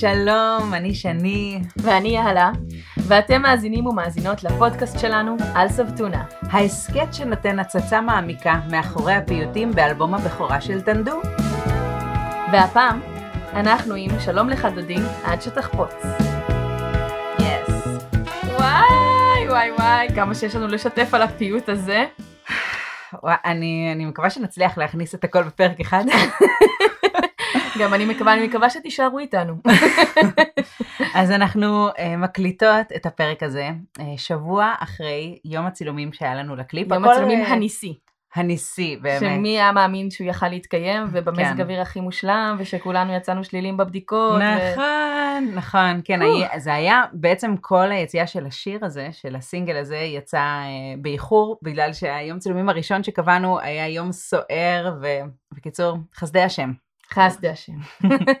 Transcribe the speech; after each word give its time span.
שלום, 0.00 0.74
אני 0.74 0.94
שני. 0.94 1.60
ואני 1.76 2.08
יהלה, 2.08 2.50
ואתם 2.96 3.42
מאזינים 3.42 3.86
ומאזינות 3.86 4.44
לפודקאסט 4.44 4.98
שלנו, 4.98 5.36
על 5.54 5.68
סבתונה. 5.68 6.24
ההסכת 6.42 7.14
שנותן 7.14 7.58
הצצה 7.58 8.00
מעמיקה 8.00 8.60
מאחורי 8.70 9.14
הפיוטים 9.14 9.72
באלבום 9.72 10.14
הבכורה 10.14 10.60
של 10.60 10.80
טנדו. 10.80 11.20
והפעם, 12.52 13.00
אנחנו 13.52 13.94
עם 13.94 14.10
שלום 14.20 14.48
לך 14.48 14.68
דודי, 14.74 14.98
עד 15.24 15.42
שתחפוץ. 15.42 15.94
יס. 17.38 17.86
וואי, 18.44 19.48
וואי, 19.48 19.70
וואי, 19.70 20.08
כמה 20.14 20.34
שיש 20.34 20.56
לנו 20.56 20.66
לשתף 20.66 21.08
על 21.14 21.22
הפיוט 21.22 21.68
הזה. 21.68 22.04
אני, 23.24 23.92
אני 23.94 24.04
מקווה 24.04 24.30
שנצליח 24.30 24.78
להכניס 24.78 25.14
את 25.14 25.24
הכל 25.24 25.42
בפרק 25.42 25.80
אחד. 25.80 26.04
גם 27.80 27.94
אני 27.94 28.04
מקווה, 28.04 28.34
אני 28.34 28.46
מקווה 28.46 28.70
שתישארו 28.70 29.18
איתנו. 29.18 29.54
אז 31.14 31.30
אנחנו 31.30 31.88
uh, 31.88 31.92
מקליטות 32.18 32.92
את 32.96 33.06
הפרק 33.06 33.42
הזה 33.42 33.70
uh, 33.98 34.02
שבוע 34.16 34.74
אחרי 34.78 35.38
יום 35.44 35.66
הצילומים 35.66 36.12
שהיה 36.12 36.34
לנו 36.34 36.56
לקליפ. 36.56 36.92
יום 36.92 37.04
הצילומים 37.04 37.42
אה, 37.42 37.52
הניסי. 37.52 37.98
הניסי, 38.34 38.96
באמת. 39.02 39.20
שמי 39.20 39.48
היה 39.48 39.72
מאמין 39.72 40.10
שהוא 40.10 40.28
יכל 40.28 40.48
להתקיים, 40.48 41.02
ובמזג 41.12 41.54
כן. 41.56 41.60
אוויר 41.60 41.80
הכי 41.80 42.00
מושלם, 42.00 42.56
ושכולנו 42.58 43.12
יצאנו 43.12 43.44
שלילים 43.44 43.76
בבדיקות. 43.76 44.40
ו- 44.40 44.72
נכון, 44.72 45.54
נכון, 45.54 46.00
כן, 46.04 46.22
היה, 46.22 46.48
זה 46.58 46.74
היה 46.74 47.02
בעצם 47.12 47.56
כל 47.60 47.92
היציאה 47.92 48.26
של 48.26 48.46
השיר 48.46 48.84
הזה, 48.84 49.08
של 49.12 49.36
הסינגל 49.36 49.76
הזה, 49.76 49.96
יצא 49.96 50.38
אה, 50.38 50.94
באיחור, 50.98 51.58
בגלל 51.62 51.92
שהיום 51.92 52.38
צילומים 52.38 52.68
הראשון 52.68 53.02
שקבענו 53.02 53.60
היה 53.60 53.88
יום 53.88 54.12
סוער, 54.12 54.96
ובקיצור, 55.52 55.98
חסדי 56.14 56.40
השם, 56.42 56.72
חסדי 57.12 57.48
השם. 57.48 57.72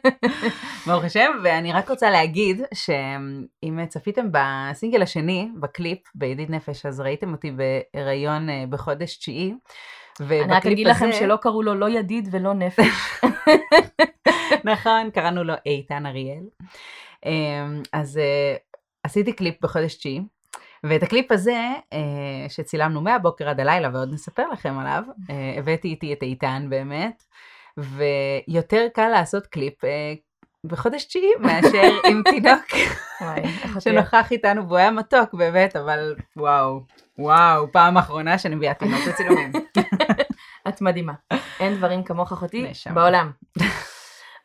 ברוך 0.86 1.04
השם, 1.04 1.30
ואני 1.44 1.72
רק 1.72 1.90
רוצה 1.90 2.10
להגיד 2.10 2.60
שאם 2.74 3.86
צפיתם 3.88 4.26
בסינגל 4.30 5.02
השני, 5.02 5.50
בקליפ, 5.60 5.98
בידיד 6.14 6.50
נפש, 6.50 6.86
אז 6.86 7.00
ראיתם 7.00 7.32
אותי 7.32 7.50
בהיריון 7.50 8.50
אה, 8.50 8.64
בחודש 8.70 9.16
תשיעי. 9.16 9.54
אני 10.20 10.40
רק 10.48 10.66
אגיד 10.66 10.86
לכם 10.86 11.12
שלא 11.12 11.36
קראו 11.36 11.62
לו 11.62 11.74
לא 11.74 11.88
ידיד 11.88 12.28
ולא 12.30 12.54
נפש. 12.54 13.20
נכון, 14.72 15.10
קראנו 15.10 15.44
לו 15.44 15.54
איתן 15.66 16.06
אריאל. 16.06 16.44
אמ, 17.26 17.82
אז 17.92 18.18
אה, 18.18 18.56
עשיתי 19.02 19.32
קליפ 19.32 19.54
בחודש 19.62 19.94
תשיעי, 19.94 20.20
ואת 20.84 21.02
הקליפ 21.02 21.32
הזה, 21.32 21.72
אה, 21.92 22.48
שצילמנו 22.48 23.00
מהבוקר 23.00 23.48
עד 23.48 23.60
הלילה, 23.60 23.90
ועוד 23.92 24.12
נספר 24.12 24.48
לכם 24.48 24.78
עליו, 24.78 25.02
הבאתי 25.58 25.88
איתי 25.88 26.12
את 26.12 26.22
איתן 26.22 26.66
באמת, 26.70 27.22
ויותר 27.78 28.86
קל 28.94 29.08
לעשות 29.08 29.46
קליפ 29.46 29.84
אה, 29.84 30.14
בחודש 30.64 31.04
תשיעי 31.04 31.30
מאשר 31.40 31.88
עם 32.10 32.22
תינוק 32.22 32.64
שנוכח 33.80 34.32
איתנו, 34.32 34.66
והוא 34.66 34.78
היה 34.78 34.90
מתוק 34.90 35.34
באמת, 35.34 35.76
אבל 35.76 36.14
וואו, 36.36 36.80
וואו, 37.18 37.72
פעם 37.72 37.96
אחרונה 37.96 38.38
שאני 38.38 38.54
מביאה 38.54 38.74
תינוק 38.74 39.00
לצילומים. 39.06 39.52
את 40.68 40.80
מדהימה. 40.80 41.12
אין 41.60 41.74
דברים 41.74 42.04
כמוך 42.04 42.32
אחותי. 42.32 42.66
בעולם. 42.94 43.30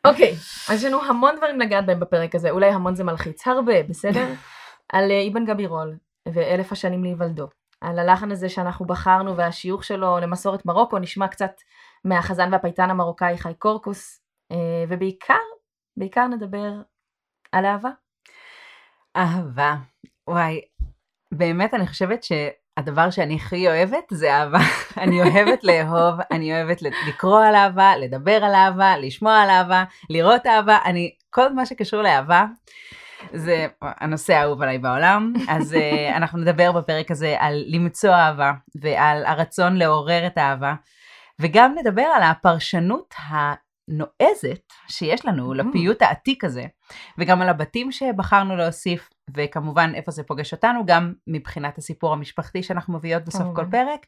אוקיי, 0.04 0.32
אז 0.68 0.78
יש 0.78 0.84
לנו 0.84 1.02
המון 1.04 1.36
דברים 1.36 1.60
לגעת 1.60 1.86
בהם 1.86 2.00
בפרק 2.00 2.34
הזה, 2.34 2.50
אולי 2.50 2.70
המון 2.70 2.94
זה 2.94 3.04
מלחיץ, 3.04 3.46
הרבה, 3.46 3.82
בסדר? 3.82 4.26
על 4.92 5.10
אה, 5.10 5.28
אבן 5.32 5.44
גבירול 5.44 5.96
ואלף 6.32 6.72
השנים 6.72 7.04
להיוולדו. 7.04 7.48
על 7.80 7.98
הלחן 7.98 8.32
הזה 8.32 8.48
שאנחנו 8.48 8.86
בחרנו 8.86 9.36
והשיוך 9.36 9.84
שלו 9.84 10.18
למסורת 10.18 10.66
מרוקו 10.66 10.98
נשמע 10.98 11.28
קצת 11.28 11.52
מהחזן 12.04 12.52
והפייטן 12.52 12.90
המרוקאי 12.90 13.38
חי 13.38 13.54
קורקוס, 13.54 14.20
אה, 14.52 14.84
ובעיקר, 14.88 15.34
בעיקר 15.96 16.26
נדבר 16.26 16.72
על 17.52 17.66
אהבה. 17.66 17.90
אהבה. 19.16 19.74
וואי, 20.28 20.60
באמת 21.32 21.74
אני 21.74 21.86
חושבת 21.86 22.22
שהדבר 22.22 23.10
שאני 23.10 23.36
הכי 23.36 23.68
אוהבת 23.68 24.04
זה 24.10 24.34
אהבה. 24.34 24.58
אני 25.02 25.22
אוהבת 25.22 25.64
לאהוב, 25.64 26.20
אני 26.30 26.54
אוהבת 26.54 26.82
לקרוא 26.82 27.44
על 27.44 27.54
אהבה, 27.54 27.96
לדבר 27.96 28.44
על 28.44 28.54
אהבה, 28.54 28.96
לשמוע 28.96 29.40
על 29.40 29.50
אהבה, 29.50 29.84
לראות 30.10 30.46
אהבה, 30.46 30.78
אני, 30.84 31.14
כל 31.30 31.52
מה 31.52 31.66
שקשור 31.66 32.02
לאהבה. 32.02 32.44
זה 33.32 33.66
הנושא 33.82 34.34
האהוב 34.34 34.62
עליי 34.62 34.78
בעולם, 34.78 35.32
אז 35.48 35.72
uh, 35.72 36.16
אנחנו 36.16 36.38
נדבר 36.38 36.72
בפרק 36.72 37.10
הזה 37.10 37.36
על 37.38 37.64
למצוא 37.66 38.10
אהבה 38.10 38.52
ועל 38.82 39.24
הרצון 39.24 39.76
לעורר 39.76 40.26
את 40.26 40.38
האהבה, 40.38 40.74
וגם 41.42 41.74
נדבר 41.78 42.02
על 42.02 42.22
הפרשנות 42.22 43.14
הנועזת 43.18 44.72
שיש 44.88 45.26
לנו 45.26 45.54
לפיוט 45.54 46.02
העתיק 46.02 46.44
הזה, 46.44 46.64
וגם 47.18 47.42
על 47.42 47.48
הבתים 47.48 47.92
שבחרנו 47.92 48.56
להוסיף, 48.56 49.08
וכמובן 49.36 49.92
איפה 49.94 50.10
זה 50.10 50.22
פוגש 50.22 50.52
אותנו, 50.52 50.86
גם 50.86 51.12
מבחינת 51.26 51.78
הסיפור 51.78 52.12
המשפחתי 52.12 52.62
שאנחנו 52.62 52.94
מביאות 52.94 53.24
בסוף. 53.24 53.46
כל 53.54 53.64
פרק, 53.70 54.06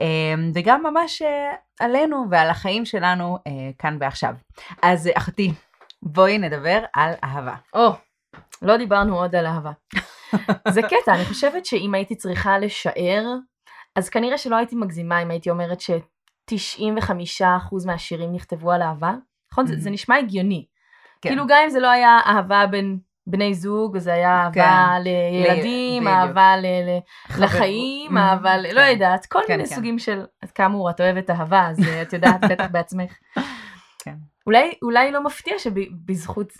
אמ, 0.00 0.50
וגם 0.54 0.82
ממש 0.82 1.22
אה, 1.22 1.54
עלינו 1.80 2.24
ועל 2.30 2.50
החיים 2.50 2.84
שלנו 2.84 3.38
אה, 3.46 3.52
כאן 3.78 3.96
ועכשיו. 4.00 4.34
אז 4.82 5.06
אה, 5.06 5.12
אחותי, 5.16 5.52
בואי 6.02 6.38
נדבר 6.38 6.80
על 6.94 7.14
אהבה. 7.24 7.54
או, 7.74 7.90
לא 8.62 8.76
דיברנו 8.76 9.18
עוד 9.18 9.34
על 9.34 9.46
אהבה. 9.46 9.72
זה 10.74 10.82
קטע, 10.82 11.14
אני 11.14 11.24
חושבת 11.24 11.66
שאם 11.66 11.94
הייתי 11.94 12.16
צריכה 12.16 12.58
לשער, 12.58 13.24
אז 13.96 14.08
כנראה 14.08 14.38
שלא 14.38 14.56
הייתי 14.56 14.76
מגזימה 14.76 15.22
אם 15.22 15.30
הייתי 15.30 15.50
אומרת 15.50 15.80
ש-95% 16.58 17.44
מהשירים 17.86 18.32
נכתבו 18.32 18.72
על 18.72 18.82
אהבה. 18.82 19.12
נכון? 19.52 19.66
זה, 19.66 19.74
זה 19.78 19.90
נשמע 19.90 20.16
הגיוני. 20.16 20.64
כן. 21.20 21.28
כאילו 21.28 21.46
גם 21.46 21.58
אם 21.64 21.70
זה 21.70 21.80
לא 21.80 21.90
היה 21.90 22.18
אהבה 22.26 22.66
בין 22.66 22.98
בני 23.26 23.54
זוג, 23.54 23.98
זה 23.98 24.12
היה 24.12 24.42
אהבה 24.44 24.52
כן. 24.54 25.02
לילדים, 25.02 26.04
בדיוק. 26.04 26.16
אהבה 26.16 26.56
ל- 26.56 26.60
ל- 26.66 26.98
חבר- 27.32 27.44
לחיים, 27.44 28.16
Mm, 28.16 28.20
אהבה, 28.20 28.56
ל- 28.56 28.66
לא 28.74 28.80
כן. 28.80 28.90
יודעת, 28.92 29.26
כל 29.26 29.38
כן, 29.46 29.52
מיני 29.56 29.68
כן. 29.68 29.74
סוגים 29.74 29.98
של, 29.98 30.24
אז 30.42 30.52
כאמור, 30.52 30.90
את 30.90 31.00
אוהבת 31.00 31.30
אהבה, 31.30 31.66
אז 31.68 31.80
אה, 31.88 32.02
את 32.02 32.12
יודעת 32.12 32.40
בטח 32.50 32.66
בעצמך. 32.70 33.12
כן. 33.98 34.14
אולי, 34.46 34.74
אולי 34.82 35.10
לא 35.12 35.24
מפתיע 35.24 35.58
שבזכות, 35.58 36.52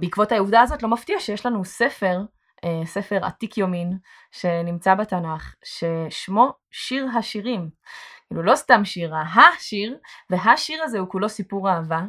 בעקבות 0.00 0.32
העובדה 0.32 0.60
הזאת, 0.60 0.82
לא 0.82 0.88
מפתיע 0.88 1.20
שיש 1.20 1.46
לנו 1.46 1.64
ספר, 1.64 2.20
אה, 2.64 2.80
ספר 2.84 3.24
עתיק 3.24 3.58
יומין, 3.58 3.98
שנמצא 4.32 4.94
בתנ"ך, 4.94 5.54
ששמו 5.64 6.50
שיר 6.70 7.06
השירים. 7.18 7.70
כאילו 8.28 8.42
לא 8.42 8.56
סתם 8.56 8.84
שירה, 8.84 9.22
השיר, 9.22 9.98
והשיר 10.30 10.82
הזה 10.82 10.98
הוא 10.98 11.08
כולו 11.08 11.28
סיפור 11.28 11.70
אהבה. 11.70 12.00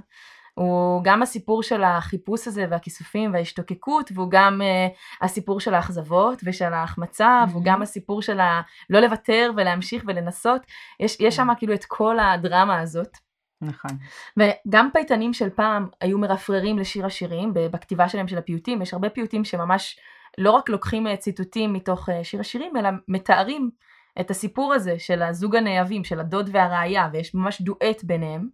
הוא 0.53 1.03
גם 1.03 1.21
הסיפור 1.21 1.63
של 1.63 1.83
החיפוש 1.83 2.47
הזה 2.47 2.65
והכיסופים 2.69 3.33
וההשתוקקות, 3.33 4.11
והוא 4.13 4.31
גם 4.31 4.61
uh, 4.61 5.25
הסיפור 5.25 5.59
של 5.59 5.73
האכזבות 5.73 6.39
ושל 6.43 6.73
ההחמצה, 6.73 7.43
Mhm. 7.45 7.51
והוא 7.51 7.63
גם 7.65 7.81
הסיפור 7.81 8.21
של 8.21 8.39
ה... 8.39 8.61
לא 8.89 8.99
לוותר 8.99 9.51
ולהמשיך 9.57 10.03
ולנסות. 10.07 10.61
יש, 10.99 11.17
יש 11.19 11.35
שם 11.35 11.47
כאילו 11.57 11.73
את 11.73 11.85
כל 11.85 12.19
הדרמה 12.19 12.79
הזאת. 12.79 13.17
נכון. 13.61 13.91
וגם 14.37 14.89
פייטנים 14.93 15.33
של 15.33 15.49
פעם 15.49 15.87
היו 16.01 16.17
מרפררים 16.17 16.79
לשיר 16.79 17.05
השירים 17.05 17.51
בכתיבה 17.53 18.09
שלהם 18.09 18.27
של 18.27 18.37
הפיוטים, 18.37 18.81
יש 18.81 18.93
הרבה 18.93 19.09
פיוטים 19.09 19.45
שממש 19.45 19.99
לא 20.37 20.51
רק 20.51 20.69
לוקחים 20.69 21.07
אה, 21.07 21.17
ציטוטים 21.17 21.73
מתוך 21.73 22.09
אה, 22.09 22.23
שיר 22.23 22.39
השירים, 22.39 22.77
אלא 22.77 22.89
מתארים 23.07 23.69
את 24.19 24.31
הסיפור 24.31 24.73
הזה 24.73 24.99
של 24.99 25.21
הזוג 25.21 25.55
הנאהבים, 25.55 26.03
של 26.03 26.19
הדוד 26.19 26.49
והרעיה, 26.53 27.09
ויש 27.13 27.35
ממש 27.35 27.61
דואט 27.61 28.03
ביניהם. 28.03 28.47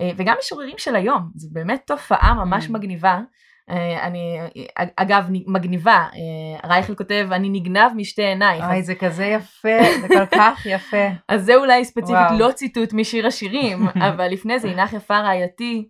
אה, 0.00 0.10
וגם 0.16 0.36
משוררים 0.38 0.78
של 0.78 0.96
היום, 0.96 1.30
זו 1.34 1.48
באמת 1.52 1.82
תופעה 1.86 2.34
ממש 2.34 2.66
Mm. 2.66 2.72
מגניבה. 2.72 3.20
אה, 3.70 4.06
אני, 4.06 4.38
אגב, 4.96 5.26
מגניבה, 5.46 5.94
אה, 6.14 6.68
רייכל 6.70 6.94
כותב, 6.94 7.28
אני 7.32 7.48
נגנב 7.48 7.92
משתי 7.96 8.22
עינייך. 8.22 8.64
אוי, 8.64 8.82
זה 8.82 8.94
כזה 8.94 9.24
יפה, 9.24 9.78
זה 10.00 10.08
כל 10.08 10.26
כך 10.36 10.66
יפה. 10.66 11.06
אז 11.28 11.44
זה 11.44 11.54
אולי 11.54 11.84
ספציפית 11.84 12.14
וואו. 12.14 12.38
לא 12.38 12.52
ציטוט 12.52 12.92
משיר 12.92 13.26
השירים, 13.26 13.88
אבל 14.08 14.28
לפני 14.28 14.58
זה 14.58 14.68
עינך 14.68 14.92
יפה 14.92 15.18
רעייתי, 15.18 15.88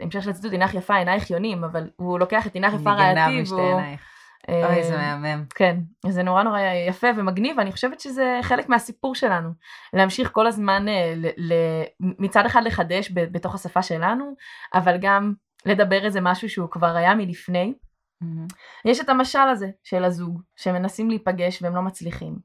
המשך 0.00 0.22
של 0.22 0.30
הציטוט 0.30 0.52
עינך 0.52 0.74
יפה 0.74 0.96
עינייך 0.96 1.30
יונים, 1.30 1.64
אבל 1.64 1.90
הוא 1.96 2.18
לוקח 2.18 2.46
את 2.46 2.54
עינך 2.54 2.74
יפה 2.74 2.78
נגנב 2.78 3.00
רעייתי, 3.00 3.42
משתי 3.42 3.54
והוא... 3.54 3.78
עינייך. 3.80 4.00
אה, 4.48 4.74
אוי, 4.74 4.84
זה 4.84 4.96
מהמם. 4.96 5.44
כן, 5.54 5.76
זה 6.08 6.22
נורא 6.22 6.42
נורא 6.42 6.60
יפה 6.88 7.06
ומגניב, 7.16 7.58
ואני 7.58 7.72
חושבת 7.72 8.00
שזה 8.00 8.38
חלק 8.42 8.68
מהסיפור 8.68 9.14
שלנו. 9.14 9.50
להמשיך 9.92 10.30
כל 10.32 10.46
הזמן 10.46 10.88
אה, 10.88 11.12
ל- 11.16 11.52
ל- 11.52 11.84
מצד 12.18 12.46
אחד 12.46 12.62
לחדש 12.64 13.10
ב- 13.10 13.32
בתוך 13.32 13.54
השפה 13.54 13.82
שלנו, 13.82 14.34
אבל 14.74 14.96
גם 15.00 15.32
לדבר 15.66 16.04
איזה 16.04 16.20
משהו 16.20 16.48
שהוא 16.48 16.70
כבר 16.70 16.96
היה 16.96 17.14
מלפני. 17.14 17.74
מהמם. 18.20 18.46
יש 18.84 19.00
את 19.00 19.08
המשל 19.08 19.38
הזה 19.38 19.68
של 19.84 20.04
הזוג 20.04 20.42
שמנסים 20.56 21.08
להיפגש 21.10 21.62
והם 21.62 21.74
לא 21.74 21.82
מצליחים. 21.82 22.36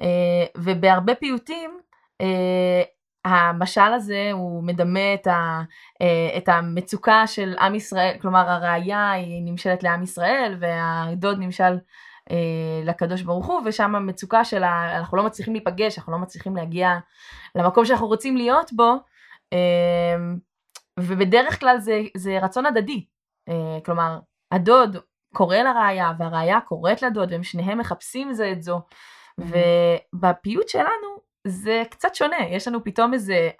אה, 0.00 0.46
ובהרבה 0.56 1.14
פיוטים 1.14 1.78
אה, 2.20 2.82
המשל 3.26 3.92
הזה 3.94 4.30
הוא 4.32 4.64
מדמה 4.64 5.14
את, 5.14 5.26
ה, 5.26 5.62
אה, 6.02 6.38
את 6.38 6.48
המצוקה 6.48 7.26
של 7.26 7.54
עם 7.60 7.74
ישראל, 7.74 8.16
כלומר 8.20 8.50
הראיה 8.50 9.10
היא 9.10 9.42
נמשלת 9.44 9.82
לעם 9.82 10.02
ישראל 10.02 10.56
והדוד 10.60 11.38
נמשל 11.38 11.78
אה, 12.30 12.36
לקדוש 12.84 13.22
ברוך 13.22 13.46
הוא 13.46 13.60
ושם 13.64 13.94
המצוקה 13.94 14.44
של 14.44 14.62
ה, 14.62 14.98
אנחנו 14.98 15.16
לא 15.16 15.22
מצליחים 15.22 15.54
להיפגש, 15.54 15.98
אנחנו 15.98 16.12
לא 16.12 16.18
מצליחים 16.18 16.56
להגיע 16.56 16.98
למקום 17.54 17.84
שאנחנו 17.84 18.06
רוצים 18.06 18.36
להיות 18.36 18.72
בו 18.72 18.92
אה, 19.52 20.16
ובדרך 21.00 21.60
כלל 21.60 21.78
זה, 21.78 22.02
זה 22.16 22.38
רצון 22.42 22.66
הדדי. 22.66 23.04
כלומר, 23.84 24.18
הדוד 24.52 24.96
קורא 25.34 25.56
לראיה 25.56 26.12
והראיה 26.18 26.60
קוראת 26.60 27.02
לדוד 27.02 27.32
והם 27.32 27.42
שניהם 27.42 27.78
מחפשים 27.78 28.32
זה 28.32 28.52
את 28.52 28.62
זו. 28.62 28.80
ובפיוט 29.38 30.68
שלנו 30.68 31.25
זה 31.46 31.82
קצת 31.90 32.14
שונה, 32.14 32.36
יש 32.50 32.68
לנו 32.68 32.84
פתאום 32.84 33.14
איזה 33.14 33.50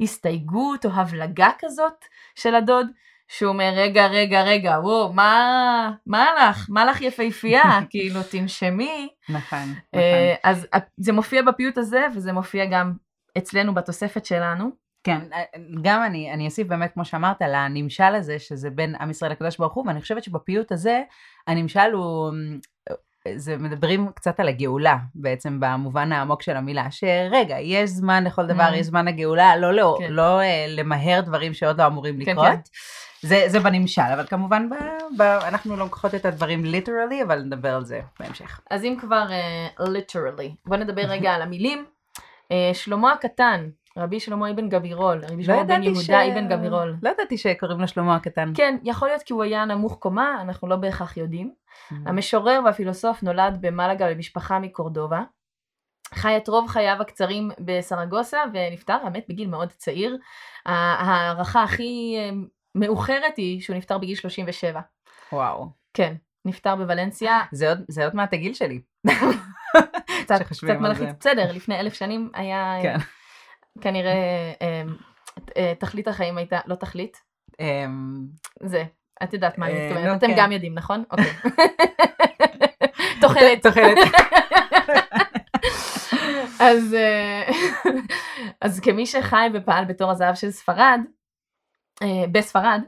הסתייגות 0.00 0.86
או 0.86 0.90
הבלגה 0.90 1.50
כזאת 1.58 2.04
של 2.34 2.54
הדוד, 2.54 2.86
שהוא 3.28 3.48
אומר 3.48 3.72
רגע 3.76 4.06
רגע 4.06 4.42
רגע 4.42 4.78
וואו 4.82 5.12
מה 5.12 5.92
מה 6.06 6.26
לך 6.38 6.66
מה 6.68 6.84
לך 6.84 7.02
יפהפייה 7.02 7.62
כאילו 7.90 8.20
תנשמי 8.30 9.08
נכון, 9.28 9.58
אה, 9.94 10.34
נכון. 10.34 10.50
אז 10.50 10.66
זה 10.96 11.12
מופיע 11.12 11.42
בפיוט 11.42 11.78
הזה 11.78 12.06
וזה 12.14 12.32
מופיע 12.32 12.64
גם 12.64 12.92
אצלנו 13.38 13.74
בתוספת 13.74 14.26
שלנו. 14.26 14.70
כן, 15.04 15.20
גם 15.82 16.02
אני, 16.02 16.32
אני 16.32 16.46
אוסיף 16.46 16.66
באמת, 16.68 16.92
כמו 16.92 17.04
שאמרת, 17.04 17.42
לנמשל 17.42 18.14
הזה, 18.14 18.38
שזה 18.38 18.70
בין 18.70 18.94
עם 18.94 19.10
ישראל 19.10 19.32
לקדוש 19.32 19.56
ברוך 19.56 19.74
הוא, 19.74 19.84
ואני 19.86 20.00
חושבת 20.00 20.24
שבפיוט 20.24 20.72
הזה, 20.72 21.02
הנמשל 21.46 21.92
הוא, 21.92 22.32
זה 23.36 23.56
מדברים 23.56 24.08
קצת 24.14 24.40
על 24.40 24.48
הגאולה, 24.48 24.96
בעצם 25.14 25.60
במובן 25.60 26.12
העמוק 26.12 26.42
של 26.42 26.56
המילה, 26.56 26.90
שרגע, 26.90 27.58
יש 27.60 27.90
זמן 27.90 28.24
לכל 28.24 28.46
דבר, 28.46 28.68
Mm. 28.70 28.74
יש 28.74 28.86
זמן 28.86 29.08
לגאולה, 29.08 29.56
לא, 29.56 29.72
לא, 29.74 29.96
כן. 29.98 30.12
לא 30.12 30.40
אה, 30.40 30.66
למהר 30.68 31.20
דברים 31.20 31.54
שעוד 31.54 31.80
לא 31.80 31.86
אמורים 31.86 32.24
כן, 32.24 32.32
לקרות. 32.32 32.46
כן. 32.46 33.28
זה, 33.28 33.44
זה 33.46 33.60
בנמשל, 33.60 34.02
אבל 34.14 34.26
כמובן 34.26 34.68
ב, 34.70 34.74
ב, 35.18 35.22
אנחנו 35.22 35.76
לא 35.76 35.84
לוקחות 35.84 36.14
את 36.14 36.24
הדברים 36.26 36.64
ליטרלי, 36.64 37.22
אבל 37.22 37.42
נדבר 37.42 37.74
על 37.74 37.84
זה 37.84 38.00
בהמשך. 38.20 38.60
אז 38.70 38.84
אם 38.84 38.96
כבר 39.00 39.26
uh, 39.28 39.80
literally, 39.82 40.54
בוא 40.66 40.76
נדבר 40.76 41.02
רגע 41.02 41.30
על 41.34 41.42
המילים. 41.42 41.84
Uh, 42.44 42.48
שלמה 42.72 43.12
הקטן, 43.12 43.68
רבי 43.96 44.20
שלמה 44.20 44.50
אבן 44.50 44.68
גבירול, 44.68 45.22
רבי 45.30 45.44
שלמה 45.44 45.64
בן 45.64 45.82
יהודה 45.82 46.26
אבן 46.26 46.48
גבירול. 46.48 46.96
לא 47.02 47.10
ידעתי 47.10 47.38
שקוראים 47.38 47.80
לו 47.80 47.88
שלמה 47.88 48.16
הקטן. 48.16 48.52
כן, 48.54 48.76
יכול 48.82 49.08
להיות 49.08 49.22
כי 49.22 49.32
הוא 49.32 49.42
היה 49.42 49.64
נמוך 49.64 49.96
קומה, 49.98 50.38
אנחנו 50.42 50.68
לא 50.68 50.76
בהכרח 50.76 51.16
יודעים. 51.16 51.52
Mm. 51.90 51.94
המשורר 52.06 52.60
והפילוסוף 52.64 53.22
נולד 53.22 53.58
במלגה 53.60 54.10
במשפחה 54.10 54.58
מקורדובה. 54.58 55.22
חי 56.14 56.36
את 56.36 56.48
רוב 56.48 56.68
חייו 56.68 56.96
הקצרים 57.00 57.50
בסרגוסה 57.60 58.38
ונפטר, 58.52 58.98
האמת, 59.04 59.24
בגיל 59.28 59.48
מאוד 59.48 59.72
צעיר. 59.72 60.18
ההערכה 60.66 61.62
הכי 61.62 62.16
אה, 62.18 62.30
מאוחרת 62.74 63.36
היא 63.36 63.60
שהוא 63.60 63.76
נפטר 63.76 63.98
בגיל 63.98 64.14
37. 64.14 64.80
וואו. 65.32 65.66
כן, 65.94 66.14
נפטר 66.44 66.76
בוולנסיה. 66.76 67.40
זה 67.52 67.68
עוד, 67.68 67.78
זה 67.88 68.04
עוד 68.04 68.16
מעט 68.16 68.32
הגיל 68.32 68.54
שלי. 68.54 68.80
קצת, 70.24 70.42
קצת 70.42 70.68
מלחיץ. 70.80 71.08
בסדר, 71.20 71.52
לפני 71.52 71.80
אלף 71.80 71.94
שנים 71.94 72.30
היה 72.34 72.78
כן. 72.82 72.96
כנראה 73.80 74.12
אה, 74.62 74.82
אה, 75.56 75.72
תכלית 75.78 76.08
החיים 76.08 76.38
הייתה, 76.38 76.58
לא 76.66 76.74
תכלית, 76.74 77.22
אמ, 77.60 78.26
זה, 78.62 78.84
את 79.22 79.32
יודעת 79.32 79.58
מה 79.58 79.66
אני 79.66 79.74
אה, 79.74 79.86
מתכוונת, 79.86 80.06
נו, 80.06 80.14
אתם 80.14 80.26
כן. 80.26 80.34
גם 80.36 80.52
יודעים, 80.52 80.74
נכון? 80.74 81.04
אוקיי. 81.10 81.32
תוחלת. 83.20 83.62
תוחלת. 83.62 83.98
אז, 86.60 86.94
אה, 86.94 87.50
אז 88.60 88.80
כמי 88.80 89.06
שחי 89.06 89.48
ופעל 89.54 89.84
בתור 89.84 90.10
הזהב 90.10 90.34
של 90.34 90.50
ספרד, 90.50 91.00
בספרד, 92.32 92.80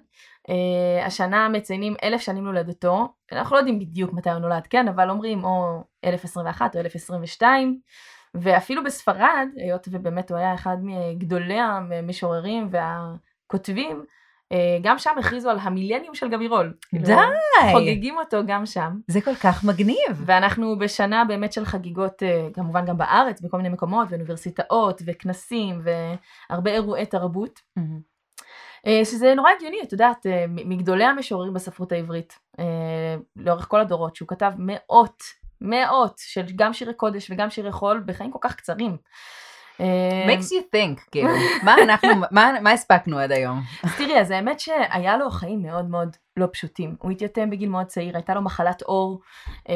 השנה 1.06 1.48
מציינים 1.48 1.94
אלף 2.02 2.20
שנים 2.20 2.44
להולדתו, 2.44 3.08
אנחנו 3.32 3.56
לא 3.56 3.60
יודעים 3.60 3.78
בדיוק 3.78 4.12
מתי 4.12 4.30
הוא 4.30 4.38
נולד, 4.38 4.66
כן, 4.66 4.88
אבל 4.88 5.10
אומרים 5.10 5.44
או 5.44 5.84
1021 6.04 6.76
או 6.76 6.80
1022, 6.80 7.80
ואפילו 8.40 8.84
בספרד, 8.84 9.48
היות 9.56 9.88
ובאמת 9.90 10.30
הוא 10.30 10.38
היה 10.38 10.54
אחד 10.54 10.76
מגדולי 10.82 11.58
המשוררים 11.60 12.68
והכותבים, 12.70 14.04
אה, 14.52 14.78
גם 14.82 14.98
שם 14.98 15.10
הכריזו 15.18 15.50
על 15.50 15.58
המילניום 15.62 16.14
של 16.14 16.28
גבירול. 16.28 16.74
כאילו, 16.88 17.04
די! 17.04 17.14
חוגגים 17.72 18.18
אותו 18.18 18.40
גם 18.46 18.66
שם. 18.66 18.98
זה 19.06 19.20
כל 19.20 19.34
כך 19.34 19.64
מגניב. 19.64 20.22
ואנחנו 20.26 20.78
בשנה 20.78 21.24
באמת 21.24 21.52
של 21.52 21.64
חגיגות, 21.64 22.22
אה, 22.22 22.48
כמובן 22.54 22.84
גם 22.86 22.98
בארץ, 22.98 23.40
בכל 23.40 23.56
מיני 23.56 23.68
מקומות, 23.68 24.08
ואוניברסיטאות, 24.10 25.02
וכנסים, 25.06 25.80
והרבה 26.50 26.70
אירועי 26.70 27.06
תרבות. 27.06 27.60
אה, 28.86 29.04
שזה 29.04 29.34
נורא 29.34 29.50
הגיוני, 29.56 29.82
את 29.82 29.92
יודעת, 29.92 30.26
מגדולי 30.48 31.04
המשוררים 31.04 31.54
בספרות 31.54 31.92
העברית, 31.92 32.38
לאורך 33.36 33.68
כל 33.68 33.80
הדורות, 33.80 34.16
שהוא 34.16 34.28
כתב 34.28 34.52
מאות, 34.58 35.22
מאות 35.60 36.14
של 36.18 36.44
גם 36.56 36.72
שירי 36.72 36.94
קודש 36.94 37.30
וגם 37.30 37.50
שירי 37.50 37.72
חול 37.72 38.02
בחיים 38.06 38.32
כל 38.32 38.38
כך 38.42 38.54
קצרים. 38.54 38.96
אה, 39.80 40.26
makes 40.26 40.44
you 40.44 40.76
think, 40.76 41.10
כאילו, 41.10 41.28
מה 41.62 41.74
אנחנו, 41.84 42.08
מה 42.30 42.52
מה 42.62 42.70
הספקנו 42.70 43.18
עד 43.18 43.32
היום? 43.32 43.60
אז 43.82 43.96
תראי, 43.96 44.20
אז 44.20 44.30
האמת 44.30 44.60
שהיה 44.60 45.16
לו 45.16 45.30
חיים 45.30 45.62
מאוד 45.62 45.90
מאוד 45.90 46.16
לא 46.36 46.46
פשוטים. 46.52 46.96
הוא 46.98 47.10
התייתם 47.10 47.50
בגיל 47.50 47.68
מאוד 47.68 47.86
צעיר, 47.86 48.16
הייתה 48.16 48.34
לו 48.34 48.42
מחלת 48.42 48.82
עור, 48.82 49.20
אה, 49.68 49.74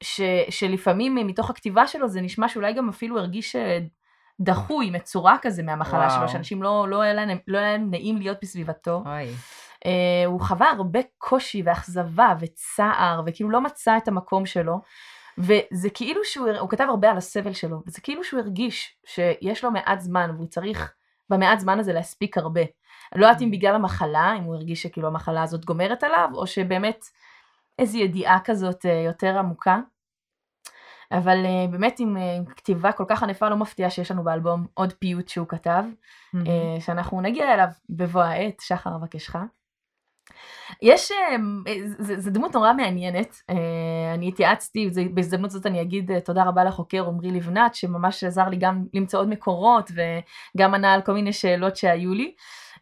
ש, 0.00 0.20
שלפעמים 0.50 1.14
מתוך 1.14 1.50
הכתיבה 1.50 1.86
שלו 1.86 2.08
זה 2.08 2.20
נשמע 2.20 2.48
שאולי 2.48 2.72
גם 2.72 2.88
אפילו 2.88 3.18
הרגיש 3.18 3.56
אה, 3.56 3.78
דחוי, 4.40 4.90
מצורע 4.90 5.36
כזה 5.42 5.62
מהמחלה 5.62 6.06
וואו. 6.06 6.18
שלו, 6.18 6.28
שאנשים 6.28 6.62
לא, 6.62 6.86
לא, 6.88 7.00
היה 7.02 7.14
להם, 7.14 7.38
לא 7.46 7.76
נעים 7.76 8.16
להיות 8.16 8.38
בסביבתו. 8.42 9.02
אוי. 9.06 9.26
אה, 9.86 10.26
הוא 10.26 10.40
חווה 10.40 10.70
הרבה 10.70 11.00
קושי 11.18 11.62
ואכזבה 11.64 12.34
וצער, 12.40 13.22
וכאילו 13.26 13.50
לא 13.50 13.60
מצא 13.60 13.96
את 13.96 14.08
המקום 14.08 14.46
שלו. 14.46 14.80
וזה 15.38 15.90
כאילו 15.94 16.20
שהוא, 16.24 16.48
הוא 16.60 16.68
כתב 16.68 16.86
הרבה 16.88 17.10
על 17.10 17.16
הסבל 17.16 17.52
שלו, 17.52 17.82
וזה 17.86 18.00
כאילו 18.00 18.24
שהוא 18.24 18.40
הרגיש 18.40 18.96
שיש 19.06 19.64
לו 19.64 19.70
מעט 19.70 20.00
זמן, 20.00 20.30
והוא 20.36 20.46
צריך 20.46 20.92
במעט 21.30 21.60
זמן 21.60 21.78
הזה 21.78 21.92
להספיק 21.92 22.38
הרבה. 22.38 22.60
אני 23.12 23.20
לא 23.20 23.26
יודעת 23.26 23.42
אם 23.42 23.50
בגלל 23.50 23.74
המחלה, 23.74 24.34
אם 24.38 24.42
הוא 24.42 24.54
הרגיש 24.54 24.82
שכאילו 24.82 25.08
המחלה 25.08 25.42
הזאת 25.42 25.64
גומרת 25.64 26.04
עליו, 26.04 26.28
או 26.34 26.46
שבאמת 26.46 27.04
איזו 27.78 27.98
ידיעה 27.98 28.38
כזאת 28.44 28.86
אה, 28.86 29.02
יותר 29.06 29.38
עמוקה. 29.38 29.78
אבל 31.12 31.46
אה, 31.46 31.66
באמת 31.70 32.00
עם 32.00 32.16
עם 32.16 32.44
כתיבה 32.44 32.92
כל 32.92 33.04
כך 33.08 33.22
ענפה 33.22 33.48
לא 33.48 33.56
מפתיע 33.56 33.90
שיש 33.90 34.10
לנו 34.10 34.24
באלבום 34.24 34.66
עוד 34.74 34.92
פיוט 34.92 35.28
שהוא 35.28 35.48
כתב, 35.48 35.84
אה, 36.34 36.80
שאנחנו 36.80 37.20
נגיע 37.20 37.54
אליו 37.54 37.68
בבוא 37.90 38.22
העת, 38.22 38.60
שחר 38.60 38.96
אבקשך. 38.96 39.36
יש, 40.82 41.12
זה, 41.98 42.20
זה 42.20 42.30
דמות 42.30 42.54
נורא 42.54 42.72
מעניינת, 42.72 43.42
אה, 43.50 44.14
אני 44.14 44.28
התייעצתי, 44.28 44.90
בהזדמנות 45.14 45.50
זאת 45.50 45.66
אני 45.66 45.82
אגיד 45.82 46.10
אה, 46.10 46.20
תודה 46.20 46.44
רבה 46.44 46.64
לחוקר 46.64 47.06
עמרי 47.06 47.30
לבנת, 47.30 47.74
שממש 47.74 48.24
עזר 48.24 48.48
לי 48.48 48.56
גם 48.56 48.84
למצוא 48.94 49.20
עוד 49.20 49.28
מקורות, 49.28 49.90
וגם 49.90 50.74
ענה 50.74 50.94
על 50.94 51.02
כל 51.02 51.12
מיני 51.12 51.32
שאלות 51.32 51.76
שהיו 51.76 52.14
לי, 52.14 52.34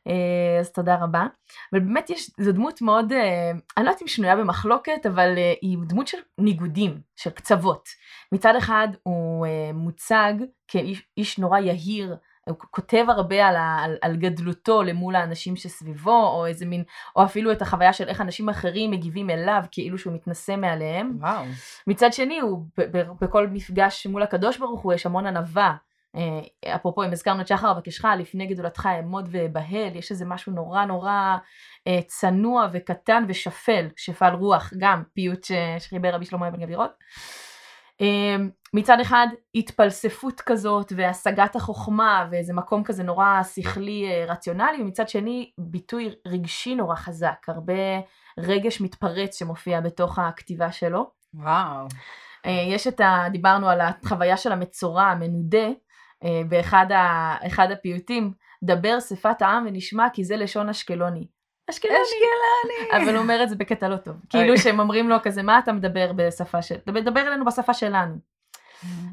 אה, 0.06 0.60
אז 0.60 0.72
תודה 0.72 0.96
רבה. 1.00 1.26
אבל 1.72 1.80
באמת 1.80 2.10
יש, 2.10 2.30
זו 2.40 2.52
דמות 2.52 2.82
מאוד, 2.82 3.12
אני 3.12 3.84
לא 3.84 3.90
יודעת 3.90 4.02
אם 4.02 4.08
שנויה 4.08 4.36
במחלוקת, 4.36 5.06
אבל 5.06 5.34
היא 5.62 5.78
דמות 5.86 6.06
של 6.06 6.18
ניגודים, 6.38 7.00
של 7.16 7.30
קצוות. 7.30 7.88
מצד 8.32 8.56
אחד 8.56 8.88
הוא 9.02 9.46
מוצג 9.74 10.34
כאיש 10.68 11.02
איש 11.16 11.38
נורא 11.38 11.58
יהיר, 11.58 12.16
הוא 12.48 12.56
כותב 12.70 13.04
הרבה 13.08 13.46
על, 13.48 13.56
ה, 13.56 13.78
על, 13.84 13.96
על 14.02 14.16
גדלותו 14.16 14.82
למול 14.82 15.16
האנשים 15.16 15.56
שסביבו, 15.56 16.26
או 16.26 16.46
איזה 16.46 16.66
מין, 16.66 16.84
או 17.16 17.24
אפילו 17.24 17.52
את 17.52 17.62
החוויה 17.62 17.92
של 17.92 18.08
איך 18.08 18.20
אנשים 18.20 18.48
אחרים 18.48 18.90
מגיבים 18.90 19.30
אליו, 19.30 19.62
כאילו 19.70 19.98
שהוא 19.98 20.14
מתנשא 20.14 20.56
מעליהם. 20.56 21.16
וואו. 21.20 21.44
מצד 21.86 22.12
שני, 22.12 22.40
הוא 22.40 22.64
ב- 22.78 22.96
ב- 22.96 23.10
בכל 23.20 23.48
מפגש 23.48 24.06
מול 24.06 24.22
הקדוש 24.22 24.58
ברוך 24.58 24.80
הוא 24.80 24.92
יש 24.92 25.06
המון 25.06 25.26
ענווה. 25.26 25.74
אה, 26.16 26.74
אפרופו, 26.74 27.04
אם 27.04 27.12
הזכרנו 27.12 27.40
את 27.40 27.48
שחר 27.48 27.70
אבקשך, 27.70 28.04
לפני 28.18 28.46
גדולתך 28.46 28.86
אעמוד 28.86 29.28
ואבהל, 29.30 29.96
יש 29.96 30.10
איזה 30.10 30.24
משהו 30.24 30.52
נורא 30.52 30.84
נורא 30.84 31.36
אה, 31.86 31.98
צנוע 32.06 32.68
וקטן 32.72 33.24
ושפל, 33.28 33.86
שפל 33.96 34.32
רוח, 34.32 34.72
גם 34.78 35.02
פיוט 35.14 35.46
שחיבר 35.78 36.14
רבי 36.14 36.24
שלמה 36.24 36.48
אבן 36.48 36.60
גבירות. 36.60 36.90
אה, 38.00 38.36
מצד 38.74 39.00
אחד 39.00 39.26
התפלספות 39.54 40.40
כזאת 40.40 40.92
והשגת 40.96 41.56
החוכמה 41.56 42.26
ואיזה 42.30 42.52
מקום 42.54 42.84
כזה 42.84 43.02
נורא 43.02 43.42
שכלי 43.42 44.06
אה, 44.06 44.24
רציונלי, 44.28 44.82
ומצד 44.82 45.08
שני 45.08 45.50
ביטוי 45.58 46.14
רגשי 46.26 46.74
נורא 46.74 46.94
חזק, 46.94 47.48
הרבה 47.48 47.72
רגש 48.38 48.80
מתפרץ 48.80 49.38
שמופיע 49.38 49.80
בתוך 49.80 50.18
הכתיבה 50.18 50.72
שלו. 50.72 51.10
וואו. 51.34 51.86
אה, 52.46 52.64
יש 52.68 52.86
את 52.86 53.00
ה... 53.00 53.24
דיברנו 53.32 53.68
על 53.68 53.80
החוויה 53.80 54.36
של 54.36 54.52
המצורע 54.52 55.04
המנודה 55.04 55.68
אה, 56.24 56.42
באחד 56.48 56.86
ה... 56.92 57.72
הפיוטים, 57.72 58.32
דבר 58.62 59.00
שפת 59.00 59.42
העם 59.42 59.64
ונשמע 59.66 60.06
כי 60.12 60.24
זה 60.24 60.36
לשון 60.36 60.68
אשקלוני. 60.68 61.26
אשקלוני. 61.70 61.98
אשקלוני. 62.02 63.04
אבל 63.04 63.14
הוא 63.14 63.22
אומר 63.22 63.42
את 63.42 63.48
זה 63.48 63.56
בקטע 63.56 63.88
לא 63.88 63.96
טוב. 63.96 64.16
כאילו 64.30 64.58
שהם 64.58 64.80
אומרים 64.80 65.08
לו 65.08 65.16
כזה, 65.22 65.42
מה 65.42 65.58
אתה 65.58 65.72
מדבר 65.72 66.12
בשפה 66.16 66.62
של... 66.62 66.74
דבר, 66.86 67.00
דבר 67.00 67.20
אלינו 67.20 67.44
בשפה 67.44 67.74
שלנו. 67.74 68.14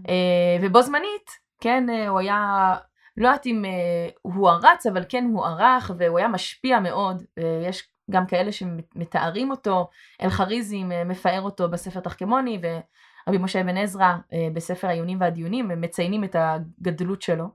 אה, 0.10 0.58
ובו 0.62 0.81
זמנית, 0.81 1.29
כן, 1.62 1.89
אה, 1.89 2.08
הוא 2.08 2.20
היה... 2.20 2.75
לא 3.17 3.27
יודעת 3.27 3.46
אם 3.46 3.65
אה, 3.65 4.10
הוא 4.22 4.50
ערץ, 4.50 4.86
אבל 4.86 5.03
כן 5.10 5.25
הוא 5.34 5.46
ערך, 5.46 5.91
והוא 5.98 6.17
היה 6.17 6.27
משפיע 6.27 6.79
מאוד. 6.79 7.24
אה, 7.38 7.63
יש 7.67 7.88
גם 8.12 8.25
כאלה 8.25 8.51
שמתארים 8.51 9.51
אותו, 9.51 9.89
אלחריזים 10.22 10.91
אה, 10.91 11.03
מפאר 11.03 11.41
אותו 11.41 11.70
בספר 11.70 12.00
תחכמוני, 12.00 12.62
ורבי 12.62 13.38
משה 13.38 13.62
אבן 13.62 13.77
עזרא 13.77 14.13
אה, 14.34 14.48
בספר 14.53 14.88
העיונים 14.88 15.22
והדיונים, 15.22 15.72
הם 15.72 15.81
מציינים 15.81 16.24
את 16.24 16.36
הגדלות 16.39 17.22
שלו. 17.22 17.46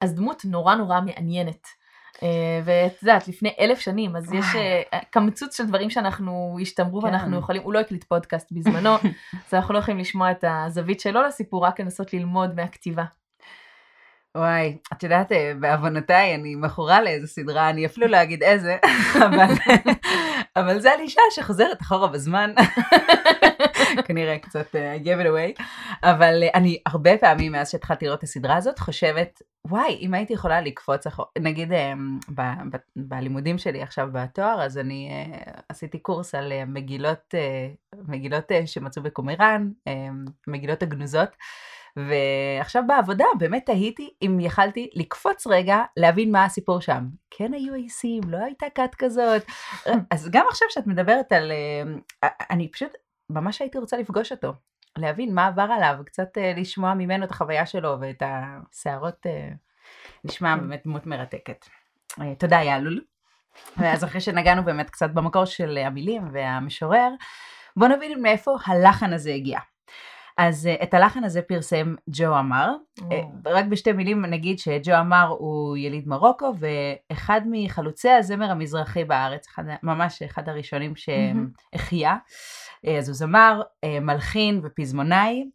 אז 0.00 0.14
דמות 0.14 0.44
נורא 0.44 0.74
נורא 0.74 1.00
מעניינת. 1.00 1.66
אה, 2.22 2.28
ואת 2.64 3.02
יודעת, 3.02 3.28
לפני 3.28 3.54
אלף 3.60 3.78
שנים, 3.78 4.16
אז 4.16 4.32
יש. 4.32 4.44
אה, 4.54 4.98
קמצוץ 5.10 5.56
של 5.56 5.66
דברים 5.66 5.90
שאנחנו 5.90 6.58
השתמרו 6.62 7.00
כן. 7.00 7.06
ואנחנו 7.06 7.38
יכולים, 7.38 7.62
הוא 7.62 7.72
לא 7.72 7.78
הקליט 7.78 8.04
פודקאסט 8.04 8.52
בזמנו, 8.52 8.94
אז 9.48 9.54
אנחנו 9.54 9.74
לא 9.74 9.78
יכולים 9.78 10.00
לשמוע 10.00 10.30
את 10.30 10.44
הזווית 10.48 11.00
שלו 11.00 11.22
לסיפור, 11.22 11.66
רק 11.66 11.80
לנסות 11.80 12.12
ללמוד 12.12 12.56
מהכתיבה. 12.56 13.04
וואי, 14.36 14.76
את 14.92 15.02
יודעת, 15.02 15.32
אה, 15.32 15.52
בעוונותיי 15.60 16.34
אני 16.34 16.54
מכורה 16.54 17.02
לאיזה 17.02 17.26
סדרה, 17.26 17.70
אני 17.70 17.86
אפילו 17.86 18.06
לא 18.06 18.22
אגיד 18.22 18.42
איזה, 18.42 18.76
אבל, 19.26 19.54
אבל 20.56 20.80
זה 20.80 20.92
על 20.92 21.00
אישה 21.00 21.20
שחוזרת 21.30 21.82
אחורה 21.82 22.08
בזמן. 22.08 22.54
כנראה 24.06 24.38
קצת 24.38 24.66
uh, 24.74 25.04
give 25.04 25.24
it 25.24 25.26
away, 25.26 25.62
אבל 26.02 26.42
uh, 26.42 26.54
אני 26.54 26.78
הרבה 26.86 27.18
פעמים 27.18 27.52
מאז 27.52 27.70
שהתחלתי 27.70 28.04
לראות 28.04 28.18
את 28.18 28.24
הסדרה 28.24 28.56
הזאת 28.56 28.78
חושבת, 28.78 29.42
וואי, 29.66 29.98
אם 30.00 30.14
הייתי 30.14 30.32
יכולה 30.32 30.60
לקפוץ 30.60 31.06
נגיד 31.38 31.72
uh, 31.72 31.74
ב, 32.34 32.40
ב, 32.42 32.76
בלימודים 32.96 33.58
שלי 33.58 33.82
עכשיו 33.82 34.08
בתואר, 34.12 34.62
אז 34.62 34.78
אני 34.78 35.10
uh, 35.10 35.60
עשיתי 35.68 35.98
קורס 35.98 36.34
על 36.34 36.52
uh, 36.52 36.70
מגילות, 36.70 37.34
uh, 37.34 37.96
מגילות 38.08 38.50
uh, 38.50 38.66
שמצאו 38.66 39.02
בקומראן, 39.02 39.70
uh, 39.88 39.92
מגילות 40.46 40.82
הגנוזות. 40.82 41.30
ועכשיו 41.96 42.82
בעבודה 42.86 43.24
באמת 43.38 43.66
תהיתי 43.66 44.10
אם 44.22 44.40
יכלתי 44.40 44.90
לקפוץ 44.94 45.46
רגע 45.46 45.78
להבין 45.96 46.32
מה 46.32 46.44
הסיפור 46.44 46.80
שם. 46.80 47.04
כן 47.30 47.54
היו 47.54 47.74
עיסים, 47.74 48.20
לא 48.28 48.38
הייתה 48.44 48.66
כת 48.74 48.94
כזאת. 48.98 49.42
אז 50.10 50.28
גם 50.32 50.46
עכשיו 50.50 50.68
שאת 50.70 50.86
מדברת 50.86 51.32
על... 51.32 51.52
אה, 52.22 52.28
אני 52.50 52.68
פשוט 52.68 52.90
ממש 53.30 53.60
הייתי 53.60 53.78
רוצה 53.78 53.96
לפגוש 53.96 54.32
אותו. 54.32 54.52
להבין 54.98 55.34
מה 55.34 55.46
עבר 55.46 55.62
עליו, 55.62 55.96
קצת 56.06 56.38
אה, 56.38 56.52
לשמוע 56.56 56.94
ממנו 56.94 57.24
את 57.24 57.30
החוויה 57.30 57.66
שלו 57.66 57.96
ואת 58.00 58.22
השערות, 58.26 59.26
אה, 59.26 59.48
נשמע 60.24 60.56
באמת 60.56 60.82
דמות 60.84 61.06
מרתקת. 61.06 61.66
אה, 62.20 62.34
תודה 62.34 62.56
יעלול. 62.56 63.04
ואז 63.76 64.04
אחרי 64.04 64.20
שנגענו 64.20 64.64
באמת 64.64 64.90
קצת 64.90 65.10
במקור 65.10 65.44
של 65.44 65.78
המילים 65.78 66.28
והמשורר, 66.32 67.08
בואו 67.76 67.90
נבין 67.90 68.22
מאיפה 68.22 68.56
הלחן 68.66 69.12
הזה 69.12 69.30
הגיע. 69.30 69.58
אז 70.38 70.68
uh, 70.72 70.82
את 70.82 70.94
הלחן 70.94 71.24
הזה 71.24 71.42
פרסם 71.42 71.94
ג'ו 72.08 72.38
אמר. 72.38 72.74
Uh, 72.98 73.02
רק 73.46 73.64
בשתי 73.64 73.92
מילים 73.92 74.26
נגיד 74.26 74.58
שג'ו 74.58 74.92
אמר 75.00 75.34
הוא 75.38 75.76
יליד 75.76 76.08
מרוקו 76.08 76.52
ואחד 76.58 77.40
מחלוצי 77.50 78.10
הזמר 78.10 78.50
המזרחי 78.50 79.04
בארץ, 79.04 79.46
אחד, 79.48 79.62
ממש 79.82 80.22
אחד 80.22 80.48
הראשונים 80.48 80.92
שהחיה. 80.96 82.16
Uh, 82.86 82.90
אז 82.90 83.08
הוא 83.08 83.14
זמר, 83.14 83.62
מלחין 84.00 84.60
ופזמונאי, 84.64 85.50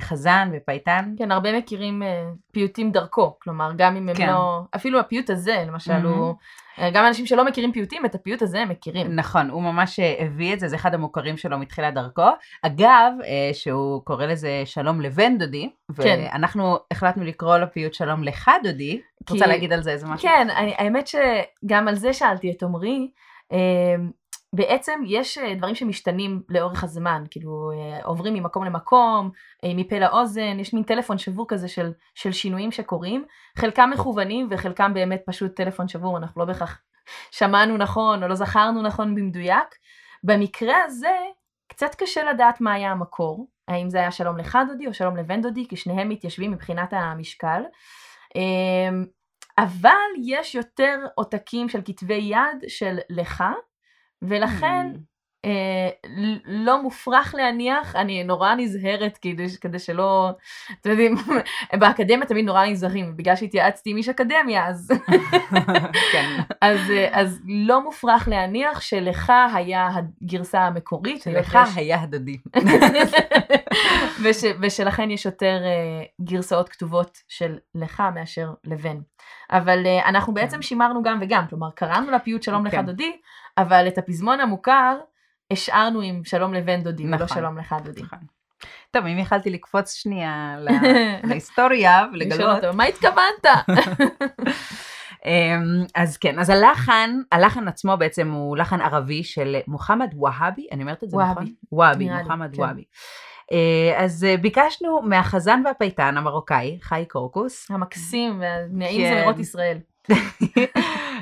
חזן 0.00 0.50
ופייטן. 0.52 1.14
כן, 1.18 1.30
הרבה 1.32 1.58
מכירים 1.58 2.02
uh, 2.02 2.06
פיוטים 2.52 2.92
דרכו, 2.92 3.36
כלומר, 3.42 3.70
גם 3.76 3.96
אם 3.96 4.08
הם 4.08 4.14
כן. 4.14 4.26
לא, 4.26 4.60
אפילו 4.76 5.00
הפיוט 5.00 5.30
הזה, 5.30 5.64
למשל, 5.66 5.92
מהמם. 5.92 6.06
הוא, 6.06 6.34
אה, 6.78 6.90
גם 6.90 7.06
אנשים 7.06 7.26
שלא 7.26 7.44
מכירים 7.44 7.72
פיוטים, 7.72 8.04
את 8.04 8.14
הפיוט 8.14 8.42
הזה 8.42 8.60
הם 8.60 8.68
מכירים. 8.68 9.16
נכון, 9.16 9.50
הוא 9.50 9.62
ממש 9.62 10.00
אה, 10.00 10.14
הביא 10.18 10.54
את 10.54 10.60
זה, 10.60 10.68
זה 10.68 10.76
אחד 10.76 10.94
המוכרים 10.94 11.36
שלו 11.36 11.58
מתחילת 11.58 11.94
דרכו. 11.94 12.28
אגב, 12.62 13.12
אה, 13.24 13.50
שהוא 13.52 14.02
קורא 14.04 14.26
לזה 14.26 14.62
שלום 14.64 15.00
לבן 15.00 15.38
דודי, 15.38 15.70
כן. 15.96 16.20
ואנחנו 16.32 16.76
החלטנו 16.90 17.24
לקרוא 17.24 17.56
לפיוט 17.56 17.94
שלום 17.94 18.24
לך 18.24 18.50
דודי. 18.62 19.00
את 19.22 19.26
כי- 19.28 19.34
רוצה 19.34 19.46
להגיד 19.46 19.72
על 19.72 19.82
זה 19.82 19.90
איזה 19.90 20.06
משהו? 20.06 20.28
כן, 20.28 20.48
אני, 20.56 20.74
האמת 20.78 21.06
שגם 21.06 21.88
על 21.88 21.94
זה 21.94 22.12
שאלתי 22.12 22.50
את 22.50 22.62
עמרי. 22.62 23.08
בעצם 24.52 25.00
יש 25.06 25.38
אה, 25.38 25.54
דברים 25.54 25.74
שמשתנים 25.74 26.42
לאורך 26.48 26.84
הזמן, 26.84 27.24
כאילו 27.30 27.70
אה, 27.72 28.04
עוברים 28.04 28.34
ממקום 28.34 28.64
למקום, 28.64 29.30
אה, 29.64 29.74
מפה 29.74 29.98
לאוזן, 29.98 30.60
יש 30.60 30.74
מין 30.74 30.82
טלפון 30.82 31.18
שבור 31.18 31.46
כזה 31.48 31.68
של, 31.68 31.92
של 32.14 32.32
שינויים 32.32 32.72
שקורים, 32.72 33.24
חלקם 33.58 33.90
מכוונים 33.94 34.48
וחלקם 34.50 34.94
באמת 34.94 35.22
פשוט 35.26 35.56
טלפון 35.56 35.88
שבור, 35.88 36.18
אנחנו 36.18 36.40
לא 36.40 36.46
בהכרח 36.46 36.82
שמענו 37.30 37.76
נכון 37.76 38.22
או 38.22 38.28
לא 38.28 38.34
זכרנו 38.34 38.82
נכון 38.82 39.14
במדויק. 39.14 39.74
במקרה 40.24 40.76
הזה 40.84 41.16
קצת 41.68 41.94
קשה 41.94 42.32
לדעת 42.32 42.60
מה 42.60 42.72
היה 42.72 42.90
המקור, 42.90 43.48
האם 43.68 43.90
זה 43.90 43.98
היה 43.98 44.10
שלום 44.10 44.36
לך 44.36 44.58
דודי 44.68 44.86
או 44.86 44.94
שלום 44.94 45.16
לבן 45.16 45.42
דודי, 45.42 45.68
כי 45.68 45.76
שניהם 45.76 46.08
מתיישבים 46.08 46.52
מבחינת 46.52 46.92
המשקל. 46.92 47.62
אמ, 48.34 49.04
אבל 49.58 50.08
יש 50.24 50.54
יותר 50.54 50.98
עותקים 51.14 51.68
של 51.68 51.80
כתבי 51.84 52.14
יד 52.14 52.68
של 52.68 52.98
לך, 53.10 53.44
ולכן. 54.22 54.86
אה, 55.44 55.88
לא 56.44 56.82
מופרך 56.82 57.34
להניח, 57.38 57.96
אני 57.96 58.24
נורא 58.24 58.54
נזהרת 58.54 59.18
כדי, 59.22 59.46
כדי 59.60 59.78
שלא, 59.78 60.30
אתם 60.80 60.90
יודעים, 60.90 61.14
באקדמיה 61.80 62.26
תמיד 62.26 62.44
נורא 62.44 62.66
נזהרים, 62.66 63.16
בגלל 63.16 63.36
שהתייעצתי 63.36 63.90
עם 63.90 63.96
איש 63.96 64.08
אקדמיה, 64.08 64.66
אז, 64.66 64.88
כן. 66.12 66.28
אז, 66.60 66.90
אה, 66.90 67.08
אז 67.20 67.40
לא 67.46 67.84
מופרך 67.84 68.28
להניח 68.28 68.80
שלך 68.80 69.32
היה 69.54 69.88
הגרסה 70.22 70.60
המקורית, 70.60 71.22
שלך 71.22 71.54
ויש- 71.54 71.76
היה 71.78 72.02
הדדי. 72.02 72.36
וש, 74.22 74.36
ושלכן 74.60 75.10
יש 75.10 75.26
יותר 75.26 75.60
uh, 75.62 76.24
גרסאות 76.24 76.68
כתובות 76.68 77.18
של 77.28 77.58
לך 77.74 78.02
מאשר 78.14 78.50
לבן. 78.64 78.96
אבל 79.50 79.84
uh, 79.84 80.06
אנחנו 80.08 80.34
בעצם 80.34 80.56
כן. 80.56 80.62
שימרנו 80.62 81.02
גם 81.02 81.18
וגם, 81.20 81.46
כלומר 81.50 81.70
קראנו 81.70 82.10
לפיוט 82.10 82.42
שלום 82.42 82.66
לך 82.66 82.72
כן. 82.72 82.86
דודי, 82.86 83.16
אבל 83.58 83.88
את 83.88 83.98
הפזמון 83.98 84.40
המוכר 84.40 84.98
השארנו 85.50 86.00
עם 86.00 86.24
שלום 86.24 86.54
לבן 86.54 86.82
דודי, 86.82 87.06
ולא 87.06 87.16
נכון. 87.16 87.28
שלום 87.28 87.58
לך 87.58 87.74
דודי. 87.84 88.02
נכון. 88.02 88.18
טוב, 88.90 89.06
אם 89.06 89.18
יכלתי 89.18 89.50
לקפוץ 89.50 89.94
שנייה 89.94 90.56
להיסטוריה 91.28 92.06
ולגלות, 92.12 92.64
אותו, 92.64 92.76
מה 92.76 92.84
התכוונת? 92.84 93.46
אמ, 95.26 95.84
אז 95.94 96.16
כן, 96.16 96.38
אז 96.38 96.50
הלחן, 96.50 97.10
הלחן 97.32 97.68
עצמו 97.68 97.96
בעצם 97.96 98.30
הוא 98.30 98.56
לחן 98.56 98.80
ערבי 98.80 99.24
של 99.24 99.56
מוחמד 99.66 100.14
והבי, 100.20 100.66
אני 100.72 100.82
אומרת 100.82 101.04
את 101.04 101.10
זה 101.10 101.16
והבי. 101.16 101.30
נכון? 101.30 101.78
והבי, 101.78 102.04
לי, 102.04 102.22
מוחמד 102.22 102.56
כן. 102.56 102.62
והבי. 102.62 102.84
אה, 103.52 104.04
אז 104.04 104.24
אה, 104.24 104.36
ביקשנו 104.36 105.02
מהחזן 105.02 105.62
והפייטן 105.64 106.16
המרוקאי, 106.16 106.78
חי 106.82 107.04
קורקוס, 107.08 107.70
המקסים 107.70 108.40
והנעים 108.40 109.00
כן. 109.00 109.14
זמירות 109.14 109.38
ישראל. 109.38 109.78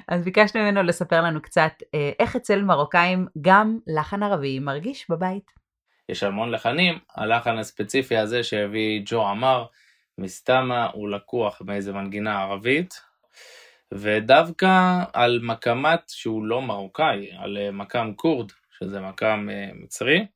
אז 0.08 0.24
ביקשנו 0.24 0.62
ממנו 0.62 0.82
לספר 0.82 1.20
לנו 1.20 1.42
קצת 1.42 1.72
אה, 1.94 2.10
איך 2.18 2.36
אצל 2.36 2.62
מרוקאים 2.62 3.26
גם 3.40 3.78
לחן 3.86 4.22
ערבי 4.22 4.58
מרגיש 4.58 5.10
בבית. 5.10 5.50
יש 6.08 6.22
המון 6.22 6.50
לחנים, 6.50 6.98
הלחן 7.16 7.58
הספציפי 7.58 8.16
הזה 8.16 8.42
שהביא 8.42 9.02
ג'ו 9.04 9.26
עמר, 9.26 9.66
מסתמה 10.18 10.86
הוא 10.92 11.08
לקוח 11.08 11.62
מאיזה 11.64 11.92
מנגינה 11.92 12.42
ערבית, 12.42 13.00
ודווקא 13.94 15.02
על 15.12 15.40
מקמת 15.42 16.00
שהוא 16.08 16.44
לא 16.44 16.62
מרוקאי, 16.62 17.30
על 17.38 17.58
אה, 17.58 17.70
מקם 17.70 18.12
כורד, 18.16 18.52
שזה 18.78 19.00
מקם 19.00 19.48
אה, 19.50 19.70
מצרי, 19.74 20.26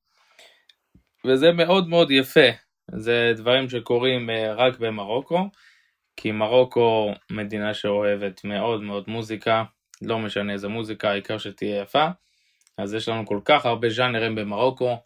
וזה 1.27 1.53
מאוד 1.53 1.89
מאוד 1.89 2.11
יפה, 2.11 2.49
זה 2.91 3.33
דברים 3.37 3.69
שקורים 3.69 4.31
רק 4.57 4.79
במרוקו, 4.79 5.49
כי 6.17 6.33
מרוקו 6.33 7.13
מדינה 7.31 7.75
שאוהבת 7.75 8.45
מאוד 8.45 8.83
מאוד 8.83 9.05
מוזיקה, 9.09 9.65
לא 10.03 10.19
משנה 10.19 10.53
איזה 10.53 10.69
מוזיקה, 10.69 11.11
העיקר 11.11 11.39
שתהיה 11.39 11.81
יפה, 11.81 12.09
אז 12.79 12.95
יש 12.95 13.09
לנו 13.09 13.27
כל 13.27 13.41
כך 13.45 13.67
הרבה 13.67 13.89
ז'אנרים 13.91 14.35
במרוקו, 14.35 14.97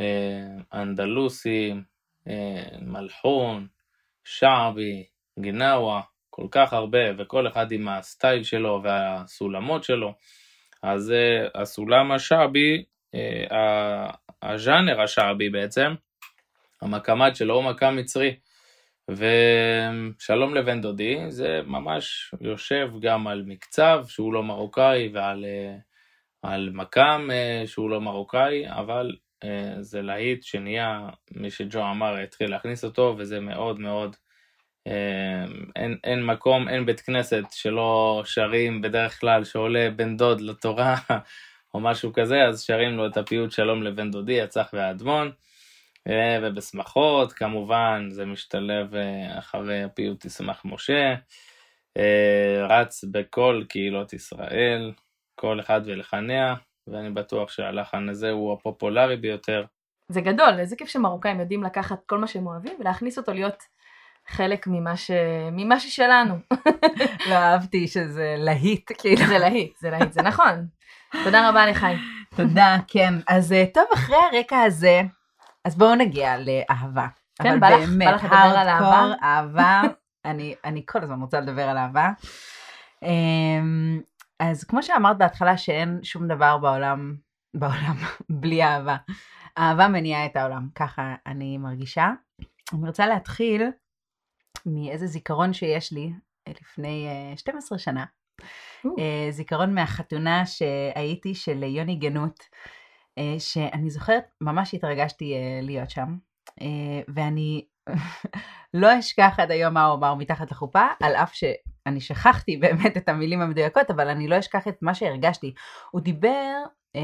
אה, 0.00 0.46
אנדלוסי, 0.74 1.74
אה, 2.28 2.64
מלחון, 2.80 3.66
שעבי, 4.24 5.06
גנאווה, 5.40 6.00
כל 6.30 6.46
כך 6.50 6.72
הרבה, 6.72 6.98
וכל 7.18 7.48
אחד 7.48 7.72
עם 7.72 7.88
הסטייל 7.88 8.42
שלו 8.42 8.80
והסולמות 8.84 9.84
שלו. 9.84 10.14
אז 10.82 11.12
אה, 11.12 11.62
הסולם 11.62 12.12
השעבי, 12.12 12.84
הז'אנר 14.42 15.00
השעבי 15.00 15.50
בעצם, 15.50 15.94
המקמד 16.82 17.34
שלו 17.34 17.54
הוא 17.54 17.64
מקם 17.64 17.96
מצרי. 17.96 18.36
ושלום 19.08 20.54
לבן 20.54 20.80
דודי, 20.80 21.18
זה 21.28 21.60
ממש 21.66 22.34
יושב 22.40 22.90
גם 23.00 23.26
על 23.26 23.42
מקצב 23.46 24.04
שהוא 24.08 24.32
לא 24.32 24.42
מרוקאי 24.42 25.10
ועל 25.12 25.44
אה, 25.44 25.76
על 26.42 26.70
מקם 26.72 27.28
אה, 27.32 27.62
שהוא 27.66 27.90
לא 27.90 28.00
מרוקאי, 28.00 28.70
אבל 28.70 29.16
אה, 29.44 29.74
זה 29.80 30.02
להיט 30.02 30.42
שנהיה, 30.42 31.08
מי 31.34 31.50
שג'ו 31.50 31.80
אמר 31.80 32.16
התחיל 32.16 32.50
להכניס 32.50 32.84
אותו, 32.84 33.14
וזה 33.18 33.40
מאוד 33.40 33.80
מאוד, 33.80 34.16
אין, 35.76 35.98
אין 36.04 36.24
מקום, 36.26 36.68
אין 36.68 36.86
בית 36.86 37.00
כנסת 37.00 37.44
שלא 37.50 38.22
שרים 38.24 38.80
בדרך 38.80 39.20
כלל 39.20 39.44
שעולה 39.44 39.90
בן 39.96 40.16
דוד 40.16 40.40
לתורה 40.40 40.96
או 41.74 41.80
משהו 41.80 42.12
כזה, 42.12 42.44
אז 42.44 42.62
שרים 42.62 42.96
לו 42.96 43.06
את 43.06 43.16
הפיוט 43.16 43.52
שלום 43.52 43.82
לבן 43.82 44.10
דודי, 44.10 44.40
הצח 44.40 44.70
והאדמון. 44.72 45.30
ובשמחות 46.42 47.32
כמובן 47.32 48.06
זה 48.10 48.24
משתלב 48.24 48.94
אה, 48.94 49.38
אחרי 49.38 49.82
הפיוט 49.82 50.24
ישמח 50.24 50.62
משה, 50.64 51.14
אה, 51.96 52.66
רץ 52.68 53.04
בכל 53.04 53.64
קהילות 53.68 54.12
ישראל, 54.12 54.92
כל 55.34 55.60
אחד 55.60 55.80
ולחניה, 55.84 56.54
ואני 56.86 57.10
בטוח 57.10 57.50
שהלחן 57.50 58.08
הזה 58.08 58.30
הוא 58.30 58.52
הפופולרי 58.52 59.16
ביותר. 59.16 59.64
זה 60.08 60.20
גדול, 60.20 60.58
איזה 60.58 60.76
כיף 60.76 60.88
שמרוקאים 60.88 61.40
יודעים 61.40 61.62
לקחת 61.62 62.04
כל 62.06 62.18
מה 62.18 62.26
שהם 62.26 62.46
אוהבים 62.46 62.72
ולהכניס 62.80 63.18
אותו 63.18 63.32
להיות 63.32 63.62
חלק 64.28 64.66
ממה, 64.66 64.96
ש... 64.96 65.10
ממה 65.52 65.80
ששלנו. 65.80 66.34
לא 67.30 67.34
אהבתי 67.34 67.88
שזה 67.88 68.34
להיט, 68.38 68.90
כאילו. 68.98 69.26
זה 69.26 69.38
להיט, 69.38 69.76
זה 69.78 69.90
להיט, 69.90 70.12
זה 70.12 70.22
נכון. 70.22 70.66
תודה 71.24 71.48
רבה 71.48 71.66
לחי. 71.66 71.94
תודה, 72.36 72.76
כן. 72.88 73.14
אז 73.28 73.52
אה, 73.52 73.64
טוב, 73.74 73.84
אחרי 73.94 74.16
הרקע 74.32 74.60
הזה, 74.60 75.02
אז 75.68 75.76
בואו 75.78 75.94
נגיע 75.94 76.34
לאהבה. 76.38 77.06
כן, 77.42 77.48
אבל 77.48 77.58
בא 77.60 77.68
לך- 77.70 77.88
באמת, 77.88 78.08
בא 78.08 78.14
לך 78.14 78.24
לדבר 78.24 78.36
על 78.58 78.68
אהבה? 78.68 79.12
אהבה, 79.22 79.82
אני, 80.24 80.54
אני 80.64 80.82
כל 80.86 81.02
הזמן 81.02 81.20
רוצה 81.20 81.40
לדבר 81.40 81.68
על 81.68 81.78
אהבה. 81.78 82.10
אמ, 83.02 84.00
אז 84.40 84.64
כמו 84.64 84.82
שאמרת 84.82 85.18
בהתחלה 85.18 85.56
שאין 85.58 86.00
שום 86.02 86.28
דבר 86.28 86.58
בעולם, 86.58 87.14
בעולם 87.54 87.96
בלי 88.40 88.62
אהבה. 88.64 88.96
אהבה 89.58 89.88
מניעה 89.88 90.26
את 90.26 90.36
העולם, 90.36 90.68
ככה 90.74 91.14
אני 91.26 91.58
מרגישה. 91.58 92.10
אני 92.72 92.86
רוצה 92.86 93.06
להתחיל 93.06 93.62
מאיזה 94.66 95.06
זיכרון 95.06 95.52
שיש 95.52 95.92
לי 95.92 96.12
אה, 96.48 96.52
לפני 96.60 97.06
אה, 97.08 97.36
12 97.36 97.78
שנה. 97.78 98.04
או. 98.84 98.90
אה, 98.98 99.30
זיכרון 99.30 99.74
מהחתונה 99.74 100.46
שהייתי 100.46 101.34
של 101.34 101.62
יוני 101.62 101.96
גנות, 101.96 102.40
אה, 102.40 102.48
שאני 103.38 103.90
זוכרת, 103.90 104.24
ממש 104.40 104.74
התרגשתי 104.74 105.34
אה, 105.34 105.60
להיות 105.62 105.90
שם, 105.90 106.16
אה, 106.60 107.00
ואני 107.08 107.64
לא 108.74 108.98
אשכח 108.98 109.34
עד 109.38 109.50
היום 109.50 109.74
מה 109.74 109.84
הוא 109.84 109.94
אמר 109.94 110.14
מתחת 110.14 110.50
לחופה, 110.50 110.86
על 111.02 111.14
אף 111.14 111.34
שאני 111.34 112.00
שכחתי 112.00 112.56
באמת 112.62 112.96
את 112.96 113.08
המילים 113.08 113.40
המדויקות, 113.40 113.90
אבל 113.90 114.08
אני 114.08 114.28
לא 114.28 114.38
אשכח 114.38 114.68
את 114.68 114.76
מה 114.82 114.94
שהרגשתי. 114.94 115.54
הוא 115.90 116.00
דיבר 116.00 116.54
אה, 116.96 117.00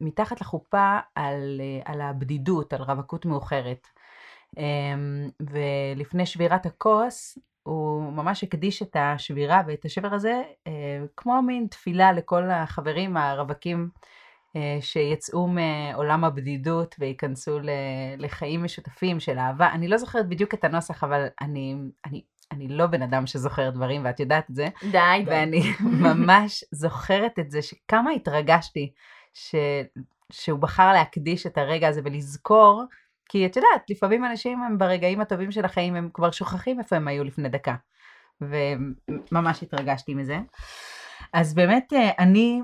מתחת 0.00 0.40
לחופה 0.40 0.98
על, 1.14 1.60
אה, 1.60 1.92
על 1.92 2.00
הבדידות, 2.00 2.72
על 2.72 2.82
רווקות 2.82 3.26
מאוחרת. 3.26 3.86
אה, 4.58 4.64
ולפני 5.40 6.26
שבירת 6.26 6.66
הכוס, 6.66 7.38
הוא 7.62 8.12
ממש 8.12 8.44
הקדיש 8.44 8.82
את 8.82 8.96
השבירה 9.00 9.62
ואת 9.66 9.84
השבר 9.84 10.14
הזה 10.14 10.42
אה, 10.66 11.04
כמו 11.16 11.42
מין 11.42 11.66
תפילה 11.66 12.12
לכל 12.12 12.50
החברים 12.50 13.16
הרווקים 13.16 13.88
אה, 13.94 14.10
שיצאו 14.80 15.48
מעולם 15.48 16.24
הבדידות 16.24 16.94
וייכנסו 16.98 17.58
לחיים 18.18 18.64
משותפים 18.64 19.20
של 19.20 19.38
אהבה. 19.38 19.70
אני 19.72 19.88
לא 19.88 19.96
זוכרת 19.96 20.28
בדיוק 20.28 20.54
את 20.54 20.64
הנוסח, 20.64 21.04
אבל 21.04 21.26
אני, 21.40 21.76
אני, 22.06 22.22
אני 22.52 22.68
לא 22.68 22.86
בן 22.86 23.02
אדם 23.02 23.26
שזוכר 23.26 23.70
דברים, 23.70 24.04
ואת 24.04 24.20
יודעת 24.20 24.50
את 24.50 24.54
זה. 24.54 24.68
די, 24.82 24.90
די. 24.90 25.24
ואני 25.26 25.62
ממש 26.08 26.64
זוכרת 26.70 27.38
את 27.38 27.50
זה, 27.50 27.62
שכמה 27.62 28.10
התרגשתי 28.10 28.92
ש... 29.34 29.54
שהוא 30.32 30.58
בחר 30.58 30.92
להקדיש 30.92 31.46
את 31.46 31.58
הרגע 31.58 31.88
הזה 31.88 32.00
ולזכור, 32.04 32.84
כי 33.28 33.46
את 33.46 33.56
יודעת, 33.56 33.90
לפעמים 33.90 34.24
אנשים 34.24 34.62
הם 34.62 34.78
ברגעים 34.78 35.20
הטובים 35.20 35.50
של 35.50 35.64
החיים, 35.64 35.96
הם 35.96 36.08
כבר 36.14 36.30
שוכחים 36.30 36.78
איפה 36.78 36.96
הם 36.96 37.08
היו 37.08 37.24
לפני 37.24 37.48
דקה. 37.48 37.74
וממש 38.40 39.62
התרגשתי 39.62 40.14
מזה. 40.14 40.38
אז 41.32 41.54
באמת, 41.54 41.92
אה, 41.92 42.10
אני, 42.18 42.60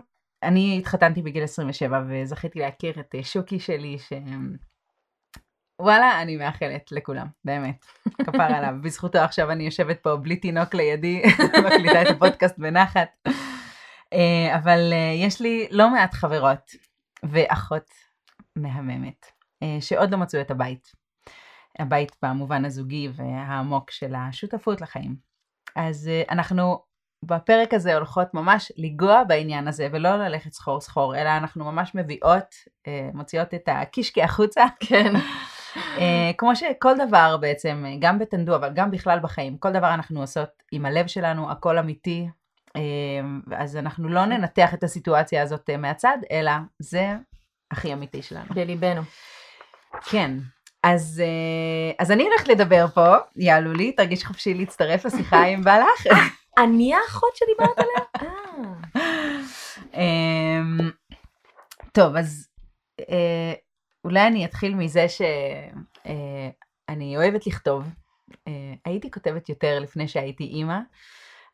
אני 0.47 0.79
התחתנתי 0.79 1.23
בגיל 1.23 1.45
27 1.45 2.03
וזכיתי 2.09 2.59
להכיר 2.59 3.01
את 3.01 3.15
אה, 3.15 3.25
שוקי 3.25 3.61
שלי, 3.61 3.99
ש... 3.99 4.13
וואלה, 5.83 6.23
אני 6.23 6.37
מאחלת 6.37 6.93
לכולם, 6.93 7.27
באמת. 7.45 7.87
כפר 8.27 8.43
עליו. 8.43 8.75
בזכותו 8.83 9.19
עכשיו 9.19 9.51
אני 9.51 9.65
יושבת 9.65 10.03
פה 10.03 10.17
בלי 10.17 10.37
תינוק 10.37 10.75
לידי, 10.75 11.23
מקליטה 11.67 12.03
את 12.03 12.07
הפודקאסט 12.07 12.59
בנחת. 12.59 13.09
אה, 14.13 14.57
אבל 14.57 14.93
אה, 14.93 15.13
יש 15.15 15.41
לי 15.41 15.69
לא 15.71 15.91
מעט 15.91 16.15
חברות 16.15 16.71
ואחות 17.23 17.91
מהממת, 18.57 19.27
שעוד 19.81 20.11
לא 20.11 20.19
מצאו 20.19 20.41
את 20.41 20.51
הבית. 20.51 20.93
הבית 21.79 22.17
במובן 22.23 22.65
הזוגי 22.65 23.09
והעמוק 23.15 23.91
של 23.91 24.15
השותפות 24.15 24.81
לחיים. 24.81 25.17
אז 25.77 26.11
אנחנו 26.31 26.83
בפרק 27.23 27.75
הזה 27.75 27.95
הולכות 27.95 28.35
ממש 28.35 28.73
לגוע 28.77 29.25
בעניין 29.25 29.69
הזה 29.69 29.89
ולא 29.93 30.17
ללכת 30.17 30.53
סחור 30.53 30.81
סחור, 30.81 31.17
אלא 31.17 31.37
אנחנו 31.37 31.65
ממש 31.65 31.95
מביאות, 31.95 32.55
אה, 32.87 33.09
מוציאות 33.15 33.55
את 33.55 33.69
הקישקע 33.73 34.25
החוצה. 34.25 34.65
כן. 34.89 35.13
אה, 35.99 36.31
כמו 36.39 36.57
שכל 36.57 36.95
דבר 37.09 37.37
בעצם, 37.37 37.85
גם 37.99 38.19
בטנדו, 38.19 38.57
אבל 38.57 38.71
גם 38.75 38.91
בכלל 38.91 39.19
בחיים, 39.21 39.59
כל 39.59 39.73
דבר 39.73 39.95
אנחנו 39.95 40.21
עושות 40.21 40.49
עם 40.73 40.87
הלב 40.87 41.07
שלנו, 41.07 41.51
הכל 41.51 41.79
אמיתי. 41.79 42.29
אה, 42.77 42.81
אז 43.57 43.77
אנחנו 43.77 44.09
לא 44.09 44.25
ננתח 44.25 44.75
את 44.75 44.85
הסיטואציה 44.85 45.43
הזאת 45.43 45.71
מהצד, 45.79 46.19
אלא 46.31 46.53
זה 46.79 47.15
הכי 47.71 47.93
אמיתי 47.93 48.23
שלנו. 48.23 48.55
בליבנו. 48.55 49.03
כן. 50.11 50.33
אז, 50.83 51.23
אז 51.99 52.11
אני 52.11 52.23
הולכת 52.23 52.49
לדבר 52.49 52.87
פה, 52.95 53.17
יעלו 53.37 53.73
לי, 53.73 53.93
תרגיש 53.93 54.25
חופשי 54.25 54.55
להצטרף 54.55 55.05
לשיחה 55.05 55.45
אם 55.45 55.63
בא 55.63 55.79
לך. 55.79 56.07
אני 56.59 56.95
האחות 56.95 57.37
שדיברת 57.37 57.79
עליה? 57.79 58.05
אה. 59.95 59.95
אמ, 59.95 60.91
טוב, 61.93 62.17
אז 62.17 62.49
אה, 63.01 63.53
אולי 64.05 64.27
אני 64.27 64.45
אתחיל 64.45 64.75
מזה 64.75 65.07
שאני 65.09 67.17
אוהבת 67.17 67.47
לכתוב. 67.47 67.85
אה, 68.49 68.53
הייתי 68.85 69.11
כותבת 69.11 69.49
יותר 69.49 69.79
לפני 69.79 70.09
שהייתי 70.09 70.45
אימא. 70.45 70.79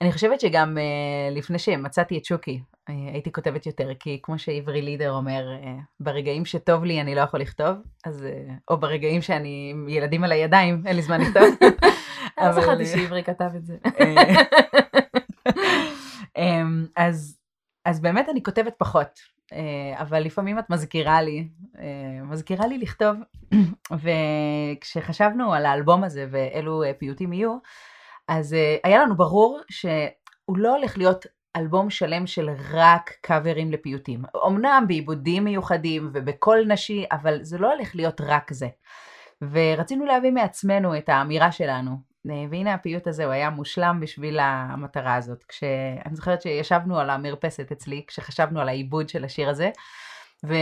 אני 0.00 0.12
חושבת 0.12 0.40
שגם 0.40 0.78
אה, 0.78 1.34
לפני 1.34 1.58
שמצאתי 1.58 2.18
את 2.18 2.24
שוקי, 2.24 2.60
אה, 2.88 2.94
הייתי 3.12 3.32
כותבת 3.32 3.66
יותר, 3.66 3.94
כי 4.00 4.20
כמו 4.22 4.38
שעברי 4.38 4.82
לידר 4.82 5.12
אומר, 5.12 5.52
אה, 5.52 5.74
ברגעים 6.00 6.44
שטוב 6.44 6.84
לי 6.84 7.00
אני 7.00 7.14
לא 7.14 7.20
יכול 7.20 7.40
לכתוב, 7.40 7.76
אז, 8.04 8.24
אה, 8.24 8.54
או 8.70 8.76
ברגעים 8.76 9.22
שאני 9.22 9.68
עם 9.70 9.88
ילדים 9.88 10.24
על 10.24 10.32
הידיים, 10.32 10.82
אין 10.86 10.96
לי 10.96 11.02
זמן 11.02 11.20
לכתוב. 11.20 11.44
לא 12.46 12.52
זכרתי 12.52 12.82
אה, 12.82 12.86
שעברי 12.86 13.24
כתב 13.24 13.50
את 13.56 13.66
זה. 13.66 13.76
אה, 14.00 14.14
אמ, 16.36 16.86
אז, 16.96 17.38
אז 17.84 18.00
באמת 18.00 18.28
אני 18.28 18.42
כותבת 18.42 18.74
פחות, 18.78 19.20
אה, 19.52 20.00
אבל 20.02 20.20
לפעמים 20.20 20.58
את 20.58 20.70
מזכירה 20.70 21.22
לי, 21.22 21.48
אה, 21.78 22.24
מזכירה 22.24 22.66
לי 22.66 22.78
לכתוב, 22.78 23.16
וכשחשבנו 24.02 25.54
על 25.54 25.66
האלבום 25.66 26.04
הזה 26.04 26.26
ואילו 26.30 26.82
אה, 26.82 26.92
פיוטים 26.98 27.32
יהיו, 27.32 27.56
אז 28.28 28.54
אה, 28.54 28.76
היה 28.84 29.02
לנו 29.02 29.16
ברור 29.16 29.60
שהוא 29.70 30.56
לא 30.56 30.76
הולך 30.76 30.98
להיות 30.98 31.26
אלבום 31.56 31.90
שלם 31.90 32.26
של 32.26 32.50
רק 32.72 33.10
קאברים 33.20 33.72
לפיוטים. 33.72 34.22
אמנם 34.46 34.84
בעיבודים 34.88 35.44
מיוחדים 35.44 36.10
ובקול 36.12 36.64
נשי, 36.68 37.04
אבל 37.12 37.38
זה 37.42 37.58
לא 37.58 37.72
הולך 37.72 37.96
להיות 37.96 38.20
רק 38.20 38.52
זה. 38.52 38.68
ורצינו 39.42 40.04
להביא 40.04 40.30
מעצמנו 40.30 40.96
את 40.98 41.08
האמירה 41.08 41.52
שלנו. 41.52 42.11
אה, 42.30 42.44
והנה 42.50 42.74
הפיוט 42.74 43.06
הזה, 43.06 43.24
הוא 43.24 43.32
היה 43.32 43.50
מושלם 43.50 44.00
בשביל 44.00 44.38
המטרה 44.40 45.14
הזאת. 45.14 45.44
כשאני 45.44 46.14
זוכרת 46.14 46.42
שישבנו 46.42 46.98
על 46.98 47.10
המרפסת 47.10 47.72
אצלי, 47.72 48.04
כשחשבנו 48.06 48.60
על 48.60 48.68
העיבוד 48.68 49.08
של 49.08 49.24
השיר 49.24 49.48
הזה, 49.48 49.70
ו... 50.46 50.54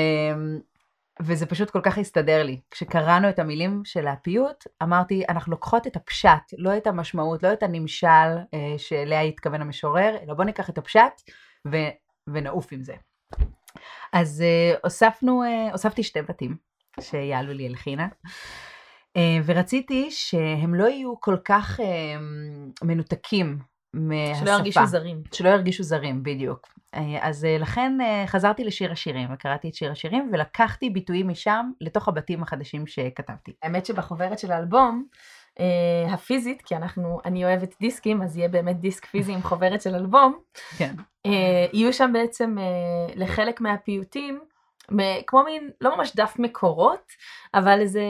וזה 1.22 1.46
פשוט 1.46 1.70
כל 1.70 1.80
כך 1.82 1.98
הסתדר 1.98 2.42
לי. 2.42 2.60
כשקראנו 2.70 3.28
את 3.28 3.38
המילים 3.38 3.82
של 3.84 4.06
הפיוט, 4.06 4.64
אמרתי, 4.82 5.24
אנחנו 5.28 5.52
לוקחות 5.52 5.86
את 5.86 5.96
הפשט, 5.96 6.54
לא 6.58 6.76
את 6.76 6.86
המשמעות, 6.86 7.42
לא 7.42 7.52
את 7.52 7.62
הנמשל 7.62 8.06
אה, 8.54 8.74
שאליה 8.78 9.20
התכוון 9.20 9.60
המשורר, 9.60 10.16
אלא 10.22 10.34
בואו 10.34 10.46
ניקח 10.46 10.70
את 10.70 10.78
הפשט 10.78 11.22
ו... 11.72 11.76
ונעוף 12.26 12.72
עם 12.72 12.82
זה. 12.82 12.94
אז 14.12 14.42
אה, 14.42 14.74
הוספנו, 14.84 15.42
אה, 15.42 15.72
הוספתי 15.72 16.02
שתי 16.02 16.22
בתים 16.22 16.56
שיעלו 17.00 17.52
לי 17.52 17.66
הלחינה. 17.66 18.08
אה, 19.16 19.38
ורציתי 19.44 20.10
שהם 20.10 20.74
לא 20.74 20.84
יהיו 20.84 21.20
כל 21.20 21.36
כך 21.44 21.80
אה, 21.80 21.86
מנותקים 22.82 23.58
מהשפה. 23.94 24.44
שלא 24.46 24.50
ירגישו 24.50 24.86
זרים. 24.86 25.22
שלא 25.32 25.48
ירגישו 25.48 25.82
זרים, 25.82 26.22
בדיוק. 26.22 26.68
אה, 26.94 27.18
אז 27.20 27.46
לכן 27.60 27.98
חזרתי 28.26 28.64
לשיר 28.64 28.92
השירים, 28.92 29.28
וקראתי 29.32 29.68
את 29.68 29.74
שיר 29.74 29.92
השירים, 29.92 30.30
ולקחתי 30.32 30.90
ביטויים 30.90 31.28
משם 31.28 31.70
לתוך 31.80 32.08
הבתים 32.08 32.42
החדשים 32.42 32.86
שכתבתי. 32.86 33.52
האמת 33.62 33.86
שבחוברת 33.86 34.38
של 34.38 34.52
האלבום, 34.52 35.04
הפיזית, 36.08 36.62
כי 36.62 36.76
אנחנו, 36.76 37.20
אני 37.24 37.44
אוהבת 37.44 37.74
דיסקים, 37.80 38.22
אז 38.22 38.36
יהיה 38.36 38.48
באמת 38.48 38.80
דיסק 38.80 39.06
פיזי 39.06 39.32
עם 39.32 39.42
חוברת 39.42 39.82
של 39.82 39.94
אלבום, 39.94 40.38
כן. 40.76 40.94
יהיו 41.72 41.92
שם 41.92 42.10
בעצם 42.12 42.56
לחלק 43.16 43.60
מהפיוטים, 43.60 44.40
כמו 45.26 45.44
מין, 45.44 45.70
לא 45.80 45.96
ממש 45.96 46.16
דף 46.16 46.34
מקורות, 46.38 47.12
אבל 47.54 47.80
איזה 47.80 48.02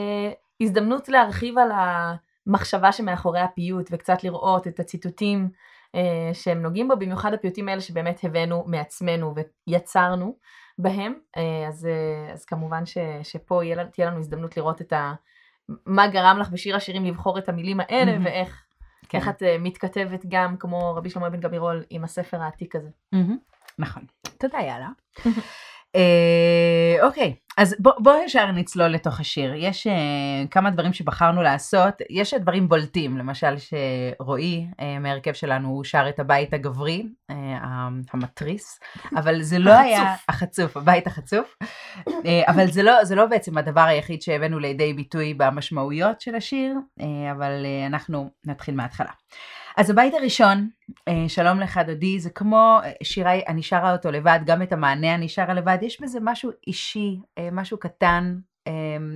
הזדמנות 0.61 1.09
להרחיב 1.09 1.57
על 1.57 1.71
המחשבה 1.71 2.91
שמאחורי 2.91 3.39
הפיוט, 3.39 3.89
וקצת 3.91 4.23
לראות 4.23 4.67
את 4.67 4.79
הציטוטים 4.79 5.49
אה, 5.95 6.29
שהם 6.33 6.61
נוגעים 6.61 6.87
בו, 6.87 6.95
במיוחד 6.95 7.33
הפיוטים 7.33 7.69
האלה 7.69 7.81
שבאמת 7.81 8.19
הבאנו 8.23 8.63
מעצמנו 8.67 9.33
ויצרנו 9.67 10.35
בהם, 10.77 11.13
אה, 11.37 11.67
אז, 11.67 11.85
אה, 11.85 12.33
אז 12.33 12.45
כמובן 12.45 12.85
ש, 12.85 12.97
שפה 13.23 13.63
יהיה, 13.63 13.85
תהיה 13.85 14.07
לנו 14.07 14.19
הזדמנות 14.19 14.57
לראות 14.57 14.81
את 14.81 14.93
ה... 14.93 15.13
מה 15.85 16.07
גרם 16.07 16.37
לך 16.39 16.49
בשיר 16.49 16.75
השירים 16.75 17.05
לבחור 17.05 17.37
את 17.37 17.49
המילים 17.49 17.79
האלה, 17.79 18.11
מהמם. 18.11 18.25
ואיך 18.25 18.63
כן. 19.09 19.17
איך 19.17 19.29
את 19.29 19.43
אה, 19.43 19.57
מתכתבת 19.59 20.25
גם 20.27 20.57
כמו 20.57 20.95
רבי 20.95 21.09
שלמה 21.09 21.29
בן 21.29 21.39
גבירול 21.39 21.83
עם 21.89 22.03
הספר 22.03 22.41
העתיק 22.41 22.75
הזה. 22.75 22.89
מהמם. 23.11 23.37
נכון. 23.79 24.03
תודה, 24.37 24.57
יאללה. 24.57 24.89
אה, 25.95 27.05
אוקיי, 27.05 27.33
אז 27.57 27.75
בוא, 27.79 27.91
בוא 27.99 28.13
ישר 28.25 28.51
נצלול 28.51 28.87
לתוך 28.87 29.19
השיר. 29.19 29.53
יש 29.55 29.87
אה, 29.87 29.93
כמה 30.51 30.71
דברים 30.71 30.93
שבחרנו 30.93 31.41
לעשות. 31.41 31.93
יש 32.09 32.33
דברים 32.33 32.69
בולטים, 32.69 33.17
למשל 33.17 33.55
שרועי 33.57 34.67
אה, 34.79 34.99
מהרכב 34.99 35.33
שלנו, 35.33 35.69
הוא 35.69 35.83
שר 35.83 36.09
את 36.09 36.19
הבית 36.19 36.53
הגברי, 36.53 37.05
אה, 37.29 37.35
המתריס, 38.13 38.79
אבל 39.15 39.41
זה 39.41 39.59
לא 39.59 39.71
החצוף. 39.71 39.85
היה... 39.85 40.15
החצוף, 40.29 40.77
הבית 40.77 41.07
החצוף. 41.07 41.57
אה, 42.25 42.41
אבל 42.47 42.71
זה 42.71 42.83
לא, 42.83 43.03
זה 43.03 43.15
לא 43.15 43.25
בעצם 43.25 43.57
הדבר 43.57 43.81
היחיד 43.81 44.21
שהבאנו 44.21 44.59
לידי 44.59 44.93
ביטוי 44.93 45.33
במשמעויות 45.33 46.21
של 46.21 46.35
השיר, 46.35 46.75
אה, 47.01 47.31
אבל 47.31 47.65
אה, 47.65 47.87
אנחנו 47.87 48.29
נתחיל 48.45 48.75
מההתחלה. 48.75 49.11
אז 49.77 49.89
הבית 49.89 50.13
הראשון, 50.13 50.69
אה, 51.07 51.25
שלום 51.27 51.59
לך 51.59 51.79
דודי, 51.87 52.19
זה 52.19 52.29
כמו 52.29 52.79
אה, 52.83 52.91
שירי, 53.03 53.41
אני 53.47 53.63
שרה 53.63 53.91
אותו 53.91 54.11
לבד, 54.11 54.39
גם 54.45 54.61
את 54.61 54.73
המענה 54.73 55.15
אני 55.15 55.29
שרה 55.29 55.53
לבד, 55.53 55.77
יש 55.81 56.01
בזה 56.01 56.19
משהו 56.21 56.51
אישי, 56.67 57.19
אה, 57.37 57.49
משהו 57.51 57.77
קטן, 57.77 58.35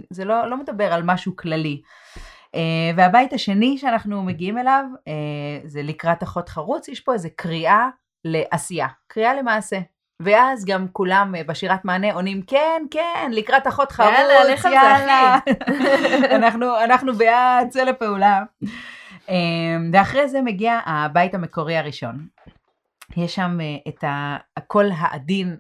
זה 0.10 0.26
לא, 0.26 0.50
לא 0.50 0.58
מדבר 0.58 0.94
על 0.94 1.04
משהו 1.04 1.36
כללי. 1.36 1.82
והבית 2.96 3.34
השני 3.34 3.78
שאנחנו 3.78 4.24
מגיעים 4.24 4.58
אליו, 4.58 4.86
זה 5.66 5.84
לקראת 5.84 6.24
אחות 6.24 6.50
חרוץ, 6.50 6.88
יש 6.88 7.00
פה 7.00 7.14
איזה 7.14 7.30
קריאה 7.36 7.90
לעשייה, 8.26 8.88
קריאה 9.08 9.34
למעשה. 9.34 9.80
ואז 10.22 10.66
גם 10.66 10.88
כולם 10.92 11.34
בשירת 11.48 11.86
מענה 11.86 12.14
עונים, 12.14 12.42
כן, 12.42 12.84
כן, 12.92 13.32
לקראת 13.34 13.68
אחות 13.68 13.92
חרוץ, 13.92 14.12
יאללה, 14.12 14.54
יאללה. 14.72 15.38
אנחנו, 16.36 16.84
אנחנו 16.84 17.14
בעד, 17.14 17.70
צא 17.70 17.84
לפעולה. 17.84 18.44
אמ, 19.30 19.90
ואחרי 19.94 20.28
זה 20.28 20.42
מגיע 20.42 20.80
הבית 20.86 21.34
המקורי 21.34 21.78
הראשון. 21.78 22.28
יש 23.18 23.36
שם 23.36 23.58
אה, 23.62 23.78
את 23.88 24.04
הקול 24.58 24.92
העדין 24.98 25.58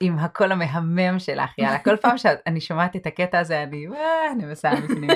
עם 0.00 0.18
הקול 0.18 0.52
המהמם 0.52 1.18
שלך, 1.18 1.58
יאללה. 1.58 1.78
כל 1.78 1.96
פעם 1.96 2.18
שאני 2.18 2.60
שומעת 2.60 2.96
את 2.96 3.06
הקטע 3.06 3.38
הזה, 3.38 3.62
אני, 3.62 3.86
אה, 3.94 4.32
אני 4.32 4.44
מסעה 4.44 4.80
בפנים. 4.80 5.10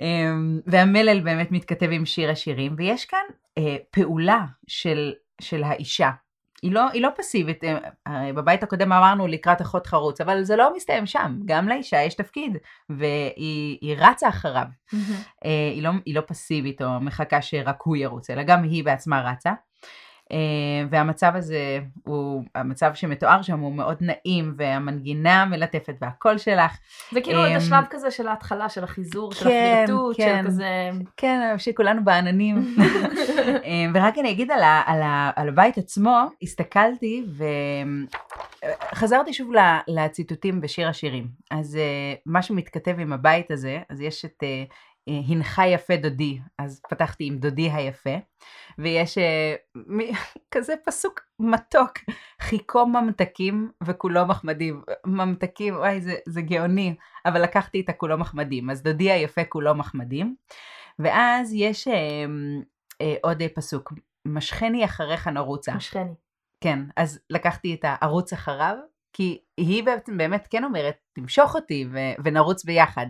אמ, 0.00 0.60
והמלל 0.66 1.20
באמת 1.20 1.52
מתכתב 1.52 1.88
עם 1.90 2.06
שיר 2.06 2.30
השירים, 2.30 2.74
ויש 2.78 3.04
כאן 3.04 3.24
אה, 3.58 3.76
פעולה 3.90 4.44
של, 4.66 5.12
של 5.40 5.64
האישה. 5.64 6.10
היא 6.62 6.72
לא, 6.72 6.90
היא 6.90 7.02
לא 7.02 7.08
פסיבית, 7.16 7.64
אה, 7.64 7.78
אה, 8.06 8.32
בבית 8.32 8.62
הקודם 8.62 8.92
אמרנו 8.92 9.26
לקראת 9.26 9.60
אחות 9.60 9.86
חרוץ, 9.86 10.20
אבל 10.20 10.42
זה 10.42 10.56
לא 10.56 10.76
מסתיים 10.76 11.06
שם, 11.06 11.38
גם 11.44 11.68
לאישה 11.68 12.02
יש 12.02 12.14
תפקיד, 12.14 12.56
והיא 12.88 13.78
היא 13.80 13.96
רצה 13.98 14.28
אחריו. 14.28 14.66
אה, 15.44 15.70
היא, 15.74 15.82
לא, 15.82 15.90
היא 16.04 16.14
לא 16.14 16.20
פסיבית 16.26 16.82
או 16.82 17.00
מחכה 17.00 17.42
שרק 17.42 17.82
הוא 17.82 17.96
ירוץ, 17.96 18.30
אלא 18.30 18.42
גם 18.42 18.62
היא 18.62 18.84
בעצמה 18.84 19.32
רצה. 19.32 19.52
אה, 20.32 20.36
והמצב 20.90 21.32
הזה 21.34 21.78
הוא, 22.06 22.44
המצב 22.54 22.90
שמתואר 22.94 23.42
שם 23.42 23.60
הוא 23.60 23.72
מאוד 23.72 23.96
נעים, 24.00 24.54
והמנגינה 24.56 25.44
מלטפת 25.44 25.94
והקול 26.00 26.38
שלך. 26.38 26.78
זה 27.12 27.20
כאילו 27.20 27.38
עוד 27.38 27.48
אמ, 27.48 27.56
השלב 27.56 27.84
כזה 27.90 28.10
של 28.10 28.28
ההתחלה, 28.28 28.68
של 28.68 28.84
החיזור, 28.84 29.32
של 29.32 29.44
כן, 29.44 29.84
של 29.86 29.94
כן. 30.16 30.44
כזה... 30.46 30.90
כן, 31.16 31.54
שכולנו 31.58 32.04
בעננים. 32.04 32.76
אה, 33.64 33.86
ורק 33.94 34.18
אני 34.18 34.30
אגיד 34.30 34.50
על, 34.50 34.62
ה, 34.62 34.82
על, 34.86 35.02
ה, 35.02 35.30
על 35.36 35.48
הבית 35.48 35.78
עצמו, 35.78 36.26
הסתכלתי 36.42 37.24
וחזרתי 38.92 39.32
שוב 39.32 39.50
לציטוטים 39.88 40.60
בשיר 40.60 40.88
השירים. 40.88 41.26
אז 41.50 41.76
אה, 41.76 42.14
מה 42.26 42.42
שמתכתב 42.42 42.94
עם 42.98 43.12
הבית 43.12 43.50
הזה, 43.50 43.78
אז 43.88 44.00
יש 44.00 44.24
את 44.24 44.42
אה, 44.42 44.48
אה, 44.48 44.64
הנך 45.06 45.60
יפה 45.66 45.96
דודי, 45.96 46.40
אז 46.58 46.80
פתחתי 46.90 47.24
עם 47.24 47.38
דודי 47.38 47.70
היפה, 47.70 48.16
ויש 48.78 49.18
אה, 49.18 49.54
כזה 50.54 50.74
פסוק 50.84 51.20
מתוק, 51.38 51.92
חיכו 52.40 52.86
ממתקים 52.86 53.70
וכולו 53.84 54.26
מחמדים. 54.26 54.82
ממתקים, 55.06 55.74
וואי, 55.74 56.00
זה, 56.00 56.14
זה 56.26 56.42
גאוני, 56.42 56.94
אבל 57.26 57.42
לקחתי 57.42 57.80
את 57.80 57.88
הכולו 57.88 58.18
מחמדים, 58.18 58.70
אז 58.70 58.82
דודי 58.82 59.10
היפה 59.10 59.44
כולו 59.44 59.74
מחמדים. 59.74 60.36
ואז 60.98 61.52
יש 61.54 61.88
אה, 61.88 62.24
אה, 63.00 63.14
עוד 63.22 63.42
אה, 63.42 63.48
פסוק, 63.54 63.92
משכני 64.24 64.84
אחריך 64.84 65.28
נרוצה. 65.28 65.74
משכני. 65.74 66.14
כן, 66.60 66.78
אז 66.96 67.20
לקחתי 67.30 67.74
את 67.74 67.80
הערוץ 67.84 68.32
אחריו, 68.32 68.76
כי 69.12 69.40
היא 69.56 69.84
בעצם 69.84 70.18
באמת 70.18 70.46
כן 70.50 70.64
אומרת, 70.64 70.96
תמשוך 71.12 71.54
אותי 71.54 71.86
ו- 71.92 72.22
ונרוץ 72.24 72.64
ביחד. 72.64 73.06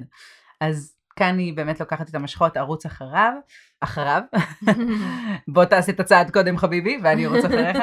אז 0.60 0.96
כאן 1.20 1.38
היא 1.38 1.54
באמת 1.54 1.80
לוקחת 1.80 2.08
את 2.08 2.14
המשכות, 2.14 2.56
ערוץ 2.56 2.86
אחריו, 2.86 3.32
אחריו. 3.80 4.22
בוא 5.48 5.64
תעשה 5.64 5.92
את 5.92 6.00
הצעד 6.00 6.30
קודם 6.30 6.58
חביבי, 6.58 6.98
ואני 7.02 7.26
ארוץ 7.26 7.44
אחריך. 7.44 7.78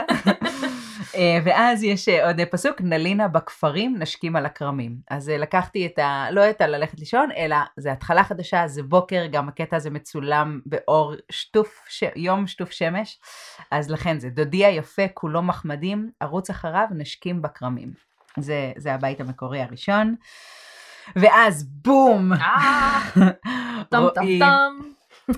אה, 1.15 1.39
ואז 1.43 1.83
יש 1.83 2.09
אה, 2.09 2.27
עוד 2.27 2.35
פסוק, 2.51 2.81
נלינה 2.81 3.27
בכפרים, 3.27 3.95
נשקים 3.99 4.35
על 4.35 4.45
הכרמים. 4.45 4.97
אז 5.11 5.29
אה, 5.29 5.37
לקחתי 5.37 5.85
את 5.85 5.99
ה... 5.99 6.27
לא 6.31 6.49
את 6.49 6.61
הללכת 6.61 6.99
לישון, 6.99 7.29
אלא 7.37 7.55
זה 7.77 7.91
התחלה 7.91 8.23
חדשה, 8.23 8.67
זה 8.67 8.83
בוקר, 8.83 9.25
גם 9.31 9.47
הקטע 9.47 9.75
הזה 9.75 9.89
מצולם 9.89 10.59
באור 10.65 11.13
שטוף, 11.31 11.85
ש... 11.89 12.03
יום 12.15 12.47
שטוף 12.47 12.71
שמש. 12.71 13.19
אז 13.71 13.89
לכן 13.89 14.19
זה 14.19 14.29
דודי 14.29 14.65
היפה, 14.65 15.07
כולו 15.13 15.41
מחמדים, 15.41 16.11
ערוץ 16.19 16.49
אחריו, 16.49 16.87
נשקים 16.91 17.41
בכרמים. 17.41 17.91
זה, 18.39 18.71
זה 18.77 18.93
הבית 18.93 19.21
המקורי 19.21 19.61
הראשון. 19.61 20.15
ואז 21.15 21.63
בום! 21.63 22.33
אה, 22.33 22.99
טם 23.89 24.07
טם 24.15 24.21
רועי, 24.21 24.39
טם. 24.39 24.79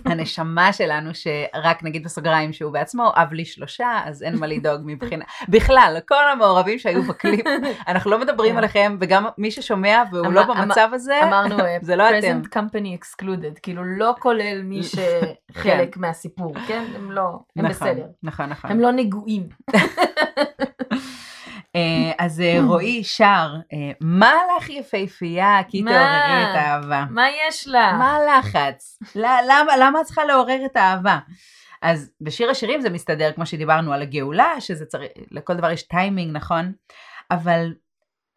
הנשמה 0.05 0.73
שלנו, 0.73 1.09
שרק 1.13 1.83
נגיד 1.83 2.03
בסוגריים 2.03 2.53
שהוא 2.53 2.73
בעצמו 2.73 3.11
אב 3.15 3.33
לי 3.33 3.45
שלושה, 3.45 4.01
אז 4.05 4.23
אין 4.23 4.39
מה 4.39 4.47
לדאוג 4.47 4.81
מבחינה, 4.85 5.25
בכלל, 5.49 5.97
כל 6.07 6.29
המעורבים 6.33 6.79
שהיו 6.79 7.03
בקליפ, 7.03 7.45
אנחנו 7.87 8.11
לא 8.11 8.19
מדברים 8.19 8.51
כן. 8.51 8.57
עליכם, 8.57 8.97
וגם 8.99 9.25
מי 9.37 9.51
ששומע 9.51 10.03
והוא 10.11 10.33
לא 10.33 10.43
במצב 10.43 10.89
הזה, 10.93 11.19
אמרנו 11.23 11.59
אה, 11.59 11.77
זה 11.81 11.95
לא 11.95 12.03
אתם. 12.09 12.41
present 12.43 12.47
company 12.55 13.03
excluded, 13.03 13.59
כאילו 13.63 13.83
לא 13.83 14.15
כולל 14.19 14.61
מי 14.63 14.81
שחלק 14.83 15.97
מהסיפור, 15.97 16.53
כן? 16.67 16.83
הם 16.95 17.11
לא, 17.11 17.39
הם 17.55 17.65
נכון, 17.65 17.87
בסדר. 17.87 18.05
נכון, 18.23 18.45
נכון. 18.49 18.71
הם 18.71 18.79
לא 18.79 18.91
נגועים. 18.91 19.43
אה, 21.75 22.11
אז 22.17 22.41
אה, 22.41 22.59
רועי 22.67 23.03
שר, 23.03 23.55
אה, 23.73 23.91
מה 24.01 24.33
לך 24.57 24.69
יפהפייה, 24.69 25.59
כי? 25.67 25.83
תעוררי 25.83 26.43
את 26.43 26.55
האהבה. 26.55 27.05
מה 27.09 27.25
יש 27.47 27.67
לה? 27.67 27.93
מה 27.97 28.15
הלחץ? 28.15 28.99
למה, 29.15 30.01
את 30.01 30.05
צריכה 30.05 30.25
לעורר 30.25 30.65
את 30.65 30.75
האהבה? 30.75 31.19
אז 31.81 32.11
בשיר 32.21 32.49
השירים 32.49 32.81
זה 32.81 32.89
מסתדר, 32.89 33.31
כמו 33.31 33.45
שדיברנו 33.45 33.93
על 33.93 34.01
הגאולה, 34.01 34.61
שזה 34.61 34.85
צריך, 34.85 35.11
לכל 35.31 35.55
דבר 35.55 35.71
יש 35.71 35.83
טיימינג, 35.83 36.35
נכון? 36.35 36.71
אבל 37.31 37.73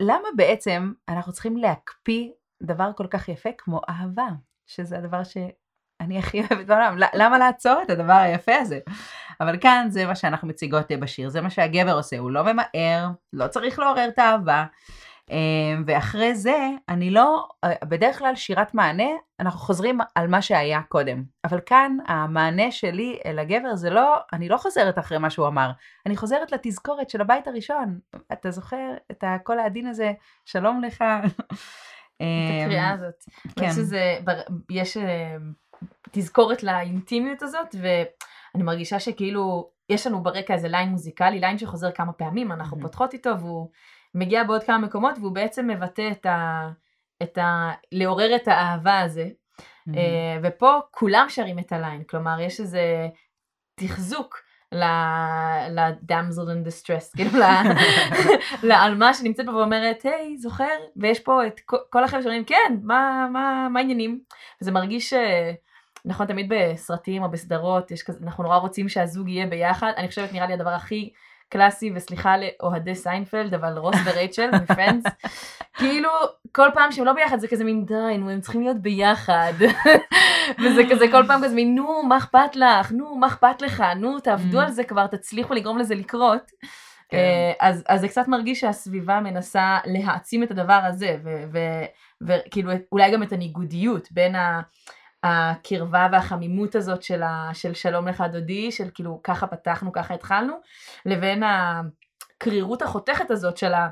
למה 0.02 0.28
בעצם 0.36 0.92
אנחנו 1.08 1.32
צריכים 1.32 1.56
להקפיא 1.56 2.28
דבר 2.62 2.90
כל 2.96 3.06
כך 3.06 3.28
יפה 3.28 3.50
כמו 3.58 3.80
אהבה, 3.88 4.28
שזה 4.66 4.98
הדבר 4.98 5.24
שאני 5.24 6.18
הכי 6.18 6.40
אוהבת 6.40 6.66
בעולם? 6.66 6.96
למה 7.14 7.38
לעצור 7.38 7.82
את 7.82 7.90
הדבר 7.90 8.12
היפה 8.12 8.54
הזה? 8.56 8.78
אבל 9.40 9.58
כאן 9.60 9.86
זה 9.90 10.06
מה 10.06 10.14
שאנחנו 10.14 10.48
מציגות 10.48 10.92
אה, 10.92 10.96
בשיר, 10.96 11.28
זה 11.28 11.40
מה 11.40 11.50
שהגבר 11.50 11.92
עושה, 11.92 12.18
הוא 12.18 12.30
לא 12.30 12.42
ממהר, 12.42 13.08
לא 13.32 13.46
צריך 13.46 13.78
לעורר 13.78 14.08
את 14.08 14.18
האהבה. 14.18 14.64
אה, 15.30 15.36
ואחרי 15.86 16.34
זה, 16.34 16.68
אני 16.88 17.10
לא, 17.10 17.48
אה, 17.64 17.72
בדרך 17.84 18.18
כלל 18.18 18.34
שירת 18.34 18.74
מענה, 18.74 19.08
אנחנו 19.40 19.60
חוזרים 19.60 19.98
על 20.14 20.28
מה 20.28 20.42
שהיה 20.42 20.80
קודם. 20.88 21.22
אבל 21.44 21.60
כאן 21.66 21.96
המענה 22.06 22.70
שלי 22.70 23.18
אל 23.26 23.38
הגבר 23.38 23.76
זה 23.76 23.90
לא, 23.90 24.16
אני 24.32 24.48
לא 24.48 24.56
חוזרת 24.56 24.98
אחרי 24.98 25.18
מה 25.18 25.30
שהוא 25.30 25.46
אמר, 25.46 25.70
אני 26.06 26.16
חוזרת 26.16 26.52
לתזכורת 26.52 27.10
של 27.10 27.20
הבית 27.20 27.48
הראשון. 27.48 27.98
אתה 28.32 28.50
זוכר 28.50 28.94
את 29.10 29.24
הקול 29.26 29.58
העדין 29.58 29.86
הזה, 29.86 30.12
שלום 30.44 30.82
לך. 30.84 31.04
את 32.16 32.64
הקריאה 32.64 32.90
הזאת. 32.90 33.24
כן. 33.58 33.72
שזה, 33.72 34.18
יש 34.70 34.96
אה, 34.96 35.36
תזכורת 36.10 36.62
לאינטימיות 36.62 37.42
הזאת, 37.42 37.74
ואני 38.54 38.64
מרגישה 38.64 39.00
שכאילו, 39.00 39.70
יש 39.88 40.06
לנו 40.06 40.22
ברקע 40.22 40.54
איזה 40.54 40.68
line 40.68 40.88
מוזיקלי, 40.88 41.40
line 41.40 41.58
שחוזר 41.58 41.90
כמה 41.92 42.12
פעמים, 42.12 42.52
אנחנו 42.52 42.76
מהמם. 42.76 42.88
פותחות 42.88 43.12
איתו, 43.12 43.40
והוא 43.40 43.70
מגיע 44.14 44.44
בעוד 44.44 44.64
כמה 44.64 44.78
מקומות, 44.78 45.14
והוא 45.18 45.32
בעצם 45.32 45.66
מבטא 45.66 46.08
את 46.12 46.26
ה... 46.26 46.68
את 47.22 47.38
ה... 47.38 47.70
לעורר 47.92 48.36
את 48.36 48.48
האהבה 48.48 49.00
הזה. 49.00 49.28
Mm. 49.88 49.96
אה, 49.96 50.38
ופה 50.42 50.78
כולם 50.90 51.26
שרים 51.28 51.58
את 51.58 51.72
הליין, 51.72 52.04
כלומר 52.04 52.40
יש 52.40 52.60
איזה 52.60 53.08
תחזוק 53.74 54.38
לדאמזל 55.70 56.50
אין 56.50 56.62
דיסטרס, 56.62 57.12
כאילו 57.16 57.30
לעלמה 58.62 59.14
שנמצאת 59.14 59.46
פה 59.46 59.52
ואומרת, 59.52 60.04
היי, 60.04 60.36
זוכר? 60.36 60.78
ויש 60.96 61.20
פה 61.20 61.46
את 61.46 61.60
כל- 61.90 62.04
החבר'ה 62.04 62.22
שאומרים, 62.22 62.44
כן, 62.44 62.76
מה, 62.82 63.68
העניינים? 63.76 64.20
וזה 64.60 64.70
מרגיש, 64.72 65.12
אה, 65.12 65.52
נכון, 66.04 66.26
תמיד 66.26 66.52
בסרטים 66.52 67.22
או 67.22 67.30
בסדרות, 67.30 67.90
יש 67.90 68.02
כזה, 68.02 68.18
אנחנו 68.24 68.44
נורא 68.44 68.56
רוצים 68.56 68.88
שהזוג 68.88 69.28
יהיה 69.28 69.46
ביחד, 69.46 69.92
אני 69.96 70.08
חושבת 70.08 70.32
נראה 70.32 70.46
לי 70.46 70.52
הדבר 70.52 70.70
הכי 70.70 71.10
קלאסי, 71.48 71.92
וסליחה 71.94 72.34
לאוהדי 72.36 72.94
סיינפלד, 72.94 73.54
אבל 73.54 73.78
רוס 73.78 73.96
ורייצ'ל 74.04 74.50
מפרנדס, 74.62 75.04
כאילו 75.78 76.08
כל 76.52 76.68
פעם 76.74 76.92
שהם 76.92 77.04
לא 77.04 77.12
ביחד 77.12 77.38
זה 77.40 77.48
כזה 77.48 77.64
מין 77.64 77.86
די, 77.86 78.18
נו, 78.18 78.30
הם 78.30 78.40
צריכים 78.40 78.62
להיות 78.62 78.76
ביחד. 78.76 79.52
וזה 80.64 80.82
כזה 80.90 81.04
כל 81.10 81.26
פעם 81.26 81.40
כזה 81.44 81.54
מין, 81.54 81.74
נו, 81.74 82.02
מה 82.02 82.16
אכפת 82.16 82.56
לך? 82.56 82.92
נו, 82.92 83.16
מה 83.16 83.26
אכפת 83.26 83.62
לך? 83.62 83.82
נו, 83.96 84.20
תעבדו 84.20 84.60
Mm. 84.60 84.62
על 84.62 84.70
זה 84.70 84.84
כבר, 84.84 85.06
תצליחו 85.06 85.54
לגרום 85.54 85.78
לזה 85.78 85.94
לקרות. 85.94 86.50
כן. 87.08 87.18
אה, 87.18 87.52
אז, 87.60 87.84
אז 87.88 88.00
זה 88.00 88.08
קצת 88.08 88.28
מרגיש 88.28 88.60
שהסביבה 88.60 89.20
מנסה 89.20 89.78
להעצים 89.84 90.42
את 90.42 90.50
הדבר 90.50 90.80
הזה, 90.84 91.16
וכאילו 92.20 92.72
אולי 92.92 93.12
גם 93.12 93.22
את 93.22 93.32
הניגודיות 93.32 94.12
בין 94.12 94.34
ה... 94.34 94.60
הקרבה 95.22 96.08
והחמימות 96.12 96.74
הזאת 96.74 97.02
של, 97.02 97.22
ה, 97.22 97.50
של 97.52 97.74
שלום 97.74 98.08
לך 98.08 98.24
דודי, 98.32 98.72
של 98.72 98.88
כאילו 98.94 99.20
ככה 99.24 99.46
פתחנו, 99.46 99.92
ככה 99.92 100.14
התחלנו, 100.14 100.54
לבין 101.06 101.42
הקרירות 101.42 102.82
החותכת 102.82 103.30
הזאת 103.30 103.56
של 103.56 103.74
ה... 103.74 103.88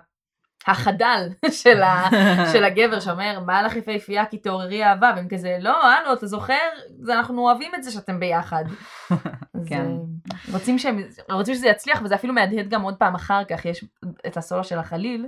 החדל 0.66 1.28
של, 1.62 1.82
ה, 1.82 2.08
של 2.52 2.64
הגבר 2.64 3.00
שאומר 3.00 3.40
מה 3.46 3.62
לך 3.62 3.76
יפהפייה 3.76 4.26
כי 4.26 4.38
תעוררי 4.38 4.84
אהבה 4.84 5.12
והם 5.16 5.28
כזה 5.28 5.56
לא 5.60 5.86
הלו 5.86 6.12
אתה 6.12 6.26
זוכר 6.26 6.68
זה 6.98 7.14
אנחנו 7.14 7.42
אוהבים 7.42 7.74
את 7.74 7.82
זה 7.82 7.90
שאתם 7.90 8.20
ביחד. 8.20 8.64
כן. 9.68 9.86
אז, 9.86 10.54
רוצים, 10.54 10.78
שהם, 10.78 11.00
רוצים 11.30 11.54
שזה 11.54 11.68
יצליח 11.68 12.00
וזה 12.04 12.14
אפילו 12.14 12.34
מהדהד 12.34 12.68
גם 12.68 12.82
עוד 12.82 12.94
פעם 12.96 13.14
אחר 13.14 13.44
כך 13.44 13.64
יש 13.64 13.84
את 14.26 14.36
הסולו 14.36 14.64
של 14.64 14.78
החליל. 14.78 15.26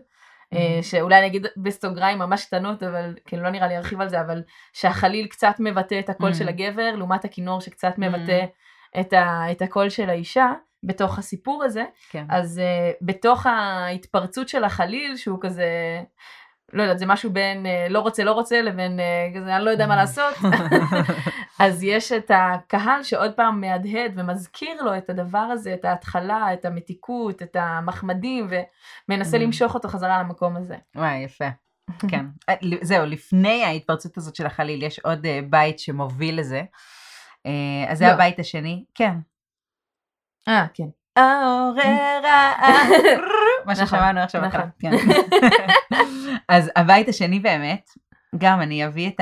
אה, 0.52 0.78
שאולי 0.82 1.18
אני 1.18 1.26
אגיד 1.26 1.46
בסוגריים 1.56 2.18
ממש 2.18 2.44
קטנות 2.44 2.82
אבל 2.82 3.14
כאילו 3.24 3.42
לא 3.42 3.50
נראה 3.50 3.66
לי 3.66 3.74
להרחיב 3.74 4.00
על 4.00 4.08
זה 4.08 4.20
אבל 4.20 4.42
שהחליל 4.72 5.26
קצת 5.26 5.54
מבטא 5.58 5.98
את 5.98 6.08
הקול 6.08 6.34
של 6.34 6.48
הגבר 6.48 6.94
לעומת 6.96 7.24
הכינור 7.24 7.60
שקצת 7.60 7.94
מבטא 7.98 8.44
את, 9.00 9.12
ה, 9.12 9.52
את 9.52 9.62
הקול 9.62 9.88
של 9.88 10.10
האישה. 10.10 10.52
בתוך 10.84 11.18
הסיפור 11.18 11.64
הזה, 11.64 11.84
כן. 12.10 12.24
אז 12.28 12.58
uh, 12.58 12.96
בתוך 13.02 13.46
ההתפרצות 13.46 14.48
של 14.48 14.64
החליל, 14.64 15.16
שהוא 15.16 15.38
כזה, 15.40 16.02
לא 16.72 16.82
יודעת, 16.82 16.98
זה 16.98 17.06
משהו 17.06 17.30
בין 17.30 17.66
uh, 17.66 17.92
לא 17.92 18.00
רוצה 18.00 18.24
לא 18.24 18.32
רוצה 18.32 18.62
לבין 18.62 19.00
uh, 19.00 19.36
כזה 19.36 19.56
אני 19.56 19.64
לא 19.64 19.70
יודע 19.70 19.86
מה 19.86 19.96
לעשות, 19.96 20.34
אז 21.60 21.82
יש 21.82 22.12
את 22.12 22.30
הקהל 22.34 23.02
שעוד 23.02 23.32
פעם 23.32 23.60
מהדהד 23.60 24.12
ומזכיר 24.16 24.82
לו 24.82 24.96
את 24.96 25.10
הדבר 25.10 25.38
הזה, 25.38 25.74
את 25.74 25.84
ההתחלה, 25.84 26.52
את 26.52 26.64
המתיקות, 26.64 27.42
את 27.42 27.56
המחמדים, 27.60 28.48
ומנסה 29.08 29.38
למשוך 29.38 29.74
אותו 29.74 29.88
חזרה 29.88 30.22
למקום 30.22 30.56
הזה. 30.56 30.76
וואי, 30.96 31.18
יפה. 31.18 31.48
כן. 32.08 32.26
זהו, 32.82 33.06
לפני 33.06 33.64
ההתפרצות 33.64 34.16
הזאת 34.16 34.36
של 34.36 34.46
החליל, 34.46 34.82
יש 34.82 34.98
עוד 34.98 35.26
בית 35.50 35.78
שמוביל 35.78 36.40
לזה. 36.40 36.62
אז 37.88 37.98
זה 37.98 38.06
לא. 38.06 38.10
הבית 38.10 38.38
השני. 38.38 38.84
כן. 38.94 39.14
אה, 40.48 40.66
כן. 40.74 41.01
העוררה, 41.16 42.52
מה 43.66 43.72
נכון, 43.72 43.86
ששמענו 43.86 44.20
עכשיו 44.20 44.40
נכון. 44.40 44.60
בהתחלה. 44.60 44.98
כן. 45.00 45.24
אז 46.48 46.70
הבית 46.76 47.08
השני 47.08 47.40
באמת, 47.40 47.90
גם 48.38 48.60
אני 48.60 48.86
אביא 48.86 49.08
את 49.10 49.20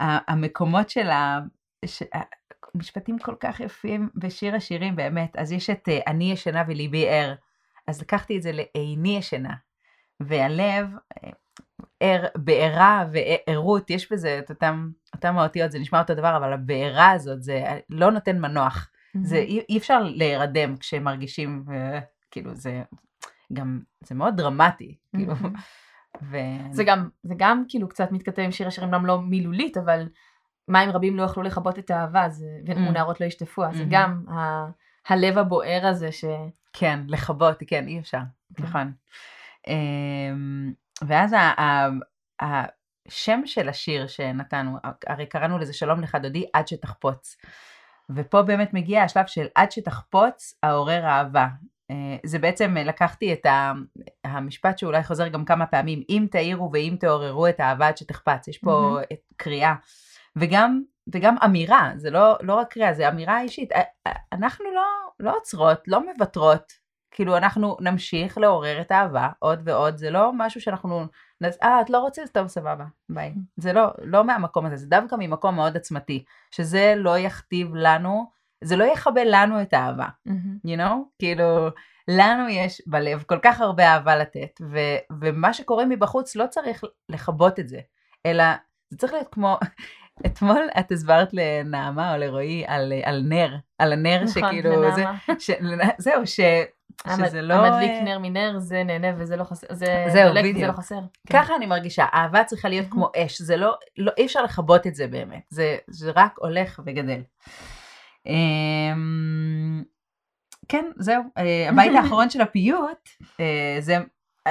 המקומות 0.00 0.90
של 0.90 1.10
ה- 1.10 1.40
משפטים 2.74 3.18
כל 3.18 3.34
כך 3.40 3.60
יפים 3.60 4.08
בשיר 4.14 4.54
השירים 4.56 4.96
באמת. 4.96 5.36
אז 5.36 5.52
יש 5.52 5.70
את 5.70 5.88
אה, 5.88 5.98
אני 6.06 6.32
ישנה 6.32 6.62
וליבי 6.68 7.08
ער. 7.08 7.34
אז 7.88 8.00
לקחתי 8.00 8.36
את 8.36 8.42
זה 8.42 8.50
לעיני 8.52 9.16
ישנה. 9.18 9.54
והלב, 10.20 10.86
אה, 11.24 11.30
ער, 12.00 12.26
בעירה 12.36 13.04
וערות, 13.12 13.90
יש 13.90 14.12
בזה 14.12 14.38
את 14.38 14.50
אותם, 14.50 14.90
אותם 15.14 15.38
האותיות, 15.38 15.70
זה 15.72 15.78
נשמע 15.78 15.98
אותו 16.00 16.14
דבר, 16.14 16.36
אבל 16.36 16.52
הבעירה 16.52 17.10
הזאת, 17.10 17.42
זה 17.42 17.64
לא 17.90 18.10
נותן 18.10 18.38
מנוח. 18.40 18.88
זה 19.22 19.36
אי, 19.36 19.60
אי 19.68 19.78
אפשר 19.78 20.02
להירדם 20.02 20.76
כשמרגישים, 20.76 21.64
ו- 21.66 21.98
כאילו 22.30 22.54
זה 22.54 22.82
גם, 23.52 23.80
זה 24.00 24.14
מאוד 24.14 24.36
דרמטי, 24.36 24.96
כאילו. 25.16 25.34
ו... 26.30 26.36
זה 26.70 26.84
גם, 26.84 27.08
זה 27.22 27.34
גם 27.36 27.64
כאילו 27.68 27.88
קצת 27.88 28.12
מתכתב 28.12 28.42
עם 28.42 28.52
שיר 28.52 28.68
השירים, 28.68 28.90
גם 28.90 29.06
לא 29.06 29.20
מילולית, 29.20 29.76
אבל 29.76 30.08
מים 30.68 30.90
רבים 30.90 31.16
לא 31.16 31.22
יכלו 31.22 31.42
לכבות 31.42 31.78
את 31.78 31.90
האהבה, 31.90 32.28
זה, 32.28 32.46
Mm. 32.66 32.78
ונערות 32.78 33.20
לא 33.20 33.26
ישטפו, 33.26 33.64
אז 33.64 33.76
זה. 33.76 33.84
גם 33.90 34.24
ה, 34.28 34.66
הלב 35.08 35.38
הבוער 35.38 35.86
הזה 35.86 36.12
ש... 36.12 36.24
כן, 36.72 37.00
לכבות, 37.08 37.62
כן, 37.66 37.88
אי 37.88 37.98
אפשר, 37.98 38.18
כן. 38.56 38.62
נכון. 38.62 38.92
אמ, 39.68 40.72
ואז 41.02 41.34
השם 42.40 43.40
של 43.44 43.68
השיר 43.68 44.06
שנתנו, 44.06 44.76
הרי 45.06 45.26
קראנו 45.26 45.58
לזה 45.58 45.72
שלום 45.72 46.00
לך 46.00 46.14
דודי 46.14 46.46
עד 46.52 46.68
שתחפוץ. 46.68 47.36
ופה 48.10 48.42
באמת 48.42 48.74
מגיע 48.74 49.02
השלב 49.02 49.26
של 49.26 49.46
עד 49.54 49.72
שתחפוץ 49.72 50.58
העורר 50.62 51.04
אהבה. 51.04 51.46
אה, 51.90 52.16
זה 52.24 52.38
בעצם 52.38 52.76
אה, 52.76 52.84
לקחתי 52.84 53.32
את 53.32 53.46
המשפט 54.24 54.78
שאולי 54.78 55.02
חוזר 55.02 55.28
גם 55.28 55.44
כמה 55.44 55.66
פעמים, 55.66 56.02
אם 56.08 56.26
תאירו 56.30 56.70
ואם 56.72 56.96
תעוררו 57.00 57.46
את 57.46 57.60
האהבה 57.60 57.88
עד 57.88 57.96
שתחפץ. 57.96 58.48
יש 58.48 58.58
פה 58.58 58.98
את 59.12 59.18
קריאה. 59.36 59.74
וגם, 60.36 60.82
וגם 61.14 61.36
אמירה, 61.44 61.92
זה 61.96 62.10
לא, 62.10 62.36
לא 62.40 62.54
רק 62.54 62.72
קריאה, 62.72 62.94
זה 62.94 63.08
אמירה 63.08 63.40
אישית. 63.40 63.72
אה, 63.72 63.82
אנחנו 64.32 64.64
לא, 64.74 64.86
לא 65.20 65.36
עוצרות, 65.36 65.78
לא 65.86 66.12
מוותרות. 66.12 66.82
כאילו 67.14 67.36
אנחנו 67.36 67.76
נמשיך 67.80 68.38
לעורר 68.38 68.80
את 68.80 68.90
האהבה 68.90 69.28
עוד 69.38 69.60
ועוד, 69.64 69.96
זה 69.96 70.10
לא 70.10 70.30
משהו 70.34 70.60
שאנחנו, 70.60 71.06
נס- 71.42 71.58
אה 71.62 71.80
את 71.80 71.90
לא 71.90 71.98
רוצה, 71.98 72.22
טוב 72.32 72.46
סבבה, 72.46 72.84
ביי. 73.08 73.34
זה 73.56 73.72
לא, 73.72 73.86
לא 74.02 74.24
מהמקום 74.24 74.66
הזה, 74.66 74.76
זה 74.76 74.86
דווקא 74.86 75.16
ממקום 75.18 75.54
מאוד 75.56 75.76
עצמתי, 75.76 76.24
שזה 76.50 76.94
לא 76.96 77.18
יכתיב 77.18 77.74
לנו, 77.74 78.26
זה 78.64 78.76
לא 78.76 78.84
יכבה 78.84 79.20
לנו 79.24 79.62
את 79.62 79.72
האהבה, 79.74 80.06
you 80.66 80.78
know? 80.78 80.92
כאילו, 81.18 81.68
לנו 82.08 82.48
יש 82.48 82.82
בלב 82.86 83.22
כל 83.26 83.38
כך 83.42 83.60
הרבה 83.60 83.86
אהבה 83.92 84.16
לתת, 84.16 84.60
ו- 84.62 84.96
ומה 85.20 85.52
שקורה 85.54 85.84
מבחוץ 85.86 86.36
לא 86.36 86.46
צריך 86.46 86.84
לכבות 87.08 87.58
את 87.60 87.68
זה, 87.68 87.80
אלא 88.26 88.44
זה 88.90 88.98
צריך 88.98 89.12
להיות 89.12 89.28
כמו, 89.32 89.58
אתמול 90.26 90.68
את 90.78 90.92
הסברת 90.92 91.28
לנעמה 91.32 92.14
או 92.14 92.18
לרועי 92.20 92.64
על, 92.66 92.92
על 93.04 93.22
נר, 93.28 93.56
על 93.78 93.92
הנר 93.92 94.22
נכון, 94.24 94.28
שכאילו, 94.28 94.94
זה, 94.94 95.00
לנעמה. 95.00 95.18
ש, 95.38 95.50
לא, 96.06 96.24
ש, 96.26 96.40
שזה 97.16 97.42
לא... 97.42 97.54
המדליק 97.54 97.90
אה, 97.90 98.02
נר 98.02 98.18
מנר 98.18 98.58
זה 98.58 98.82
נהנה 98.84 99.08
וזה 99.16 99.36
לא 99.36 99.44
חסר, 99.44 99.66
זה 99.70 100.04
זהו, 100.08 100.28
דולק 100.28 100.44
וזה 100.44 100.52
בדיוק. 100.52 100.68
לא 100.68 100.72
חסר. 100.72 100.98
כן. 101.26 101.42
ככה 101.42 101.56
אני 101.56 101.66
מרגישה, 101.66 102.06
אהבה 102.14 102.44
צריכה 102.44 102.68
להיות 102.68 102.86
כמו 102.90 103.10
אש, 103.16 103.42
זה 103.42 103.56
לא, 103.56 103.74
לא 103.98 104.12
אי 104.18 104.26
אפשר 104.26 104.42
לכבות 104.42 104.86
את 104.86 104.94
זה 104.94 105.06
באמת, 105.06 105.42
זה, 105.48 105.76
זה 105.86 106.12
רק 106.16 106.34
הולך 106.38 106.80
וגדל. 106.86 107.20
אמ, 108.26 109.82
כן, 110.68 110.84
זהו, 110.96 111.22
אה, 111.38 111.68
הבית 111.68 111.92
האחרון 112.02 112.30
של 112.30 112.40
הפיוט, 112.40 113.08
אה, 113.40 113.76
זה, 113.80 113.96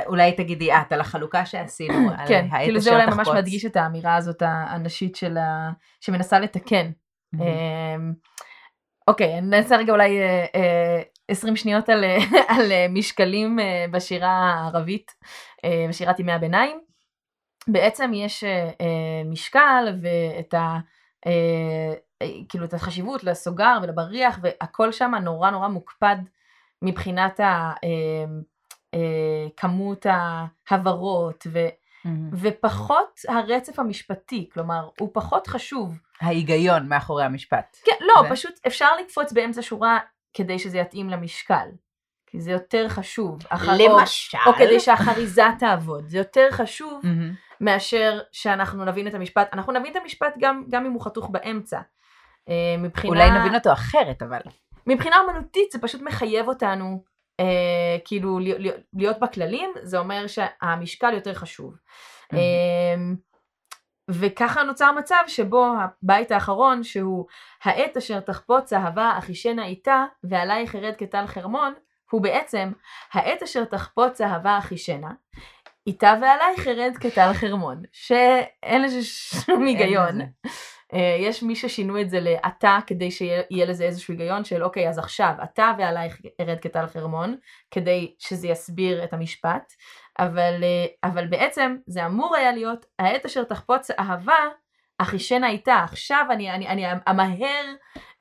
אולי 0.06 0.32
תגידי 0.32 0.73
את 0.73 0.91
על 0.91 1.01
החלוקה 1.01 1.45
שעשינו, 1.45 2.10
על 2.17 2.27
כן, 2.27 2.47
כאילו 2.49 2.80
זה 2.80 2.91
אולי 2.91 3.06
ממש. 3.06 3.27
מדגיש 3.27 3.65
את 3.65 3.75
האמירה 3.75 4.15
הזאת 4.15 4.41
הנשית 4.45 5.15
של 5.15 5.38
ה... 5.38 5.71
שמנסה 6.01 6.39
לתקן. 6.39 6.91
אמ, 7.34 8.13
אוקיי, 9.08 9.38
אני 9.38 9.47
נעשה 9.47 9.77
רגע 9.77 9.93
אולי 9.93 10.19
20 11.32 11.56
שניות 11.56 11.89
על, 11.89 12.04
על 12.58 12.72
אה, 12.72 12.86
משקלים 12.89 13.60
אה, 13.60 13.86
בשירה 13.91 14.30
הערבית, 14.30 15.12
אה, 15.65 15.86
בשירת 15.89 16.20
ימי 16.20 16.32
הביניים. 16.32 16.82
בעצם 17.67 18.12
יש 18.13 18.44
משקל 19.26 19.88
ואת 20.02 20.54
ה... 20.54 20.78
כאילו 22.50 22.65
את 22.65 22.74
החשיבות 22.74 23.24
לסוגר 23.24 23.78
ולבריח 23.84 24.39
והכל 24.41 24.91
שם 24.91 25.12
נורא 25.24 25.50
נורא 25.50 25.67
מוקפד 25.67 26.15
מבחינת 26.82 27.39
כמות 29.58 30.06
ההברות 30.70 31.48
ו, 31.52 31.67
מהמם. 32.06 32.30
ופחות 32.34 33.20
הרצף 33.28 33.80
המשפטי, 33.80 34.50
כלומר 34.54 34.89
הוא 35.00 35.10
פחות 35.13 35.48
חשוב. 35.48 35.98
ההיגיון 36.22 36.88
מאחורי 36.89 37.24
המשפט. 37.24 37.78
כן, 37.86 37.96
לא, 38.02 38.22
זה- 38.24 38.30
פשוט 38.30 38.54
אפשר 38.67 38.96
לקפוץ 38.96 39.32
באמצע 39.34 39.62
שורה 39.62 40.00
כדי 40.34 40.60
שזה 40.60 40.78
יתאים 40.78 41.10
למשקל. 41.10 41.67
כי 42.28 42.39
זה 42.41 42.52
יותר 42.52 42.89
חשוב. 42.89 43.39
אחר- 43.50 43.72
או- 43.89 44.00
למשל. 44.00 44.38
או 44.48 44.54
כדי 44.54 44.80
שהחריזה 44.80 45.44
תעבוד. 45.60 46.08
זה 46.08 46.17
יותר 46.17 46.48
חשוב 46.52 47.00
מהמם. 47.04 47.34
מאשר 47.62 48.20
שאנחנו 48.32 48.86
נבין 48.86 49.08
את 49.08 49.13
המשפט. 49.13 49.50
אנחנו 49.54 49.74
נבין 49.74 49.91
את 49.91 49.98
המשפט 50.02 50.34
גם, 50.39 50.63
גם 50.70 50.86
אם 50.86 50.91
הוא 50.91 51.02
חתוך 51.02 51.30
באמצע. 51.30 51.80
אה, 52.50 52.54
מבחינה, 52.80 53.13
אולי 53.15 53.39
נבין 53.39 53.56
אותו 53.56 53.74
אחרת, 53.74 54.22
אבל. 54.22 54.39
מבחינה 54.88 55.15
אומנותית 55.20 55.72
זה 55.72 55.80
פשוט 55.82 56.02
מחייב 56.02 56.48
אותנו 56.48 57.04
אה, 57.39 57.46
כאילו 58.06 58.39
להיות, 58.94 59.20
בכללים, 59.20 59.70
זה 59.82 60.00
אומר 60.00 60.26
שהמשקל 60.28 61.13
יותר 61.13 61.34
חשוב. 61.34 61.74
Mhm. 61.74 62.36
אה, 62.36 62.96
וככה 64.13 64.63
נוצר 64.63 64.91
מצב 64.91 65.24
שבו 65.28 65.74
הבית 65.80 66.32
האחרון 66.32 66.84
שהוא 66.84 67.26
העת 67.63 67.97
אשר 67.97 68.19
תחפוץ 68.19 68.74
אהבה 68.74 69.15
אחישנה 69.17 69.65
איתה 69.65 70.06
ועלייך 70.24 70.76
ארד 70.76 70.93
כטל 70.97 71.28
חרמון 71.28 71.74
הוא 72.12 72.21
בעצם 72.21 72.71
העת 73.13 73.43
אשר 73.43 73.65
תחפוץ 73.65 74.21
אהבה 74.21 74.58
אחישנה 74.58 75.12
איתה 75.88 76.13
ועלייך 76.21 76.67
ארד 76.67 76.97
כטל 77.00 77.34
חרמון 77.34 77.84
שאין 77.91 78.82
לזה 78.82 79.04
שום 79.04 79.65
היגיון. 79.65 80.19
אה, 80.93 81.15
יש 81.19 81.43
מי 81.43 81.56
ששינו 81.56 82.01
את 82.01 82.10
זה 82.10 82.19
לאתה 82.19 82.77
כדי 82.88 83.12
שיהיה 83.12 83.65
לזה 83.65 83.84
איזשהו 83.84 84.12
היגיון 84.13 84.43
של 84.43 84.63
אוקיי 84.63 84.89
אז 84.89 84.97
עכשיו 84.99 85.34
אתה 85.43 85.71
ועלייך 85.77 86.21
ארד 86.41 86.60
כטל 86.60 86.88
חרמון 86.88 87.36
כדי 87.71 88.15
שזה 88.19 88.47
יסביר 88.47 89.04
את 89.04 89.13
המשפט 89.13 89.73
אבל, 90.19 90.63
אה, 90.63 91.10
אבל 91.10 91.27
בעצם 91.27 91.75
זה 91.88 92.06
אמור 92.06 92.36
היה 92.36 92.51
להיות 92.51 92.86
העת 92.99 93.25
אשר 93.25 93.43
תחפוץ 93.43 93.91
אהבה 93.91 94.39
אחישנה 95.01 95.49
איתה 95.49 95.75
עכשיו 95.84 96.25
אני, 96.32 96.51
אני, 96.51 96.67
אני 96.67 96.86
אמהר 97.10 97.65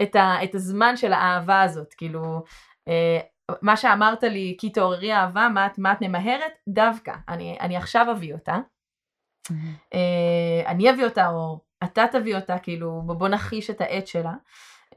את, 0.03 0.17
ה, 0.17 0.45
את 0.45 0.55
הזמן 0.55 0.97
של 0.97 1.13
האהבה 1.13 1.63
הזאת 1.63 1.95
כאילו 1.95 2.43
אה, 2.89 3.19
מה 3.63 3.77
שאמרת 3.77 4.23
לי, 4.23 4.57
כי 4.61 4.71
תעוררי 4.71 5.13
אהבה, 5.15 5.49
מה, 5.55 5.67
את- 5.67 5.79
מה 5.79 5.93
את 5.93 5.99
ממהרת? 6.01 6.53
דווקא, 6.69 7.13
אני, 7.29 7.57
אני 7.61 7.77
עכשיו 7.77 8.07
אביא 8.13 8.35
אותה. 8.35 8.57
אה, 9.95 10.63
אני 10.67 10.91
אביא 10.91 11.05
אותה, 11.05 11.29
או 11.29 11.61
אתה 11.85 12.05
תביא 12.13 12.37
אותה, 12.37 12.59
כאילו, 12.59 13.03
בוא 13.07 13.29
נכחיש 13.29 13.71
את 13.71 13.81
העט 13.81 14.07
שלה. 14.07 14.33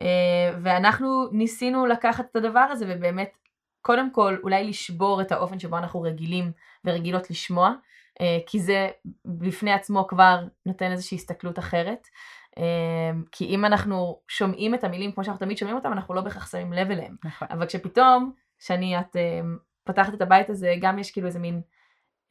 אה, 0.02 0.58
ואנחנו 0.62 1.28
ניסינו 1.32 1.86
לקחת 1.86 2.26
את 2.32 2.36
הדבר 2.36 2.60
הזה, 2.60 2.86
ובאמת, 2.88 3.38
קודם 3.82 4.12
כל, 4.12 4.38
אולי 4.44 4.64
לשבור 4.64 5.22
את 5.22 5.32
האופן 5.32 5.60
שבו 5.60 5.78
אנחנו 5.78 6.02
רגילים 6.02 6.52
ורגילות 6.86 7.30
לשמוע, 7.30 7.74
אה, 8.22 8.38
כי 8.46 8.60
זה 8.60 8.90
בפני 9.26 9.74
עצמו 9.74 10.08
כבר 10.08 10.40
נותן 10.66 10.92
איזושהי 10.92 11.16
הסתכלות 11.16 11.60
אחרת. 11.60 12.08
אה, 12.58 13.12
כי 13.32 13.46
אם 13.46 13.66
אנחנו 13.66 14.20
שומעים 14.28 14.76
את 14.76 14.84
המילים 14.84 15.12
כמו 15.12 15.24
שאנחנו 15.24 15.46
תמיד 15.46 15.58
שומעים 15.58 15.78
אותם, 15.78 15.94
אנחנו 15.94 16.14
לא 16.14 16.22
בהכרח 16.22 16.52
שמים 16.52 16.74
לב 16.74 16.92
אליהם. 16.92 17.16
נכון. 17.24 17.48
אבל 17.52 17.66
כשפתאום, 17.66 18.32
שאני, 18.60 19.00
את 19.00 19.16
פתחת 19.84 20.14
את 20.14 20.22
הבית 20.22 20.50
הזה, 20.50 20.74
גם 20.82 21.00
יש 21.00 21.12
כאילו 21.12 21.28
איזה 21.28 21.40
מין 21.40 21.62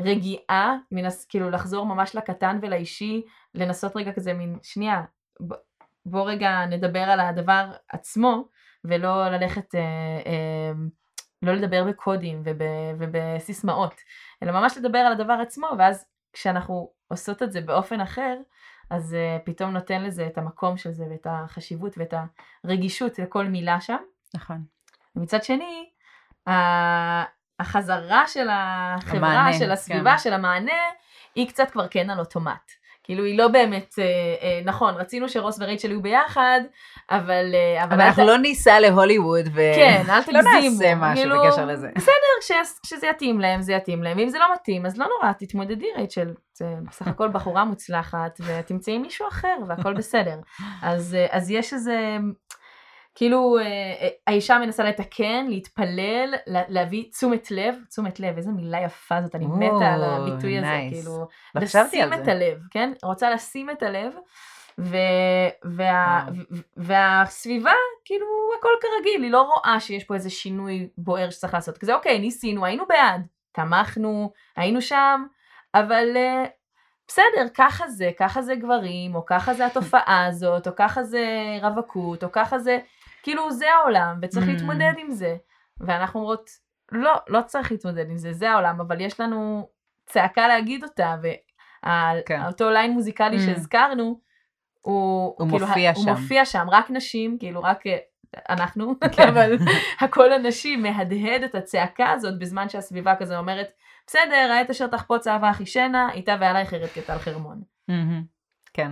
רגיעה, 0.05 0.77
מנס, 0.91 1.27
כאילו 1.27 1.51
לחזור 1.51 1.87
ממש 1.87 2.17
לקטן 2.17 2.59
ולאישי, 2.63 3.23
לנסות 3.55 3.97
רגע 3.97 4.13
כזה 4.13 4.33
מין, 4.33 4.59
שנייה, 4.63 5.03
ב, 5.49 5.55
בוא 6.07 6.31
רגע 6.31 6.67
נדבר 6.67 7.01
על 7.01 7.21
הדבר 7.21 7.73
עצמו, 7.89 8.49
ולא 8.85 9.29
ללכת, 9.29 9.75
אה, 9.75 9.81
אה, 10.27 10.73
לא 11.43 11.53
לדבר 11.53 11.85
בקודים 11.85 12.43
וב, 12.45 12.63
ובסיסמאות, 12.99 13.95
אלא 14.43 14.53
ממש 14.53 14.79
לדבר 14.79 14.99
על 14.99 15.13
הדבר 15.13 15.39
עצמו, 15.43 15.67
ואז 15.79 16.05
כשאנחנו 16.33 16.91
עושות 17.09 17.43
את 17.43 17.53
זה 17.53 17.61
באופן 17.61 18.01
אחר, 18.01 18.37
אז 18.91 19.13
uh, 19.13 19.45
פתאום 19.45 19.71
נותן 19.71 20.03
לזה 20.03 20.27
את 20.27 20.39
המקום 20.39 20.77
של 20.77 20.93
זה 20.93 21.05
ואת 21.11 21.27
החשיבות 21.31 21.99
ואת 21.99 22.15
הרגישות 22.65 23.19
לכל 23.19 23.45
מילה 23.45 23.81
שם. 23.81 23.97
נכון. 24.35 24.65
ומצד 25.17 25.45
שני, 25.45 25.91
ה- 26.49 27.25
החזרה 27.61 28.25
של 28.27 28.49
החברה, 28.51 29.19
המענה, 29.29 29.53
של 29.53 29.73
הסביבה, 29.73 30.13
כן. 30.13 30.19
של 30.19 30.33
המענה, 30.33 30.73
היא 31.35 31.49
קצת 31.49 31.71
כבר 31.71 31.89
כן 31.89 32.11
על 32.11 32.19
אוטומט. 32.19 32.73
כאילו 33.05 33.25
היא 33.25 33.39
לא 33.39 33.49
באמת, 33.49 33.95
אה, 33.99 34.05
אה, 34.43 34.61
נכון, 34.65 34.95
רצינו 34.95 35.29
שרוס 35.29 35.59
ורייצ'ל 35.61 35.89
יהיו 35.91 36.03
ביחד, 36.03 36.61
אבל... 37.11 37.45
אה, 37.55 37.85
אבל 37.85 38.01
אל 38.01 38.07
אנחנו 38.07 38.25
ת- 38.25 38.27
לא 38.27 38.39
ניסע 38.39 38.81
להוליווד 38.81 39.47
ו... 39.55 39.61
כן, 39.77 40.03
אל 40.09 40.17
לא 40.17 40.23
תגזימו. 40.23 40.75
נעשה 40.81 40.95
משהו 40.95 41.15
כאילו, 41.23 41.43
בקשר 41.47 41.65
לזה. 41.67 41.89
בסדר, 41.97 42.13
כש- 42.41 42.81
כשזה 42.83 43.07
יתאים 43.07 43.41
להם, 43.41 43.63
זה 43.63 43.73
יתאים 43.73 44.03
להם, 44.03 44.19
ואם 44.19 44.29
זה 44.29 44.39
לא 44.39 44.47
מתאים, 44.55 44.87
אז 44.87 44.99
לא 44.99 45.07
נורא, 45.17 45.33
תתמודדי 45.33 45.87
רייצ'ל. 45.97 46.35
זה 46.55 46.65
בסך 46.89 47.07
הכל 47.09 47.29
בחורה 47.29 47.65
מוצלחת, 47.65 48.41
ותמצאי 48.47 48.99
מישהו 48.99 49.29
אחר, 49.29 49.57
והכל 49.69 49.95
בסדר. 49.95 50.37
אז, 50.83 51.15
אה, 51.15 51.27
אז 51.31 51.51
יש 51.51 51.73
איזה, 51.73 52.17
כאילו, 53.15 53.59
אה, 53.59 53.65
אה, 53.65 54.09
האישה 54.27 54.59
מנסה 54.59 54.85
לתקן, 54.85 55.47
להתפלל, 55.49 56.35
לה- 56.47 56.63
להביא 56.69 57.11
תשומת 57.11 57.51
לב, 57.51 57.75
תשומת 57.89 58.21
לב, 58.21 58.37
איזה 58.37 58.51
מילה 58.51 58.81
יפה 58.83 59.23
זאת, 59.23 59.35
אני 59.35 59.45
או, 59.45 59.51
מתה 59.57 59.87
על 59.95 60.05
הביטוי 60.05 60.59
הזה. 60.59 60.67
כאילו, 60.91 61.27
לשים 61.55 62.13
את 62.13 62.25
זה. 62.25 62.33
הלב, 62.33 62.59
כן? 62.71 62.93
רוצה 63.03 63.31
לשים 63.31 63.71
את 63.71 63.83
הלב, 63.83 64.13
ו... 64.79 64.97
וה... 65.65 66.21
וואו. 66.27 66.35
ו- 66.51 66.57
והסביבה, 66.77 67.73
כאילו, 68.05 68.27
הכל 68.59 68.69
כרגיל, 68.81 69.23
היא 69.23 69.31
לא 69.31 69.43
רואה 69.43 69.77
שיש 69.81 70.05
פה 70.05 70.15
איזה 70.15 70.31
שינוי 70.31 70.89
בוער 70.99 71.31
שצריך 71.31 71.55
לעשות. 71.55 71.79
כזה, 71.79 71.95
אוקיי, 71.95 72.19
ניסינו, 72.19 72.65
היינו 72.65 72.85
בעד, 72.89 73.27
תמכנו, 73.53 74.33
היינו 74.57 74.83
שם, 74.83 75.25
אבל 75.75 76.09
בסדר, 77.09 77.49
ככה 77.55 77.89
זה, 77.89 78.11
ככה 78.19 78.43
זה 78.43 78.55
גברים, 78.55 79.15
או 79.15 79.27
ככה 79.27 79.55
זה 79.55 79.67
התופעה 79.67 80.27
הזאת, 80.29 80.67
או 80.69 80.73
ככה 80.77 81.03
זה 81.03 81.27
רווקות, 81.63 82.25
או 82.25 82.33
ככה 82.33 82.59
זה, 82.59 82.79
כאילו, 83.23 83.51
זה 83.51 83.67
העולם, 83.73 84.19
וצריך 84.23 84.47
Mm. 84.47 84.49
להתמודד 84.51 84.93
עם 84.99 85.11
זה. 85.11 85.37
ואנחנו 85.81 86.21
אומרות, 86.21 86.51
לא, 86.93 87.13
לא 87.29 87.41
צריך 87.47 87.73
להתמודד 87.73 88.11
עם 88.11 88.19
זה, 88.19 88.33
זה 88.33 88.51
העולם, 88.51 88.81
אבל 88.81 89.01
יש 89.01 89.21
לנו 89.21 89.69
צעקה 90.07 90.49
להגיד 90.49 90.85
אותה, 90.85 91.15
כן. 92.27 92.41
ואותו 92.45 92.71
ליין 92.71 92.93
מוזיקלי 92.93 93.37
Mm. 93.37 93.41
שהזכרנו, 93.41 94.21
הוא, 94.81 95.35
הוא 95.39 95.51
כאילו, 95.51 95.67
מופיע 95.67 95.93
הוא. 95.97 96.11
מופיע 96.11 96.45
שם, 96.45 96.67
רק 96.71 96.91
נשים, 96.91 97.37
כאילו 97.39 97.63
רק 97.63 97.87
אה, 97.87 97.97
אנחנו, 98.49 98.95
כן. 99.17 99.29
אבל 99.33 99.57
הקול 100.01 100.33
הנשי 100.33 100.77
מהדהד 100.77 101.43
את 101.43 101.55
הצעקה 101.55 102.11
הזאת 102.11 102.39
בזמן 102.39 102.69
שהסביבה 102.69 103.17
כזה 103.17 103.39
אומרת, 103.39 103.67
בסדר, 104.07 104.51
העת 104.53 104.71
אשר 104.71 104.87
תחפוץ 104.87 105.27
אהבה 105.27 105.51
אחישנה, 105.51 106.13
איתה 106.13 106.37
ועלייך 106.41 106.75
ארד 106.75 106.89
כטל 106.89 107.19
חרמון. 107.19 107.63
מהמם, 107.89 108.25
כן. 108.75 108.91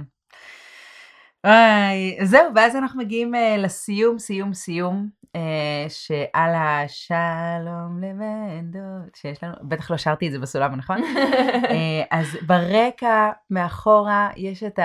וואי, 1.46 2.18
זהו, 2.24 2.54
ואז 2.54 2.76
אנחנו 2.76 3.00
מגיעים 3.00 3.34
אה, 3.34 3.56
לסיום, 3.56 4.18
סיום, 4.18 4.54
סיום, 4.54 5.08
אה, 5.36 5.86
שעל 5.88 6.54
השלום 6.54 8.02
לבן 8.02 8.70
דוד, 8.70 9.14
שיש 9.16 9.44
לנו, 9.44 9.54
בטח 9.62 9.90
לא 9.90 9.96
שרתי 9.96 10.26
את 10.26 10.32
זה 10.32 10.38
בסולם, 10.38 10.74
נכון? 10.74 11.02
אה, 11.70 12.02
אז 12.10 12.26
ברקע, 12.46 13.30
מאחורה, 13.50 14.30
יש 14.36 14.62
את 14.62 14.78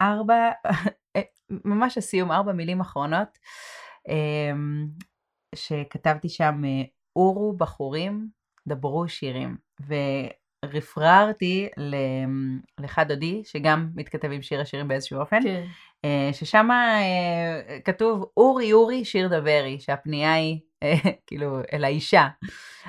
הארבע, 0.00 0.50
אה, 1.16 1.20
ממש 1.50 1.98
הסיום, 1.98 2.32
ארבע 2.32 2.52
מילים 2.52 2.80
אחרונות, 2.80 3.38
אה, 4.08 4.52
שכתבתי 5.54 6.28
שם, 6.28 6.62
אורו 7.16 7.52
בחורים, 7.52 8.28
דברו 8.68 9.08
שירים. 9.08 9.56
ורפררתי 9.86 10.39
ל- 11.76 11.94
לחד 12.80 13.08
דודי, 13.08 13.42
שגם 13.44 13.88
מתכתב 13.94 14.30
עם 14.32 14.42
שיר 14.42 14.60
השירים 14.60 14.88
באיזשהו 14.88 15.20
אופן, 15.20 15.42
כן. 15.42 15.64
אה, 16.04 16.30
ששם 16.32 16.68
כתוב 17.84 18.30
אורי 18.36 18.72
אורי 18.72 19.04
שיר 19.04 19.28
דברי, 19.28 19.76
שהפנייה 19.80 20.34
היא 20.34 20.58
אה, 20.82 20.94
כאילו 21.26 21.60
אל 21.72 21.84
האישה. 21.84 22.28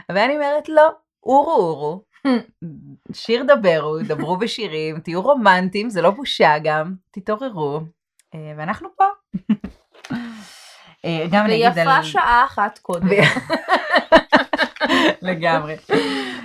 ואני 0.09 0.35
אומרת 0.35 0.69
לא, 0.69 0.89
אורו 1.23 1.51
אורו, 1.51 2.03
שיר 3.13 3.43
דברו, 3.43 3.97
דברו 4.07 4.37
בשירים, 4.37 4.99
תהיו 4.99 5.21
רומנטיים, 5.21 5.89
זה 5.89 6.01
לא 6.01 6.09
בושה 6.09 6.55
גם, 6.63 6.93
תתעוררו, 7.11 7.79
אה, 8.35 8.53
ואנחנו 8.57 8.89
פה. 8.97 9.05
אה, 11.05 11.25
גם 11.31 11.45
אני 11.45 11.53
אגיד 11.67 11.79
על... 11.79 11.87
ויפה 11.87 12.03
שעה 12.03 12.45
אחת 12.45 12.79
קודם. 12.79 13.07
לגמרי. 15.21 15.75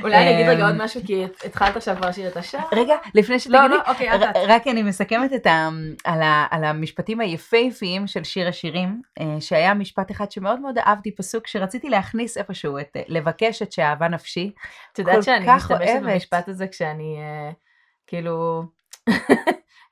אולי 0.02 0.16
אני 0.16 0.34
אגיד 0.34 0.48
רגע 0.48 0.64
אמ, 0.64 0.66
עוד 0.66 0.84
משהו, 0.84 1.00
כי 1.06 1.24
התחלת 1.44 1.76
עכשיו 1.76 1.96
כבר 1.96 2.08
לשיר 2.08 2.28
את 2.28 2.36
השעה. 2.36 2.62
רגע, 2.72 2.94
לפני 3.14 3.34
לא, 3.34 3.38
שתגידי, 3.38 3.68
לא, 3.68 3.82
אוקיי. 3.88 4.08
רק 4.48 4.66
אני 4.66 4.82
מסכמת 4.82 5.32
את 5.32 5.46
ה, 5.46 5.68
על, 6.50 6.64
המשפטים 6.64 7.20
היפהפיים 7.20 8.06
של 8.06 8.24
שיר 8.24 8.48
השירים, 8.48 9.02
אה, 9.20 9.40
שהיה 9.40 9.74
משפט 9.74 10.10
אחד 10.10 10.30
שמאוד 10.30 10.60
מאוד 10.60 10.78
אהבתי, 10.78 11.14
פסוק 11.14 11.46
שרציתי 11.46 11.88
להכניס 11.88 12.38
איפשהו, 12.38 12.78
את 12.78 12.96
אה, 12.96 13.02
לבקש 13.08 13.62
את 13.62 13.72
שאהבה 13.72 14.08
נפשי. 14.08 14.52
את 14.92 14.98
יודעת 14.98 15.22
שאני 15.22 15.46
משתמשת. 15.56 16.02
במשפט 16.02 16.48
הזה 16.48 16.68
כשאני, 16.68 17.16
אה, 17.18 17.50
כאילו, 18.06 18.62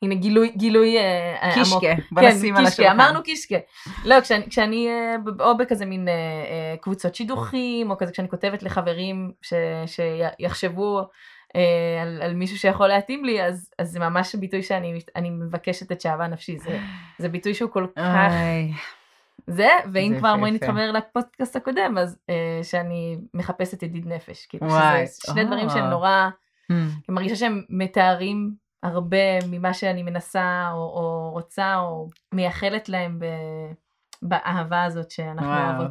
הנה 0.02 0.14
גילוי, 0.14 0.52
גילוי 0.56 0.98
אה, 0.98 1.38
עמוק. 1.42 1.54
קישקה, 1.54 2.02
בוא 2.12 2.22
כן, 2.22 2.28
נשים 2.28 2.56
על 2.56 2.64
קישקה, 2.64 2.82
השולחן. 2.82 3.00
אמרנו 3.00 3.22
קישקה. 3.22 3.56
לא, 4.04 4.20
כשאני, 4.20 4.50
כשאני 4.50 4.88
אה, 4.88 5.16
או 5.40 5.56
בכזה 5.56 5.86
מין 5.86 6.08
אה, 6.08 6.12
אה, 6.12 6.76
קבוצות 6.80 7.14
שידוכים, 7.14 7.90
או 7.90 7.96
כזה 7.98 8.12
כשאני 8.12 8.28
כותבת 8.28 8.62
לחברים 8.62 9.32
ש, 9.42 9.52
שיחשבו 9.86 11.02
אה, 11.56 12.02
על, 12.02 12.22
על 12.22 12.34
מישהו 12.34 12.58
שיכול 12.58 12.88
להתאים 12.88 13.24
לי, 13.24 13.42
אז, 13.42 13.70
אז 13.78 13.90
זה 13.90 14.00
ממש 14.00 14.34
ביטוי 14.34 14.62
שאני 14.62 15.00
אני 15.16 15.30
מבקשת 15.30 15.92
את 15.92 16.00
שאהבה 16.00 16.26
נפשי. 16.26 16.58
זה, 16.58 16.78
זה 17.18 17.28
ביטוי 17.28 17.54
שהוא 17.54 17.70
כל 17.70 17.86
כך 17.96 18.32
זה, 19.46 19.68
ואם 19.92 20.12
זה 20.12 20.18
כבר 20.18 20.36
בואי. 20.36 20.50
נתחבר 20.50 20.92
לפודקאסט 20.92 21.56
הקודם, 21.56 21.98
אז 21.98 22.18
אה, 22.30 22.60
שאני 22.62 23.18
מחפשת 23.34 23.82
ידיד 23.82 24.06
נפש. 24.06 24.46
כאילו, 24.46 24.66
וואי, 24.66 25.06
שזה 25.06 25.32
שני 25.32 25.40
אה. 25.40 25.46
דברים 25.46 25.70
שהם 25.70 25.84
נורא, 25.84 26.28
Hmm, 26.72 26.74
אני 26.74 27.14
מרגישה 27.14 27.36
שהם 27.36 27.62
מתארים 27.68 28.54
הרבה 28.84 29.16
ממה 29.50 29.74
שאני 29.74 30.02
מנסה 30.02 30.68
או, 30.72 30.78
או 30.78 31.30
רוצה 31.32 31.76
או 31.76 32.10
מייחלת 32.34 32.88
להם 32.88 33.18
ב, 33.18 33.24
באהבה 34.22 34.84
הזאת 34.84 35.10
שאנחנו 35.10 35.46
וואו. 35.48 35.68
אוהבות. 35.70 35.90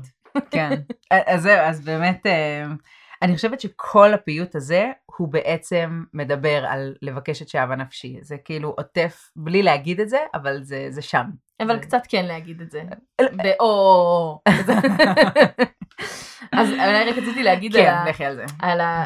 כן, 0.52 0.72
אז 1.28 1.42
זהו, 1.42 1.60
אז 1.60 1.82
באמת, 1.86 2.26
אה, 2.26 2.66
אני 3.22 3.36
חושבת 3.36 3.60
שכל 3.60 4.14
הפיוט 4.14 4.56
הזה, 4.56 4.88
הוא 5.18 5.28
בעצם 5.28 6.04
מדבר 6.14 6.66
על 6.68 6.96
לבקש 7.02 7.42
את 7.42 7.50
שאהבה 7.50 7.76
נפשי. 7.76 8.18
זה 8.22 8.38
כאילו 8.38 8.70
עוטף, 8.78 9.30
בלי 9.36 9.64
להגיד 9.64 10.00
את 10.00 10.10
זה, 10.10 10.18
אבל 10.34 10.64
זה, 10.64 10.88
זה 10.90 11.02
שם. 11.02 11.26
אבל 11.62 11.76
זה- 11.76 11.82
קצת 11.82 12.02
כן 12.10 12.26
להגיד 12.26 12.62
את 12.62 12.72
זה. 12.72 12.84
אל- 13.20 13.28
באו. 13.38 14.42
אז 16.52 16.70
אולי 16.70 17.12
רק 17.12 17.18
רציתי 17.18 17.44
להגיד 17.44 17.76
על 17.76 17.82
כן, 17.84 18.24
ה... 18.24 18.28
על 18.28 18.36
זה. 18.36 18.46
על 18.60 18.82
ה... 18.82 19.06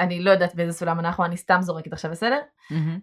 אני 0.00 0.20
לא 0.20 0.30
יודעת 0.30 0.54
באיזה 0.54 0.72
סולם 0.72 0.98
אנחנו, 1.00 1.24
אני 1.24 1.36
סתם 1.36 1.58
זורקת 1.60 1.92
עכשיו, 1.92 2.10
בסדר? 2.10 2.40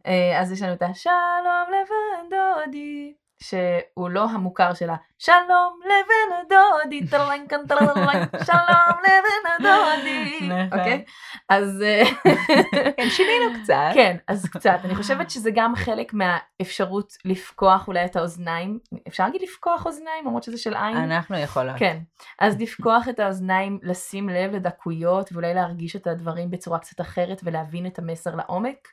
אה, 0.05 0.41
אז 0.41 0.51
יש 0.51 0.61
לנו 0.61 0.73
את 0.73 0.81
השלום 0.81 1.67
לבן 1.67 2.29
דודי, 2.29 3.13
שהוא 3.43 4.09
לא 4.09 4.23
המוכר 4.29 4.73
שלה. 4.73 4.95
שלום 5.19 5.79
לבן 5.85 6.35
הדודי, 6.41 7.07
טרלנקן 7.07 7.67
טרלנק, 7.67 8.29
שלום 8.45 8.97
לבן 9.03 9.51
הדודי. 9.59 10.39
נכון. 10.41 10.79
אוקיי? 10.79 11.03
אז... 11.49 11.81
אה, 11.81 12.03
כן, 12.97 13.09
שינינו 13.09 13.63
קצת. 13.63 13.91
כן, 13.93 14.17
אז 14.27 14.49
קצת. 14.49 14.79
אני 14.83 14.95
חושבת 14.95 15.29
שזה 15.29 15.51
גם 15.55 15.75
חלק 15.75 16.13
מהאפשרות 16.13 17.13
לפקוח 17.25 17.87
אולי 17.87 18.05
את 18.05 18.15
האוזניים. 18.15 18.79
אפשר 19.07 19.25
להגיד 19.25 19.41
לפקוח 19.41 19.85
אוזניים, 19.85 20.25
למרות 20.25 20.43
שזה 20.43 20.57
של 20.57 20.73
עין? 20.75 20.97
אנחנו 20.97 21.37
יכולות. 21.37 21.75
כן, 21.77 21.97
אז 22.39 22.61
לפקוח 22.61 23.09
את 23.09 23.19
האוזניים, 23.19 23.79
לשים 23.83 24.29
לב 24.29 24.51
לדקויות 24.51 25.29
ואולי 25.33 25.53
להרגיש 25.53 25.95
את 25.95 26.07
הדברים 26.07 26.51
בצורה 26.51 26.79
קצת 26.79 27.01
אחרת 27.01 27.41
ולהבין 27.43 27.85
את 27.85 27.99
המסר 27.99 28.35
לעומק. 28.35 28.87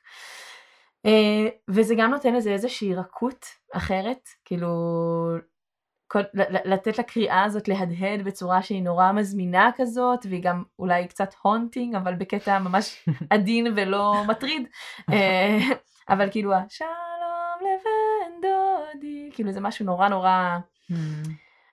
אה, 1.07 1.49
וזה 1.69 1.95
גם 1.99 2.11
נותן 2.11 2.35
לזה 2.35 2.51
איזושהי 2.51 2.95
רכות 2.95 3.47
אחרת, 3.73 4.29
כאילו 4.45 4.69
לתת 6.65 6.99
לקריאה 6.99 7.45
הזאת 7.45 7.69
להדהד 7.69 8.23
בצורה 8.25 8.63
שהיא 8.63 8.83
נורא 8.83 9.13
מזמינה 9.13 9.71
כזאת, 9.77 10.27
והיא 10.29 10.43
גם 10.43 10.63
אולי 10.79 11.09
קצת 11.09 11.35
הונטינג, 11.43 11.95
אבל 11.95 12.15
בקטע 12.15 12.59
ממש 12.59 13.09
עדין 13.31 13.67
ולא 13.77 14.23
מטריד. 14.29 14.69
אה, 15.13 15.59
אבל 16.13 16.31
כאילו, 16.31 16.53
שלום 16.69 17.59
לבן 17.61 18.41
דודי, 18.43 19.31
כאילו 19.35 19.53
זה 19.53 19.61
משהו 19.61 19.87
נורא 19.87 20.09
נורא... 20.09 20.59
Hmm, 20.93 20.95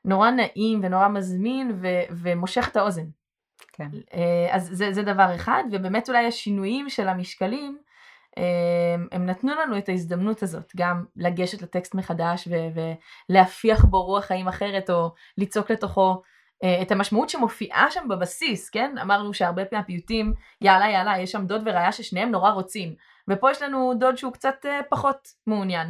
נורא 0.05 0.31
נעים 0.31 0.79
ונורא 0.83 1.07
מזמין 1.07 1.79
ו- 1.81 2.03
ומושך 2.23 2.67
את 2.71 2.77
האוזן. 2.77 3.05
כן. 3.73 3.89
אה, 4.13 4.47
אז 4.55 4.69
זה, 4.71 4.93
זה 4.93 5.03
דבר 5.03 5.35
אחד, 5.35 5.63
ובאמת 5.71 6.09
אולי 6.09 6.25
השינויים 6.25 6.89
של 6.89 7.07
המשקלים, 7.07 7.77
הם 9.11 9.25
נתנו 9.25 9.51
לנו 9.61 9.77
את 9.77 9.89
ההזדמנות 9.89 10.43
הזאת, 10.43 10.71
גם 10.77 11.05
לגשת 11.15 11.61
לטקסט 11.61 11.95
מחדש 11.95 12.47
ולהפיח 13.29 13.85
בו 13.85 14.03
רוח 14.03 14.25
חיים 14.25 14.47
אחרת, 14.47 14.89
או 14.89 15.13
ליצוק 15.37 15.71
לתוכו 15.71 16.21
את 16.81 16.91
המשמעות 16.91 17.29
שמופיעה 17.29 17.91
שם 17.91 18.07
בבסיס, 18.09 18.69
כן? 18.69 18.95
אמרנו 19.01 19.33
שהרבה 19.33 19.61
מהפיוטים, 19.71 20.33
יאללה 20.61 20.89
יאללה, 20.89 21.19
יש 21.19 21.31
שם 21.31 21.45
דוד 21.45 21.61
ורעיה 21.65 21.91
ששניהם 21.91 22.31
נורא 22.31 22.51
רוצים. 22.51 22.95
ופה 23.27 23.51
יש 23.51 23.61
לנו 23.61 23.93
דוד 23.99 24.17
שהוא 24.17 24.33
קצת 24.33 24.65
אה, 24.65 24.79
פחות 24.89 25.27
מעוניין. 25.47 25.87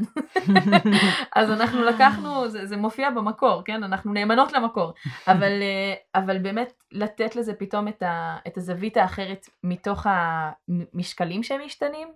אז 1.36 1.52
אנחנו 1.52 1.84
לקחנו, 1.84 2.50
זה, 2.50 2.66
זה 2.66 2.78
מופיע 2.78 3.10
במקור, 3.10 3.62
כן? 3.66 3.84
אנחנו 3.84 4.14
נאמנות 4.14 4.54
למקור. 4.54 4.94
אבל, 5.28 5.62
אה, 5.62 5.94
אבל 6.16 6.38
באמת 6.38 6.74
לתת 6.92 7.36
לזה 7.36 7.54
פתאום 7.54 7.88
את, 7.88 8.04
ה, 8.04 8.38
את 8.48 8.58
הזווית 8.58 8.98
האחרת 8.98 9.50
מתוך 9.64 10.06
המשקלים 10.10 11.44
שהם 11.44 11.62
משתנים, 11.66 12.08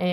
אה, 0.00 0.06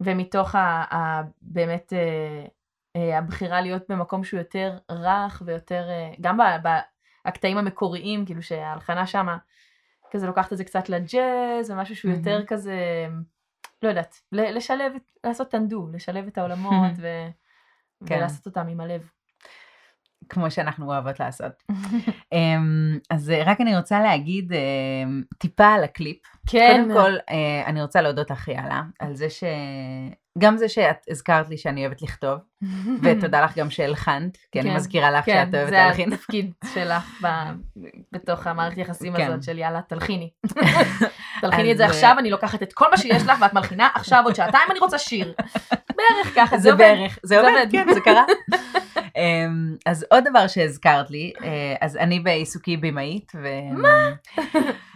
ומתוך 0.00 0.54
ה, 0.54 0.84
ה, 0.94 1.22
באמת 1.42 1.92
אה, 1.92 1.98
אה, 1.98 2.46
הבחירה 2.94 3.60
להיות 3.60 3.82
במקום 3.88 4.24
שהוא 4.24 4.38
יותר 4.38 4.78
רך 4.90 5.42
ויותר, 5.46 5.88
אה, 5.88 6.12
גם 6.20 6.38
בקטעים 7.26 7.58
המקוריים, 7.58 8.26
כאילו 8.26 8.42
שההלחנה 8.42 9.06
שמה, 9.06 9.36
כזה 10.10 10.26
לוקחת 10.26 10.52
את 10.52 10.58
זה 10.58 10.64
קצת 10.64 10.88
לג'אז, 10.88 11.70
ומשהו 11.70 11.96
שהוא 11.96 12.12
יותר 12.12 12.32
מהמם. 12.34 12.46
כזה, 12.46 13.06
לא 13.82 13.88
יודעת, 13.88 14.20
לשלב, 14.32 14.92
לעשות 15.24 15.48
טנדו, 15.50 15.88
לשלב 15.92 16.26
את 16.26 16.38
העולמות 16.38 16.92
ו... 16.96 17.06
כן. 18.06 18.16
ולעשות 18.16 18.46
אותם 18.46 18.68
עם 18.68 18.80
הלב. 18.80 19.08
כמו 20.28 20.50
שאנחנו 20.50 20.86
אוהבות 20.86 21.20
לעשות. 21.20 21.62
אמ, 22.32 22.98
אז 23.10 23.30
אה, 23.30 23.42
רק 23.46 23.60
אני 23.60 23.76
רוצה 23.76 24.00
להגיד 24.00 24.52
אמ, 24.52 25.22
טיפה 25.38 25.66
על 25.66 25.84
הקליפ. 25.84 26.18
כן, 26.46 26.84
קודם 26.88 27.00
כל, 27.00 27.12
אה, 27.30 27.66
אני 27.66 27.82
רוצה 27.82 28.02
להודות 28.02 28.30
לך, 28.30 28.48
יאללה, 28.48 28.82
על 28.98 29.14
זה 29.14 29.30
ש... 29.30 29.44
גם 30.38 30.56
זה 30.56 30.68
שאת 30.68 30.96
הזכרת 31.10 31.48
לי 31.48 31.56
שאני 31.58 31.86
אוהבת 31.86 32.02
לכתוב, 32.02 32.38
ותודה 33.02 33.44
לך 33.44 33.56
גם 33.56 33.70
שהלחנת, 33.70 34.38
כי 34.52 34.60
אני 34.60 34.70
כן, 34.70 34.76
מזכירה 34.76 35.10
לך 35.10 35.24
כן, 35.24 35.44
שאת 35.46 35.54
אוהבת 35.54 35.70
זה 35.70 35.76
להלחין. 35.76 36.12
התפקיד 36.12 36.52
שלך 36.74 37.22
ב- 37.22 37.52
בתוך 38.12 38.46
המערכת 38.46 38.78
יחסים 38.78 39.16
כן. 39.16 39.26
הזאת 39.26 39.42
של 39.42 39.58
יאללה, 39.58 39.80
תלחיני. 39.88 40.30
תלחיני 41.40 41.72
את 41.72 41.76
זה 41.76 41.86
עכשיו, 41.86 42.16
אני 42.18 42.30
לוקחת 42.30 42.62
את 42.62 42.72
כל 42.72 42.90
מה 42.90 42.96
שיש 42.96 43.22
לך 43.22 43.38
ואת 43.40 43.52
מלחינה 43.54 43.88
עכשיו 43.94 44.22
עוד 44.24 44.34
שעתיים 44.34 44.70
אני 44.70 44.78
רוצה 44.78 44.98
שיר. 44.98 45.34
בערך 45.70 46.34
ככה, 46.34 46.56
זה 46.56 46.62
זה 46.62 46.72
עובד. 46.72 46.84
בערך, 46.84 47.18
זה 47.22 47.38
עובד, 47.40 47.50
עובד. 47.50 47.68
כן, 47.72 47.94
זה 47.94 48.00
קרה. 48.00 48.24
אמ, 49.16 49.76
אז 49.86 50.04
עוד 50.10 50.24
דבר 50.30 50.46
שהזכרת 50.46 51.10
לי, 51.10 51.32
אה, 51.44 51.74
אז 51.80 51.96
אני 51.96 52.20
בעיסוקי 52.20 52.76
במאית, 52.76 53.32
ו... 53.42 53.48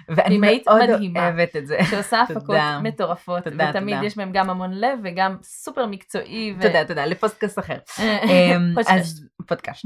ואני 0.08 0.38
מאוד 0.38 0.82
מדהימה. 0.82 1.20
אוהבת 1.28 1.56
את 1.56 1.66
זה. 1.66 1.78
שעושה 1.90 2.20
הפקות. 2.22 2.56
מטורפות, 2.82 3.44
תודה, 3.44 3.66
ותמיד 3.70 3.94
תודה. 3.94 4.06
יש 4.06 4.16
בהם 4.16 4.32
גם 4.32 4.50
המון 4.50 4.70
לב 4.72 4.98
וגם 5.04 5.36
סופר 5.42 5.86
מקצועי. 5.86 6.54
ו- 6.58 6.62
תודה, 6.62 6.84
תודה, 6.84 7.06
לפודקאסט 7.06 7.58
אחר. 7.58 7.78
אה, 7.98 8.22
אמ. 8.56 8.74
אז 8.94 9.26
פודקאסט. 9.46 9.84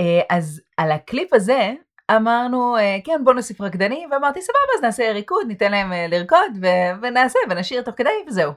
אה, 0.00 0.20
אז 0.30 0.60
על 0.76 0.92
הקליפ 0.92 1.32
הזה 1.34 1.72
אמרנו, 2.16 2.76
אה, 2.76 2.96
כן, 3.04 3.20
בוא 3.24 3.34
נוסיף 3.34 3.60
רקדנים, 3.60 4.08
ואמרתי, 4.12 4.42
סבבה, 4.42 4.58
אז 4.78 4.82
נעשה 4.82 5.12
ריקוד, 5.12 5.46
ניתן 5.48 5.70
להם 5.70 5.92
לרקוד, 6.08 6.52
ו- 6.62 7.02
ונעשה, 7.02 7.38
ונשאיר 7.50 7.82
תוך 7.82 7.94
כדי, 7.96 8.10
וזהו. 8.28 8.52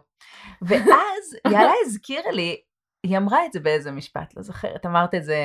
ואז 0.61 1.35
יאללה 1.47 1.71
הזכירה 1.85 2.31
לי, 2.31 2.57
היא 3.05 3.17
אמרה 3.17 3.45
את 3.45 3.53
זה 3.53 3.59
באיזה 3.59 3.91
משפט, 3.91 4.33
לא 4.37 4.43
זוכרת, 4.43 4.85
אמרת 4.85 5.15
את 5.15 5.23
זה, 5.23 5.37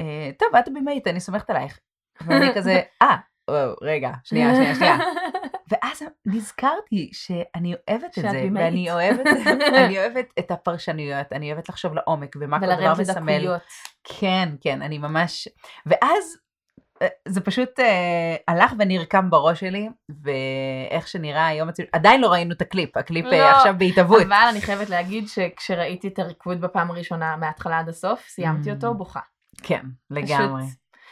אה, 0.00 0.30
טוב, 0.38 0.48
את 0.56 0.68
במאית, 0.74 1.06
אני 1.06 1.20
סומכת 1.20 1.50
עלייך. 1.50 1.78
ואני 2.26 2.54
כזה, 2.54 2.80
אה, 3.02 3.16
רגע, 3.82 4.10
שנייה, 4.24 4.54
שנייה, 4.54 4.74
שנייה. 4.74 4.96
ואז 5.70 6.02
נזכרתי 6.26 7.10
שאני 7.12 7.74
אוהבת 7.74 8.18
את 8.18 8.24
זה. 8.30 8.48
ואני 8.54 8.90
אוהבת, 8.90 9.26
אני 9.84 9.98
אוהבת 9.98 10.26
את 10.38 10.50
הפרשנויות, 10.50 11.32
אני 11.32 11.52
אוהבת 11.52 11.68
לחשוב 11.68 11.94
לעומק, 11.94 12.36
ומה 12.40 12.60
כל 12.60 12.66
דבר 12.66 12.76
ולרדת 12.78 13.00
מסמל. 13.00 13.32
לדקויות. 13.32 13.62
כן, 14.04 14.48
כן, 14.60 14.82
אני 14.82 14.98
ממש... 14.98 15.48
ואז 15.86 16.36
אה, 17.02 17.08
זה 17.28 17.40
פשוט 17.40 17.80
אה, 17.80 18.36
הלך 18.48 18.72
ונרקם 18.78 19.30
בראש 19.30 19.60
שלי, 19.60 19.88
ואיך 20.22 21.08
שנראה 21.08 21.46
היום 21.46 21.68
עדיין 21.92 22.20
לא 22.20 22.28
ראינו 22.28 22.52
את 22.54 22.60
הקליפ, 22.62 22.96
הקליפ 22.96 23.26
אה, 23.26 23.38
לא, 23.38 23.50
עכשיו 23.50 23.74
בהתהוות. 23.78 24.22
אבל 24.22 24.46
אני 24.50 24.60
חייבת 24.60 24.90
להגיד 24.90 25.28
שכשראיתי 25.28 26.08
את 26.08 26.18
הריקוד 26.18 26.60
בפעם 26.60 26.90
הראשונה 26.90 27.36
מההתחלה 27.36 27.78
עד 27.78 27.88
הסוף, 27.88 28.26
סיימתי 28.28 28.70
Mm. 28.70 28.74
אותו 28.74 28.94
בוכה. 28.94 29.20
כן, 29.62 29.82
לגמרי. 30.10 30.62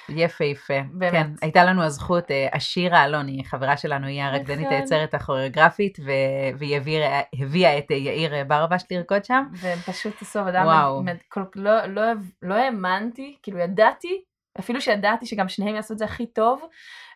יפהפה. 0.08 0.74
באמת. 0.92 1.12
כן, 1.12 1.30
הייתה 1.42 1.64
לנו 1.64 1.82
הזכות, 1.82 2.30
אה, 2.30 2.48
השירה 2.52 3.04
אלוני, 3.04 3.42
חברה 3.44 3.76
שלנו, 3.76 4.06
היא 4.06 4.22
הרקדנית 4.22 4.66
נכון. 4.66 4.72
היצרת 4.72 5.14
הכוריאוגרפית, 5.14 5.98
ו- 6.04 6.10
והיא 6.58 6.74
העבירה- 6.74 7.20
הביאה 7.34 7.78
את 7.78 7.90
אה, 7.90 7.96
יאיר 7.96 8.34
אה, 8.34 8.44
ברבש 8.44 8.82
לרקוד 8.90 9.24
שם. 9.24 9.44
והם 9.52 9.78
פשוט 9.78 10.22
עשו 10.22 10.38
עבודה 10.38 10.62
וואו. 10.64 11.02
מדהימה. 11.02 11.18
כל- 11.28 11.40
לא- 11.54 11.86
לא- 11.86 12.02
לא 12.42 12.54
האמנתי, 12.54 13.36
כאילו 13.42 13.58
ידעתי, 13.58 14.22
אפילו 14.58 14.80
שידעתי 14.80 15.26
שגם 15.26 15.48
שניהם 15.48 15.74
יעשו 15.76 15.94
את 15.94 15.98
זה 15.98 16.04
הכי 16.04 16.26
טוב, 16.26 16.62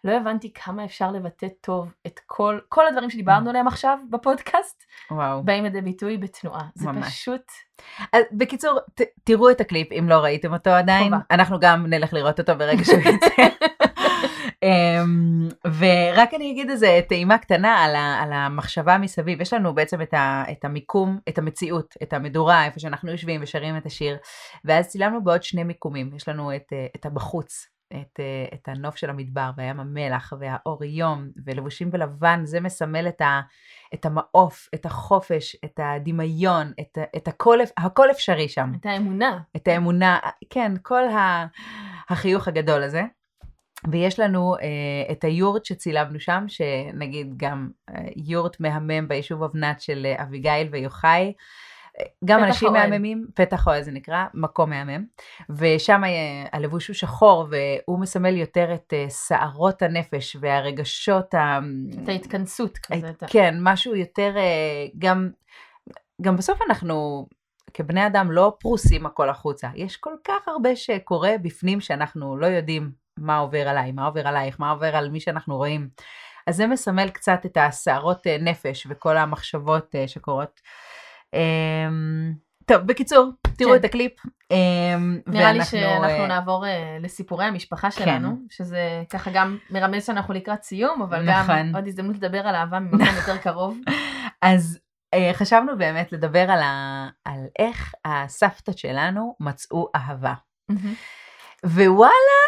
לא 0.05 0.12
הבנתי 0.12 0.53
כמה 0.53 0.84
אפשר 0.84 1.11
לבטא 1.11 1.47
טוב 1.61 1.93
את 2.07 2.20
כל, 2.26 2.59
כל 2.68 2.87
הדברים 2.87 3.09
Mm. 3.09 3.12
שדיברנו 3.12 3.51
עליהם 3.51 3.66
עכשיו 3.68 3.99
בפודקאסט, 4.11 4.82
וואו. 5.11 5.43
באים 5.43 5.64
לידי 5.64 5.80
ביטוי 5.80 6.16
בתנועה. 6.18 6.62
זה 6.74 6.89
ממש. 6.91 7.07
פשוט, 7.07 7.43
אז 8.12 8.22
בקיצור, 8.32 8.78
ת, 8.95 9.01
תראו 9.24 9.51
את 9.51 9.61
הקליפ 9.61 9.93
אם 9.93 10.09
לא 10.09 10.14
ראיתם 10.14 10.53
אותו 10.53 10.70
עדיין. 10.70 11.05
חובה. 11.05 11.18
אנחנו 11.30 11.61
גם 11.61 11.87
נלך 11.87 12.12
לראות 12.12 12.41
אותו 12.41 12.57
ברגע 12.59 12.84
שהוא 12.84 12.99
יצא. 13.01 13.26
אמ, 14.62 15.48
ורק 15.78 16.34
אני 16.34 16.50
אגיד 16.50 16.70
איזה 16.70 17.00
טעימה 17.09 17.38
קטנה 17.38 17.84
על, 17.84 17.96
ה, 17.96 18.22
על 18.22 18.32
המחשבה 18.32 18.98
מסביב. 18.98 19.40
יש 19.40 19.52
לנו 19.52 19.74
בעצם 19.74 20.02
את, 20.02 20.14
ה, 20.14 20.44
את 20.52 20.64
המיקום, 20.64 21.18
את 21.28 21.38
המציאות, 21.38 21.94
את 22.02 22.12
המדורה, 22.12 22.64
איפה 22.64 22.80
שאנחנו 22.80 23.11
יושבים 23.11 23.42
ושרים 23.42 23.76
את 23.76 23.86
השיר. 23.86 24.16
ואז 24.64 24.88
צילמנו 24.88 25.24
בעוד 25.24 25.42
שני 25.42 25.64
מיקומים. 25.64 26.11
יש 26.16 26.28
לנו 26.28 26.57
את, 26.57 26.72
אה, 26.72 26.86
את 26.96 27.07
הבחוץ. 27.07 27.66
את, 27.92 28.20
אה, 28.20 28.44
את 28.54 28.68
הנוף 28.68 28.96
של 28.96 29.11
המדבר 29.11 29.50
וים 29.57 29.80
המלח 29.80 30.32
והאור 30.40 30.84
יום 30.84 31.28
ולבושים 31.46 31.90
בלבן, 31.90 32.40
זה 32.44 32.61
מסמל 32.61 33.09
את, 33.09 33.20
ה, 33.20 33.40
את 33.94 34.07
המעוף, 34.07 34.68
את 34.74 34.86
החופש, 34.86 35.57
את 35.64 35.80
הדמיון, 35.82 36.72
את, 36.80 36.98
את 37.16 37.28
הכל, 37.28 37.59
הכל 37.76 38.11
אפשרי 38.11 38.48
שם. 38.48 38.72
את 38.80 38.86
האמונה. 38.86 39.38
את 39.57 39.68
האמונה, 39.68 40.18
כן, 40.50 40.72
כל 40.82 41.09
ה, 41.09 41.46
החיוך 42.09 42.48
הגדול 42.48 42.82
הזה. 42.82 43.02
ויש 43.91 44.20
לנו 44.20 44.55
אה, 44.57 45.12
את 45.12 45.24
היורט 45.24 45.64
שצילמנו 45.64 46.20
שם, 46.20 46.45
שנגיד 46.49 47.34
גם 47.37 47.68
אה, 47.91 48.03
יורט 48.16 48.61
מהמם 48.61 49.09
ביישוב 49.09 49.43
אבנת 49.43 49.80
של 49.80 50.07
אה, 50.07 50.22
אביגיל 50.22 50.68
ויוחאי. 50.70 51.32
גם 52.24 52.45
אנשים 52.45 52.68
אוהל. 52.68 52.91
מהממים, 52.91 53.26
פתח 53.34 53.66
אוהל 53.66 53.82
זה 53.82 53.91
נקרא, 53.91 54.24
מקום 54.34 54.70
מהמם. 54.70 55.05
ושם 55.51 56.03
הלבוש 56.53 56.89
הוא 56.89 56.95
שחור, 56.95 57.49
והוא 57.51 58.01
מסמל 58.01 58.37
יותר 58.37 58.74
את 58.74 58.93
סערות 59.09 59.82
הנפש 59.82 60.37
והרגשות 60.41 61.34
ה... 61.34 61.59
את 62.03 62.09
ההתכנסות 62.09 62.78
כזה. 62.78 63.11
את 63.11 63.24
כן, 63.26 63.55
משהו 63.61 63.95
יותר, 63.95 64.34
גם, 64.99 65.30
גם 66.22 66.37
בסוף 66.37 66.59
אנחנו 66.68 67.26
כבני 67.74 68.07
אדם 68.07 68.32
לא 68.32 68.57
פרוסים 68.61 69.07
הכל 69.07 69.28
החוצה. 69.28 69.68
יש 69.74 69.97
כל 69.97 70.14
כך 70.24 70.49
הרבה 70.49 70.76
שקורה 70.76 71.32
בפנים 71.43 71.80
שאנחנו 71.80 72.37
לא 72.37 72.47
יודעים 72.47 73.05
מה 73.19 73.39
עובר 73.39 73.69
עליי, 73.69 73.93
מה 73.93 74.07
עובר 74.07 74.29
עלייך, 74.29 74.57
מה 74.61 74.71
עובר 74.71 74.97
על 74.97 75.11
מי 75.11 75.21
שאנחנו 75.21 75.57
רואים. 75.57 75.89
אז 76.47 76.57
זה 76.57 76.67
מסמל 76.67 77.09
קצת 77.09 77.41
את 77.47 77.57
הסערות 77.61 78.27
אה, 78.27 78.37
נפש 78.41 78.87
וכל 78.91 79.17
המחשבות 79.17 79.95
אה, 79.95 80.09
שקורות. 80.09 80.61
אמ, 81.35 82.33
טוב, 82.64 82.83
בקיצור, 82.83 83.31
תראו 83.59 83.71
כן. 83.71 83.77
את 83.77 83.85
הקליפ. 83.85 84.12
אמ, 84.51 85.21
נראה 85.27 85.53
לי 85.53 85.64
שאנחנו 85.64 86.23
אה, 86.23 86.27
נעבור 86.27 86.64
לסיפורי 87.01 87.45
המשפחה 87.45 87.91
כן. 87.91 88.05
שלנו, 88.05 88.37
שזה 88.51 89.03
ככה 89.11 89.31
גם 89.35 89.59
מרמז 89.71 90.07
שאנחנו 90.07 90.35
לקראת 90.35 90.62
סיום, 90.62 91.03
אבל 91.03 91.23
נכון. 91.23 91.57
גם 91.59 91.75
עוד 91.75 91.87
הזדמנות 91.87 92.17
לדבר 92.17 92.39
על 92.39 92.55
אהבה 92.55 92.79
ממקום 92.79 93.17
יותר 93.17 93.37
קרוב. 93.37 93.79
אז 94.43 94.79
חשבנו 95.33 95.79
באמת 95.79 96.12
לדבר 96.12 96.51
על, 96.51 96.62
ה... 96.62 97.09
על 97.25 97.41
איך 97.59 97.95
הסבתות 98.05 98.79
שלנו 98.79 99.37
מצאו 99.41 99.89
אהבה. 99.97 100.35
ווואלה, 101.64 102.42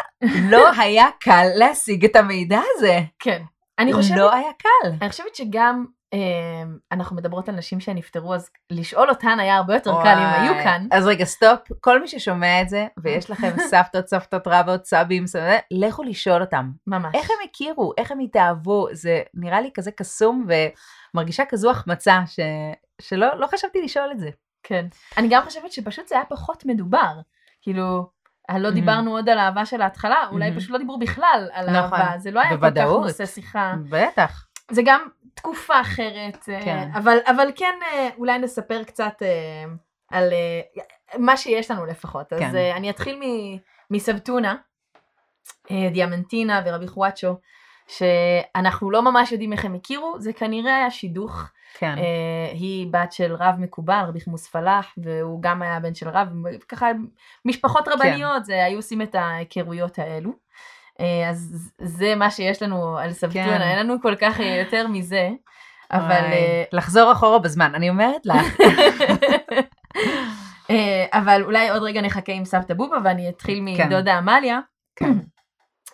לא 0.49 0.69
היה 0.81 1.05
קל 1.19 1.45
להשיג 1.55 2.05
את 2.05 2.15
המידע 2.15 2.61
הזה. 2.75 2.99
כן. 3.19 3.43
אני 3.79 3.93
חושבת, 3.93 4.17
לא 4.17 4.33
היה 4.33 4.51
קל. 4.57 4.91
אני 5.01 5.09
חושבת 5.09 5.35
שגם 5.35 5.85
אה, 6.13 6.63
אנחנו 6.91 7.15
מדברות 7.15 7.49
על 7.49 7.55
נשים 7.55 7.79
שנפטרו, 7.79 8.35
אז 8.35 8.49
לשאול 8.69 9.09
אותן 9.09 9.39
היה 9.39 9.55
הרבה 9.55 9.73
יותר 9.73 9.91
קל 10.03 10.17
אם 10.17 10.23
וואי. 10.23 10.39
היו 10.39 10.63
כאן. 10.63 10.87
אז 10.91 11.07
רגע, 11.07 11.25
סטופ. 11.25 11.59
כל 11.79 12.01
מי 12.01 12.07
ששומע 12.07 12.61
את 12.61 12.69
זה, 12.69 12.87
ויש 13.03 13.29
לכם 13.29 13.51
סבתות, 13.59 14.07
סבתות 14.07 14.47
רבות, 14.47 14.85
סבים, 14.85 15.27
סבתות, 15.27 15.63
לכו 15.71 16.03
לשאול 16.03 16.41
אותם. 16.41 16.71
ממש. 16.87 17.15
איך 17.15 17.29
הם 17.29 17.37
הכירו? 17.49 17.93
איך 17.97 18.11
הם 18.11 18.19
התאהבו? 18.19 18.87
זה 18.91 19.21
נראה 19.33 19.61
לי 19.61 19.69
כזה 19.73 19.91
קסום, 19.91 20.47
ומרגישה 21.13 21.43
כזו 21.45 21.71
החמצה, 21.71 22.21
ש... 22.25 22.39
שלא 23.01 23.27
לא 23.37 23.47
חשבתי 23.47 23.81
לשאול 23.81 24.11
את 24.11 24.19
זה. 24.19 24.29
כן. 24.63 24.85
אני 25.17 25.27
גם 25.31 25.43
חושבת 25.45 25.71
שפשוט 25.71 26.07
זה 26.07 26.15
היה 26.15 26.25
פחות 26.25 26.65
מדובר. 26.65 27.13
כאילו, 27.61 28.09
לא 28.57 28.63
מהמם. 28.63 28.73
דיברנו 28.75 29.11
עוד 29.11 29.29
על 29.29 29.39
אהבה 29.39 29.65
של 29.65 29.81
ההתחלה, 29.81 30.27
אולי 30.31 30.45
מהמם. 30.49 30.59
פשוט 30.59 30.71
לא 30.71 30.77
דיברו 30.77 30.99
בכלל 30.99 31.49
על 31.53 31.65
נכון. 31.69 31.99
אהבה, 31.99 32.17
זה 32.17 32.31
לא 32.31 32.39
היה 32.39 32.49
כל 32.49 32.55
כך. 32.55 32.61
נושא 33.01 33.25
שיחה. 33.25 33.73
בטח. 33.89 34.45
זה 34.71 34.81
גם 34.85 35.01
תקופה 35.33 35.81
אחרת, 35.81 36.49
אה, 36.49 36.61
כן. 36.63 36.89
אבל, 36.95 37.17
אבל 37.25 37.47
כן 37.55 37.73
אה, 37.91 38.09
אולי 38.17 38.39
נספר 38.39 38.83
קצת 38.83 39.13
אה, 39.21 39.27
על 40.11 40.33
אה, 40.33 40.61
מה 41.17 41.37
שיש 41.37 41.71
לנו 41.71 41.85
לפחות. 41.85 42.33
אז 42.33 42.39
כן. 42.39 42.55
אה, 42.55 42.77
אני 42.77 42.89
אתחיל 42.89 43.19
מ- 43.23 43.57
מסבתונה, 43.95 44.55
אה, 45.71 45.89
דיאמנטינה 45.93 46.61
ורבי 46.65 46.87
חואצ'ו, 46.87 47.37
שאנחנו 47.87 48.91
לא 48.91 49.01
ממש 49.01 49.31
יודעים 49.31 49.53
איך 49.53 49.65
הם 49.65 49.75
הכירו, 49.75 50.15
זה 50.19 50.33
כנראה 50.33 50.75
היה 50.75 50.91
שידוך. 50.91 51.43
כן. 51.77 51.95
אה, 51.97 52.51
היא 52.51 52.87
בת 52.91 53.11
של 53.11 53.35
רב 53.35 53.55
מקובל, 53.57 54.03
רבי 54.07 54.19
חמוס 54.19 54.47
פלאח, 54.47 54.93
והוא 54.97 55.41
גם 55.41 55.61
היה 55.61 55.79
בן 55.79 55.95
של 55.95 56.09
רב, 56.09 56.27
ככה 56.69 56.87
משפחות 57.45 57.85
כן. 57.85 57.91
רבניות, 57.91 58.45
זה, 58.45 58.65
היו 58.65 58.77
עושים 58.77 59.01
את 59.01 59.15
ההיכרויות 59.15 59.99
האלו. 59.99 60.31
אה, 60.99 61.29
אז 61.29 61.71
זה 61.81 62.15
מה 62.15 62.31
שיש 62.31 62.61
לנו 62.61 62.97
על 62.97 63.13
סבתונה, 63.13 63.57
כן. 63.57 63.61
אין 63.61 63.79
לנו 63.79 64.01
כל 64.01 64.15
כך 64.15 64.39
אה, 64.39 64.55
יותר 64.55 64.87
מזה, 64.87 65.29
אבל... 65.91 66.25
אה, 66.31 66.63
לחזור 66.71 67.11
אחורה 67.11 67.39
בזמן, 67.39 67.75
אני 67.75 67.89
אומרת 67.89 68.25
לך. 68.25 68.59
אה, 70.69 71.05
אבל 71.13 71.43
אולי 71.43 71.69
עוד 71.69 71.83
רגע 71.83 72.01
נחכה 72.01 72.31
עם 72.31 72.45
סבתא 72.45 72.73
בובה 72.73 72.97
ואני 73.03 73.29
אתחיל 73.29 73.65
כן. 73.77 73.87
מדודה 73.87 74.17
עמליה. 74.17 74.59
כן. 74.95 75.13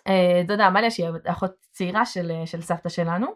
דודה 0.46 0.66
עמליה 0.66 0.90
שהיא 0.90 1.06
אחות 1.26 1.52
צעירה 1.72 2.06
של, 2.06 2.32
של 2.44 2.62
סבתא 2.62 2.88
שלנו. 2.88 3.26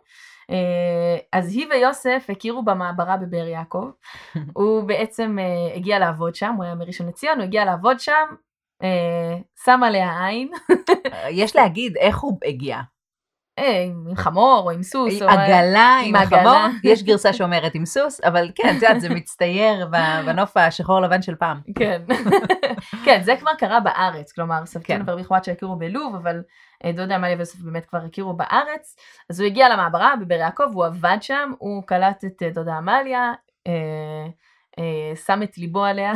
אה, 0.50 1.18
אז 1.32 1.56
היא 1.56 1.66
ויוסף 1.70 2.26
הכירו 2.28 2.62
במעברה 2.62 3.16
בבאר 3.16 3.48
יעקב. 3.48 3.90
הוא 4.56 4.82
בעצם 4.82 5.38
אה, 5.38 5.76
הגיע 5.76 5.98
לעבוד 5.98 6.34
שם, 6.34 6.54
הוא 6.56 6.64
היה 6.64 6.74
מראשון 6.74 7.08
לציון, 7.08 7.36
הוא 7.36 7.44
הגיע 7.44 7.64
לעבוד 7.64 8.00
שם, 8.00 8.26
אה, 8.82 9.38
שם 9.64 9.80
עליה 9.82 10.26
עין, 10.26 10.50
יש 11.30 11.56
להגיד 11.56 11.96
איך 11.96 12.18
הוא 12.18 12.38
הגיע. 12.44 12.80
עם 13.86 14.14
חמור 14.14 14.62
או 14.64 14.70
עם 14.70 14.82
סוס. 14.82 15.22
עגלה 15.22 15.98
עם. 16.04 16.16
החמור, 16.16 16.66
יש 16.84 17.02
גרסה 17.02 17.32
שאומרת 17.32 17.74
עם 17.74 17.86
סוס, 17.86 18.20
אבל 18.20 18.50
כן, 18.54 18.68
את 18.68 18.74
יודעת, 18.82 19.00
זה 19.00 19.08
מצטייר 19.08 19.88
בנוף 20.26 20.56
השחור 20.56 21.00
לבן 21.00 21.22
של 21.22 21.34
פעם. 21.34 21.60
כן, 21.78 22.02
כן, 23.04 23.22
זה 23.22 23.36
כבר 23.40 23.50
קרה 23.58 23.80
בארץ, 23.80 24.32
כלומר, 24.32 24.66
סבתונה 24.66 25.04
כן. 25.04 25.10
ורבי 25.10 25.24
חואצ'ה 25.24 25.52
הכירו 25.52 25.76
בלוב, 25.76 26.14
אבל 26.14 26.42
דודה 26.86 27.14
עמליה 27.14 27.36
ויוסף 27.36 27.58
באמת 27.58 27.86
כבר 27.86 27.98
הכירו 27.98 28.32
בארץ, 28.32 28.96
אז 29.30 29.40
הוא 29.40 29.46
הגיע 29.46 29.68
למעברה 29.68 30.14
בבאר 30.20 30.38
יעקב, 30.38 30.64
הוא 30.72 30.84
עבד 30.84 31.18
שם, 31.20 31.52
הוא 31.58 31.82
קלט 31.86 32.24
את 32.24 32.42
אה, 32.42 32.50
דודה 32.50 32.74
עמליה, 32.74 33.32
אה, 33.66 33.72
אה, 34.78 35.16
שם 35.16 35.42
את 35.42 35.58
ליבו 35.58 35.84
עליה, 35.84 36.12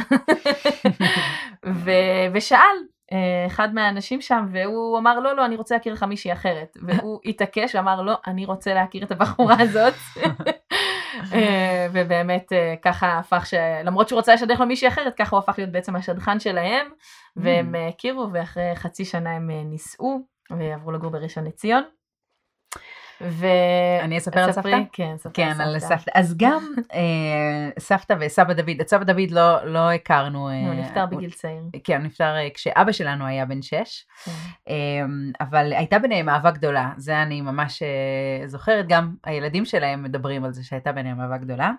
ו- 1.67 2.27
ושאל 2.33 2.77
אה, 3.13 3.47
אחד 3.47 3.75
מהאנשים 3.75 4.21
שם, 4.21 4.47
והוא 4.53 4.99
אמר, 4.99 5.21
לא, 5.21 5.37
לא, 5.37 5.45
אני 5.45 5.57
רוצה 5.57 5.75
להכיר 5.75 5.93
לך 5.93 6.03
מישהי 6.03 6.33
אחרת, 6.33 6.77
והוא 6.87 7.21
התעקש 7.25 7.75
ואמר, 7.75 8.03
לא, 8.03 8.15
אני 8.27 8.45
רוצה 8.45 8.75
להכיר 8.75 9.05
את 9.05 9.11
הבחורה 9.11 9.57
הזאת. 9.59 9.95
אה, 11.33 11.87
ובאמת 11.93 12.53
אה, 12.53 12.75
ככה 12.83 13.19
הפך, 13.19 13.47
ש... 13.47 13.55
למרות 13.85 14.09
שהוא 14.09 14.19
רצה 14.19 14.35
לשדך 14.35 14.61
לו 14.61 14.67
מישהי 14.67 14.89
אחרת, 14.89 15.15
ככה 15.15 15.37
הוא 15.37 15.43
הפך 15.43 15.55
להיות 15.59 15.73
בעצם 15.73 15.97
השדכן 15.97 16.41
שלהם, 16.41 16.87
והם 17.37 17.75
אה, 17.75 17.89
הכירו, 17.89 18.27
ואחרי 18.33 18.77
חצי 18.77 19.05
שנה 19.05 19.31
הם 19.31 19.51
אה, 19.51 19.63
נישאו, 19.65 20.34
ועברו 20.59 20.93
לגור 20.93 21.11
בראשון 21.11 21.45
לציון. 21.45 21.83
ו... 23.21 23.47
אני 24.03 24.19
אספר 24.19 24.41
על 24.41 24.53
סבתא? 24.53 24.79
כן, 24.93 25.15
ספרי 25.19 25.33
כן, 25.35 25.61
על 25.61 25.79
סבתא. 25.79 26.11
אז 26.15 26.35
גם 26.37 26.63
אה, 26.95 27.01
סבתא 27.79 28.15
וסבא 28.21 28.53
דוד, 28.53 28.81
את 28.81 28.89
סבא 28.89 29.05
דוד 29.05 29.31
לא 29.31 29.65
לא 29.65 29.91
הכרנו. 29.93 30.49
אה, 30.49 30.67
הוא 30.67 30.75
נפטר 30.75 31.07
בגיל 31.07 31.31
צעיר. 31.31 31.63
כן, 31.85 31.97
הוא 31.97 32.07
נפטר 32.07 32.37
אה, 32.37 32.49
כשאבא 32.55 32.93
שלנו 32.93 33.27
היה 33.27 33.47
בן 33.47 33.63
שש. 33.63 34.07
כן. 34.25 34.31
אמ, 34.69 35.33
אבל 35.41 35.73
הייתה 35.73 35.99
ביניהם 35.99 36.29
אהבה 36.29 36.51
גדולה, 36.51 36.91
זה 36.97 37.23
אני 37.23 37.41
ממש 37.41 37.83
אה, 37.83 38.47
זוכרת, 38.47 38.89
גם 38.89 39.15
הילדים 39.25 39.65
שלהם 39.65 40.03
מדברים 40.03 40.45
על 40.45 40.53
זה 40.53 40.65
שהייתה 40.65 40.93
ביניהם 40.93 41.21
אהבה 41.21 41.37
גדולה. 41.37 41.71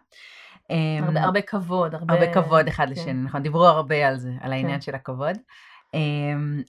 אמ, 0.70 1.04
הרבה- 1.04 1.22
הרבה 1.22 1.42
כבוד, 1.42 1.96
הרבה... 1.96 2.14
הרבה 2.14 2.34
כבוד 2.34 2.68
אחד 2.68 2.86
כן. 2.86 2.92
לשני, 2.92 3.14
נכון, 3.14 3.44
דיברו 3.44 3.66
הרבה 3.68 4.08
על 4.08 4.18
זה, 4.18 4.32
על 4.42 4.54
העניין 4.54 4.82
של 4.82 4.96
הכבוד. 4.96 5.38
אמ, 5.94 6.00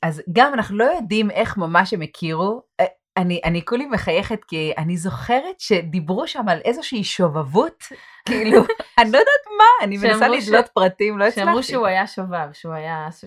אז 0.02 0.22
גם 0.32 0.54
אנחנו 0.54 0.76
לא 0.78 0.84
יודעים 0.84 1.30
איך 1.30 1.56
ממש 1.56 1.92
הם 1.94 2.02
הכירו. 2.02 2.62
אה, 2.80 2.84
אני, 3.16 3.40
אני 3.44 3.64
כולי 3.64 3.86
מחייכת 3.86 4.44
כי 4.44 4.72
אני 4.78 4.96
זוכרת 4.96 5.60
שדיברו 5.60 6.26
שם 6.26 6.48
על 6.48 6.58
איזושהי 6.64 7.04
שובבות, 7.04 7.84
כאילו, 8.28 8.62
אני 8.98 9.10
לא 9.12 9.18
יודעת 9.18 9.46
מה, 9.58 9.86
אני 9.86 9.96
מנסה 9.96 10.18
שאמרו 10.18 10.40
ש- 10.40 10.48
לדלות 10.48 10.68
פרטים, 10.74 11.18
לא 11.18 11.24
הצלחתי. 11.24 11.40
שאמרו 11.46 11.62
שהוא 11.62 11.86
היה 11.86 12.06
שובב, 12.06 12.52
שהוא 12.52 12.72
היה 12.74 13.08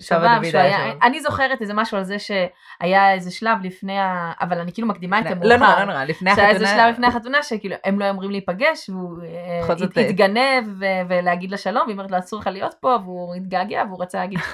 שהוא 0.50 0.60
היה... 0.60 0.78
שובב. 0.90 0.98
אני 1.02 1.20
זוכרת 1.20 1.60
איזה 1.60 1.74
משהו 1.74 1.96
על 1.98 2.04
זה 2.04 2.16
שהיה 2.18 3.12
איזה 3.14 3.30
שלב 3.30 3.58
לפני 3.62 3.98
ה... 3.98 4.32
אבל 4.40 4.58
אני 4.58 4.72
כאילו 4.72 4.88
מקדימה 4.88 5.20
את 5.20 5.26
המאוחר. 5.26 5.48
לא 5.48 5.56
נורא, 5.56 5.78
לא 5.78 5.84
נורא, 5.84 6.04
לפני 6.04 6.34
שהיה 6.34 6.48
איזה 6.50 6.64
החתונה. 6.64 6.82
שלב 6.84 6.92
לפני 6.92 7.06
החתונה 7.06 7.42
שכאילו 7.42 7.76
הם 7.84 8.00
לא 8.00 8.10
אמורים 8.10 8.30
להיפגש 8.30 8.90
והוא 8.90 9.18
אה, 9.22 9.72
הת- 9.72 9.96
התגנב 9.98 10.64
ו- 10.80 10.84
ולהגיד 11.08 11.50
לה 11.50 11.56
שלום 11.56 11.82
והיא 11.86 11.92
אומרת 11.92 12.10
לו 12.10 12.18
אסור 12.18 12.40
לך 12.40 12.46
להיות 12.46 12.74
פה 12.80 12.96
והוא 13.04 13.34
התגעגע 13.34 13.82
והוא 13.88 14.02
רצה 14.02 14.18
להגיד 14.18 14.38
"וואי, 14.38 14.48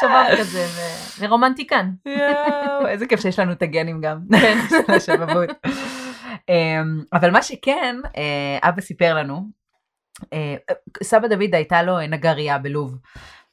שובב 0.00 0.38
כזה 0.38 0.66
ורומנטיקן. 1.18 1.90
יואו, 2.06 2.86
איזה 2.86 3.06
כיף 3.06 3.20
שיש 3.20 3.38
לנו 3.38 3.52
את 3.52 3.62
הגנים 3.62 4.00
גם, 4.00 4.20
כן. 4.40 4.58
של 4.86 4.92
השבבות. 4.92 5.50
אמ, 6.48 7.02
אבל 7.12 7.30
מה 7.30 7.42
שכן, 7.42 7.96
אה, 8.16 8.68
אבא 8.68 8.80
סיפר 8.80 9.14
לנו, 9.14 9.42
אה, 10.32 10.54
סבא 11.02 11.28
דוד 11.28 11.54
הייתה 11.54 11.82
לו 11.82 12.00
נגרייה 12.00 12.58
בלוב, 12.58 12.98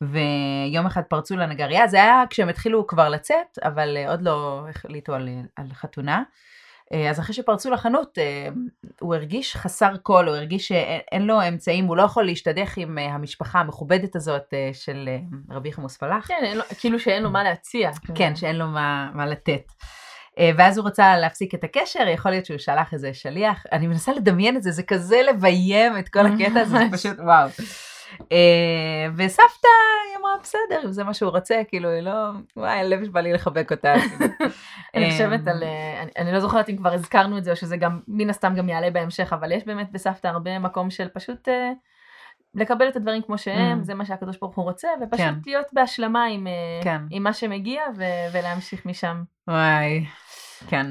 ויום 0.01 0.85
אחד 0.85 1.01
פרצו 1.09 1.37
לנגרייה, 1.37 1.87
זה 1.87 1.97
היה 1.97 2.23
כשהם 2.29 2.49
התחילו 2.49 2.87
כבר 2.87 3.09
לצאת, 3.09 3.59
אבל 3.63 3.97
אה, 3.97 4.09
עוד 4.09 4.21
לא 4.21 4.65
החליטו 4.69 5.13
על, 5.13 5.29
על 5.55 5.65
חתונה. 5.73 6.23
אה, 6.93 7.09
אז 7.09 7.19
אחרי 7.19 7.35
שפרצו 7.35 7.71
לחנות, 7.71 8.17
אה, 8.17 8.47
הוא 8.99 9.15
הרגיש 9.15 9.55
חסר 9.55 9.91
כל, 10.03 10.27
הוא 10.27 10.35
הרגיש 10.35 10.67
שאין 10.67 10.99
אין 11.11 11.21
לו 11.27 11.47
אמצעים, 11.47 11.85
הוא 11.85 11.97
לא 11.97 12.01
יכול 12.01 12.25
להשתדך 12.25 12.77
עם 12.77 12.97
אה, 12.97 13.05
המשפחה 13.05 13.59
המכובדת 13.59 14.15
הזאת 14.15 14.53
של 14.73 15.09
רבי 15.49 15.71
חמוס 15.71 15.97
פלאח. 15.97 16.27
כן, 16.27 16.53
לו- 16.55 16.63
כאילו 16.79 16.99
שאין 16.99 17.23
לו 17.23 17.29
מה 17.29 17.43
להציע. 17.43 17.91
כן, 18.15 18.35
שאין 18.35 18.55
לו 18.55 18.67
מה, 18.67 19.09
מה 19.13 19.25
לתת. 19.25 19.71
ואז 20.57 20.77
הוא 20.77 20.87
רצה 20.87 21.17
להפסיק 21.17 21.55
את 21.55 21.63
הקשר, 21.63 22.07
יכול 22.07 22.31
להיות 22.31 22.45
שהוא 22.45 22.57
שלח 22.57 22.93
איזה 22.93 23.13
שליח, 23.13 23.63
אני 23.71 23.87
מנסה 23.87 24.13
לדמיין 24.13 24.57
את 24.57 24.63
זה, 24.63 24.71
זה 24.71 24.83
כזה 24.83 25.21
לביים 25.29 25.97
את 25.99 26.09
כל 26.09 26.19
הקטע 26.25 26.59
הזה, 26.59 26.77
זה. 26.77 26.97
פשוט 26.97 27.19
וואו. 27.19 27.49
אה, 28.31 28.37
וסבתא, 29.15 29.67
היא 30.09 30.17
אמרה, 30.19 30.31
בסדר, 30.43 30.81
אם 30.85 30.91
זה 30.91 31.03
מה 31.03 31.13
שהוא 31.13 31.31
רוצה, 31.31 31.61
כאילו, 31.67 31.89
היא 31.89 32.01
לא, 32.01 32.11
וואי, 32.57 32.79
הלב 32.79 33.05
שבא 33.05 33.19
לי 33.19 33.33
לחבק 33.33 33.71
אותה. 33.71 33.93
כאילו. 34.01 34.33
אני 34.95 35.11
חושבת 35.11 35.47
אה, 35.47 35.53
על, 35.53 35.63
אה, 35.63 36.03
אני- 36.17 36.31
לא 36.31 36.39
זוכרת 36.39 36.69
אם 36.69 36.77
כבר 36.77 36.93
הזכרנו 36.93 37.37
את 37.37 37.43
זה 37.43 37.51
או 37.51 37.55
שזה 37.55 37.77
גם 37.77 37.99
מן 38.07 38.29
הסתם 38.29 38.55
גם 38.55 38.69
יעלה 38.69 38.91
בהמשך, 38.91 39.33
אבל 39.33 39.51
יש 39.51 39.63
באמת 39.65 39.91
בסבתא 39.91 40.27
הרבה 40.27 40.59
מקום 40.59 40.89
של 40.89 41.07
פשוט 41.13 41.49
אה, 41.49 41.71
לקבל 42.55 42.87
את 42.87 42.95
הדברים 42.95 43.21
כמו 43.21 43.37
שהם, 43.37 43.79
Mm. 43.81 43.83
זה 43.83 43.93
מה 43.93 44.05
שהקדוש 44.05 44.37
ברוך 44.39 44.55
הוא 44.55 44.65
רוצה, 44.65 44.87
ופשוט 45.01 45.25
כן. 45.25 45.33
להיות 45.45 45.65
בהשלמה 45.73 46.25
עם, 46.25 46.47
כן. 46.83 47.01
עם 47.11 47.23
מה 47.23 47.33
שמגיע 47.33 47.81
ו- 47.97 48.03
ולהמשיך 48.33 48.85
משם. 48.85 49.23
וואי, 49.47 50.05
כן. 50.67 50.85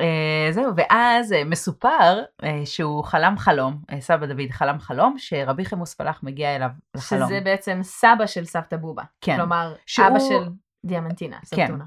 Uh, 0.00 0.04
זהו, 0.52 0.72
ואז 0.76 1.32
uh, 1.32 1.36
מסופר 1.46 2.22
uh, 2.42 2.46
שהוא 2.64 3.04
חלם 3.04 3.38
חלום, 3.38 3.76
סבא 4.00 4.26
דוד 4.26 4.50
חלם 4.50 4.78
חלום, 4.78 5.14
שרבי 5.18 5.64
חמוס 5.64 5.94
פלאח 5.94 6.20
מגיע 6.22 6.56
אליו 6.56 6.70
לחלום. 6.96 7.28
שזה 7.28 7.40
בעצם 7.44 7.80
סבא 7.82 8.26
של 8.26 8.44
סבתא 8.44 8.76
בובה. 8.76 9.02
כן. 9.20 9.36
כלומר, 9.36 9.74
שהוא- 9.86 10.06
אבא 10.08 10.18
של 10.18 10.48
דיאמנטינה, 10.84 11.36
כן. 11.36 11.44
סבתונה. 11.66 11.84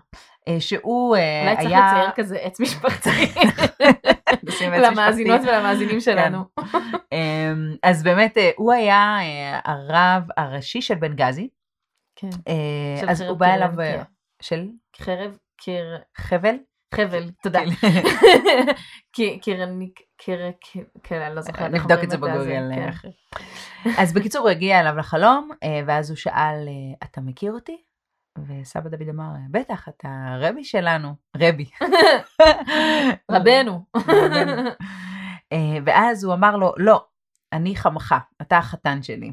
אה, 0.48 0.60
שהוא 0.60 1.16
אה, 1.16 1.42
אולי 1.44 1.56
צריך 1.56 1.68
היה... 1.70 1.88
לצייר 1.94 2.12
כזה 2.16 2.38
עץ 2.38 2.60
משפחתי 2.60 3.10
למאזינות. 4.84 5.42
ולמאזינים 5.42 6.00
שלנו. 6.00 6.44
אמ, 7.14 7.76
אז 7.84 8.04
באמת 8.04 8.38
אה, 8.38 8.52
הוא 8.56 8.74
היה 8.74 9.18
אה, 9.22 9.60
הרב 9.66 10.24
הראשי 10.38 10.82
של 10.82 10.96
בנגזי, 10.96 11.50
כן. 12.16 12.30
אה, 12.48 12.98
של 13.02 13.10
אז 13.10 13.22
הוא 13.22 13.38
בא 13.38 13.54
אליו, 13.54 13.82
אה, 13.82 13.98
כן. 13.98 14.04
של 14.42 14.68
חרב, 14.98 15.38
קיר, 15.58 15.98
חבל? 16.18 16.56
חבל, 16.94 17.30
תודה. 17.44 17.60
כן. 17.82 18.02
קיר- 19.16 19.38
קירניק, 19.42 20.00
קיר, 20.18 20.40
קיר- 20.62 20.84
כן, 21.04 21.22
אני 21.22 21.36
לא 21.36 21.42
זוכרת. 21.42 21.74
איך 21.74 21.84
נבדוק 21.86 22.04
את 22.04 22.10
זה 22.10 22.18
בגוגל. 22.18 22.72
כן. 22.76 22.90
אה. 23.86 23.92
אז 23.98 24.14
בקיצור 24.14 24.42
הוא 24.42 24.50
הגיע 24.50 24.80
אליו 24.80 24.98
לחלום, 24.98 25.50
אה, 25.64 25.82
ואז 25.88 26.10
הוא 26.10 26.18
שאל, 26.18 26.68
אה, 26.68 26.96
אתה 27.04 27.22
מכיר 27.22 27.52
אותי? 27.52 27.78
וסבא 28.48 28.90
דוד 28.90 29.10
אמר, 29.10 29.24
בטח, 29.52 29.90
אתה 29.90 30.08
רבי 30.40 30.64
שלנו, 30.64 31.14
רבי. 31.38 31.66
רבנו. 33.32 33.86
אה, 35.54 35.58
ואז 35.86 36.24
הוא 36.24 36.34
אמר 36.34 36.56
לו, 36.58 36.74
לא, 36.78 37.06
אני 37.54 37.76
חמך, 37.76 38.16
אתה 38.42 38.58
החתן 38.58 39.04
שלי. 39.04 39.32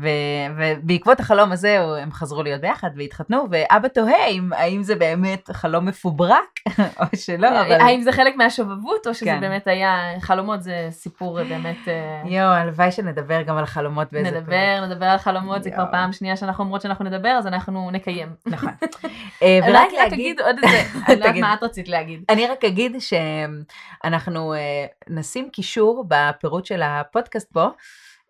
ו- 0.00 0.56
ובעקבות 0.56 1.20
החלום 1.20 1.52
הזה 1.52 1.78
הם 2.02 2.12
חזרו 2.12 2.42
להיות 2.42 2.60
ביחד 2.60 2.90
והתחתנו, 2.96 3.46
ואבא 3.50 3.88
תוהה 3.88 4.26
אם, 4.26 4.52
האם 4.52 4.82
זה 4.82 4.94
באמת 4.94 5.50
חלום 5.52 5.86
מפוברק 5.86 6.60
או 7.00 7.04
שלא, 7.16 7.48
אבל... 7.48 7.80
האם 7.80 8.02
זה 8.02 8.12
חלק 8.12 8.36
מהשובבות, 8.36 9.06
או 9.06 9.14
שזה 9.14 9.24
כן. 9.24 9.40
באמת 9.40 9.66
היה, 9.66 10.20
חלומות 10.20 10.62
זה 10.62 10.88
סיפור 10.90 11.42
באמת... 11.42 11.88
אה, 11.88 12.22
יואו, 12.24 12.52
הלוואי 12.52 12.92
שנדבר 12.92 13.42
גם 13.42 13.56
על 13.56 13.66
חלומות 13.66 14.12
באיזה 14.12 14.30
פרק. 14.30 14.42
נדבר, 14.42 14.86
נדבר 14.86 15.06
על 15.06 15.18
חלומות, 15.18 15.62
זה 15.62 15.70
כבר. 15.70 15.84
פעם 15.90 16.12
שנייה 16.12 16.36
שאנחנו 16.36 16.64
אומרות 16.64 16.80
שאנחנו 16.80 17.04
נדבר, 17.04 17.28
אז 17.28 17.46
אנחנו 17.46 17.90
נקיים. 17.90 18.28
נכון. 18.46 18.70
אה, 19.42 19.58
רק 19.62 19.68
ורק 19.68 19.86
רק 19.86 19.92
להגיד, 19.92 20.10
תגיד 20.10 20.40
עוד 20.40 20.56
איזה, 20.62 20.76
אני 21.08 21.20
לא 21.20 21.24
יודעת. 21.24 21.40
מה 21.40 21.54
את 21.54 21.62
רצית 21.62 21.88
להגיד. 21.88 22.24
אני 22.28 22.46
רק 22.46 22.64
אגיד 22.64 22.96
שאנחנו 22.98 24.54
אה, 24.54 24.86
נשים 25.08 25.50
קישור 25.50 26.04
בפירוט 26.08 26.66
של 26.66 26.82
הפודקאסט 26.82 27.52
פה. 27.52 27.68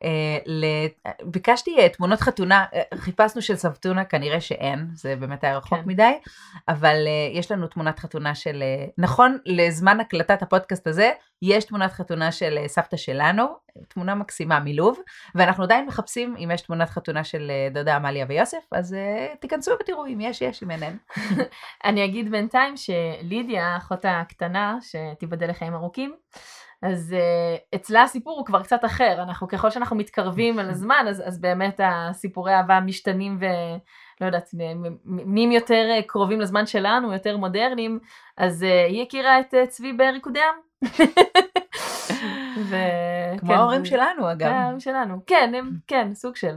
אה, 0.04 0.38
ל- 0.46 1.10
ביקשתי 1.22 1.78
אה, 1.78 1.88
תמונות 1.88 2.20
חתונה, 2.20 2.64
אה, 2.74 2.82
חיפשנו 2.94 3.42
של 3.42 3.56
סבתונה, 3.56 4.04
כנראה 4.04 4.40
שאין, 4.40 4.86
זה 4.94 5.16
באמת 5.16 5.44
היה 5.44 5.56
רחוק 5.56 5.78
כן. 5.78 5.84
מדי, 5.86 6.12
אבל 6.68 6.96
אה, 7.06 7.38
יש 7.38 7.52
לנו 7.52 7.66
תמונת 7.66 7.98
חתונה 7.98 8.34
של, 8.34 8.62
אה, 8.62 8.86
נכון 8.98 9.38
לזמן 9.46 10.00
הקלטת 10.00 10.42
הפודקאסט 10.42 10.86
הזה, 10.86 11.10
יש 11.42 11.64
תמונת 11.64 11.92
חתונה 11.92 12.32
של 12.32 12.58
אה, 12.58 12.68
סבתא 12.68 12.96
שלנו, 12.96 13.46
תמונה 13.88 14.14
מקסימה 14.14 14.60
מלוב, 14.60 14.98
ואנחנו 15.34 15.64
עדיין 15.64 15.86
מחפשים 15.86 16.36
אם 16.38 16.50
יש 16.54 16.60
תמונת 16.60 16.90
חתונה 16.90 17.24
של 17.24 17.50
אה, 17.50 17.68
דודה 17.72 17.96
עמליה 17.96 18.26
ויוסף, 18.28 18.66
אז 18.72 18.94
אה, 18.94 19.34
תיכנסו 19.40 19.72
ותראו 19.80 20.06
אם 20.06 20.20
יש, 20.20 20.42
יש, 20.42 20.62
אם 20.62 20.70
אין, 20.70 20.82
אין. 20.82 20.98
אני 21.86 22.04
אגיד 22.04 22.30
בינתיים 22.30 22.74
שלידיה, 22.76 23.66
האחות 23.66 24.04
הקטנה, 24.04 24.78
שתיבדל 24.80 25.50
לחיים 25.50 25.74
ארוכים, 25.74 26.14
אז 26.82 27.14
uh, 27.18 27.76
אצלה 27.76 28.02
הסיפור 28.02 28.38
הוא 28.38 28.46
כבר 28.46 28.62
קצת 28.62 28.84
אחר, 28.84 29.22
אנחנו 29.22 29.48
ככל 29.48 29.70
שאנחנו 29.70 29.96
מתקרבים 29.96 30.58
על 30.58 30.70
הזמן, 30.70 31.04
אז, 31.08 31.22
אז 31.26 31.40
באמת 31.40 31.80
הסיפורי 31.84 32.54
אהבה 32.54 32.80
משתנים 32.80 33.38
ולא 33.40 34.26
יודעת, 34.26 34.50
נ- 34.54 34.86
נ- 34.86 34.96
נהיים 35.04 35.52
יותר 35.52 35.86
אה, 35.96 36.02
קרובים 36.02 36.40
לזמן 36.40 36.66
שלנו, 36.66 37.12
יותר 37.12 37.36
מודרניים, 37.36 37.98
אז 38.36 38.62
uh, 38.62 38.90
היא 38.90 39.02
הכירה 39.02 39.40
את 39.40 39.54
uh, 39.54 39.66
צבי 39.68 39.92
בריקודי 39.92 40.40
עם. 40.40 40.54
ו... 42.64 42.76
כמו 43.38 43.48
כן, 43.48 43.54
ההורים 43.54 43.84
זה- 43.84 43.90
שלנו 43.90 44.32
אגב. 44.32 44.48
ההורים 44.48 44.80
שלנו. 44.80 45.16
כן, 45.26 45.52
הם, 45.58 45.70
כן, 45.86 46.14
סוג 46.14 46.36
של. 46.36 46.56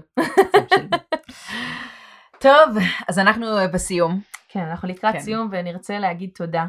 טוב, 2.40 2.78
אז 3.08 3.20
אנחנו 3.20 3.58
אה, 3.58 3.68
בסיום. 3.68 4.20
כן, 4.50 4.60
אנחנו 4.60 4.88
לקראת 4.88 5.14
כן. 5.14 5.20
סיום 5.20 5.48
ונרצה 5.52 6.00
להגיד 6.00 6.30
תודה. 6.36 6.66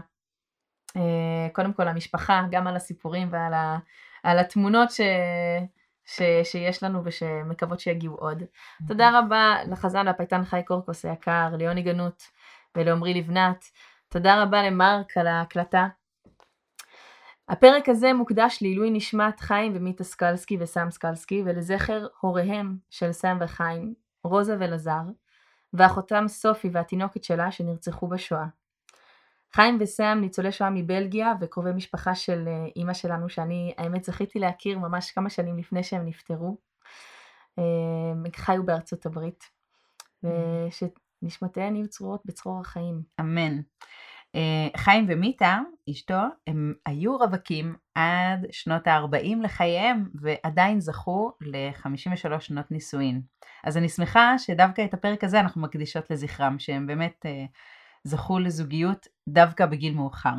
אה, 0.97 1.49
קודם 1.53 1.72
כל 1.72 1.84
למשפחה, 1.84 2.43
גם 2.51 2.66
על 2.66 2.76
הסיפורים 2.76 3.28
ועל 3.30 3.55
ה, 3.55 3.78
על 4.22 4.38
התמונות 4.38 4.91
ש, 4.91 5.01
ש, 6.05 6.22
שיש 6.45 6.82
לנו 6.82 7.01
ושמקוות 7.05 7.80
שיגיעו 7.80 8.14
עוד. 8.14 8.43
תודה 8.88 9.18
רבה 9.18 9.57
לחזן 9.70 10.07
והפייטן 10.07 10.45
חי 10.45 10.61
קורקוס 10.66 11.05
היקר, 11.05 11.49
ליוני 11.59 11.82
גנות 11.82 12.22
ולעמרי 12.76 13.14
לבנת. 13.14 13.64
תודה 14.09 14.43
רבה 14.43 14.62
למרק 14.62 15.18
על 15.18 15.26
ההקלטה. 15.26 15.86
הפרק 17.49 17.88
הזה 17.88 18.12
מוקדש 18.12 18.59
לעילוי 18.62 18.91
נשמת 18.91 19.41
חיים 19.41 19.72
ומיטה 19.76 20.05
סקלסקי 20.05 20.57
וסם 20.61 20.91
סקלסקי 20.91 21.43
ולזכר 21.47 22.07
הוריהם 22.20 22.76
של 22.91 23.12
סם 23.12 23.38
וחיים, 23.41 23.95
רוזה 24.24 24.57
ולזר, 24.61 25.03
ואחותם 25.72 26.24
סופי 26.28 26.68
והתינוקת 26.72 27.24
שלה 27.24 27.53
שנרצחו 27.53 28.09
בשואה. 28.09 28.47
חיים 29.53 29.78
וסם 29.80 30.18
ניצולי 30.20 30.53
שואה 30.53 30.70
מבלגיה 30.70 31.32
וקרובי 31.40 31.72
משפחה 31.72 32.14
של 32.14 32.48
אה, 32.48 32.66
אימא 32.76 32.94
שלנו 32.94 33.28
שאני 33.28 33.74
האמת 33.78 34.05
זכיתי 34.05 34.38
להכיר 34.38 34.78
ממש 34.78 35.11
כמה 35.11 35.30
שנים 35.30 35.59
לפני 35.59 35.82
שהם 35.82 36.07
נפטרו. 36.07 36.57
אה, 37.59 37.64
הם 38.12 38.24
חיו 38.36 38.66
בארצות 38.66 39.07
הברית. 39.07 39.44
ושנשמותיהן 40.24 41.76
יהיו 41.76 41.88
צרורות 41.88 42.20
בצרור 42.24 42.61
החיים. 42.61 43.03
אמן. 43.20 43.61
אה, 44.34 44.68
חיים 44.76 45.07
ומיטה, 45.09 45.59
אשתו, 45.90 46.22
הם 46.46 46.74
היו 46.86 47.16
רווקים 47.16 47.74
עד 47.94 48.46
שנות 48.51 48.86
ה-40 48.86 49.42
לחייהם, 49.42 50.09
ועדיין 50.14 50.80
זכו 50.80 51.32
ל-53 51.40 52.40
שנות 52.40 52.70
נישואין. 52.70 53.22
אז 53.64 53.76
אני 53.76 53.88
שמחה 53.88 54.38
שדווקא 54.38 54.84
את 54.84 54.94
הפרק 54.94 55.24
הזה 55.24 55.40
אנחנו 55.40 55.61
מקדישות 55.61 56.11
לזכרם, 56.11 56.59
שהם 56.59 56.86
באמת 56.86 57.26
זכו 58.05 58.38
לזוגיות 58.38 59.07
דווקא 59.28 59.66
בגיל 59.66 59.94
מאוחר. 59.94 60.34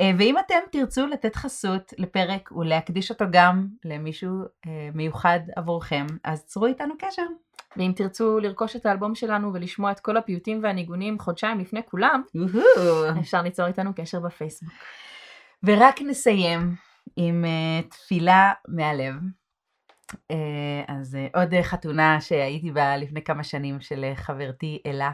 אה, 0.00 0.10
ואם 0.18 0.38
אתם 0.38 0.58
תרצו 0.72 1.06
לתת 1.06 1.36
חסות 1.36 1.92
לפרק 1.98 2.52
ולהקדיש 2.52 3.10
אותו 3.10 3.24
גם 3.30 3.66
למישהו 3.84 4.30
אה, 4.66 4.88
מיוחד 4.94 5.40
עבורכם, 5.56 6.06
אז 6.24 6.44
צרו 6.44 6.66
איתנו 6.66 6.94
קשר. 6.98 7.26
ואם 7.76 7.92
תרצו 7.96 8.38
לרכוש 8.38 8.76
את 8.76 8.86
האלבום 8.86 9.14
שלנו 9.14 9.54
ולשמוע 9.54 9.90
את 9.90 10.00
כל 10.00 10.16
הפיוטים 10.16 10.60
והניגונים 10.62 11.18
חודשיים 11.18 11.60
לפני 11.60 11.80
כולם. 11.90 12.22
אפשר 13.20 13.42
ליצור 13.42 13.66
איתנו 13.66 13.94
קשר 13.94 14.20
בפייסבוק. 14.20 14.72
ורק 15.62 16.02
נסיים 16.02 16.74
עם 17.16 17.44
uh, 17.44 17.90
תפילה 17.90 18.52
מהלב. 18.68 19.14
אז 20.88 21.18
עוד 21.34 21.54
חתונה 21.62 22.20
שהייתי 22.20 22.70
בה 22.70 22.96
לפני 22.96 23.24
כמה 23.24 23.44
שנים 23.44 23.80
של 23.80 24.12
חברתי 24.14 24.82
אלה, 24.86 25.10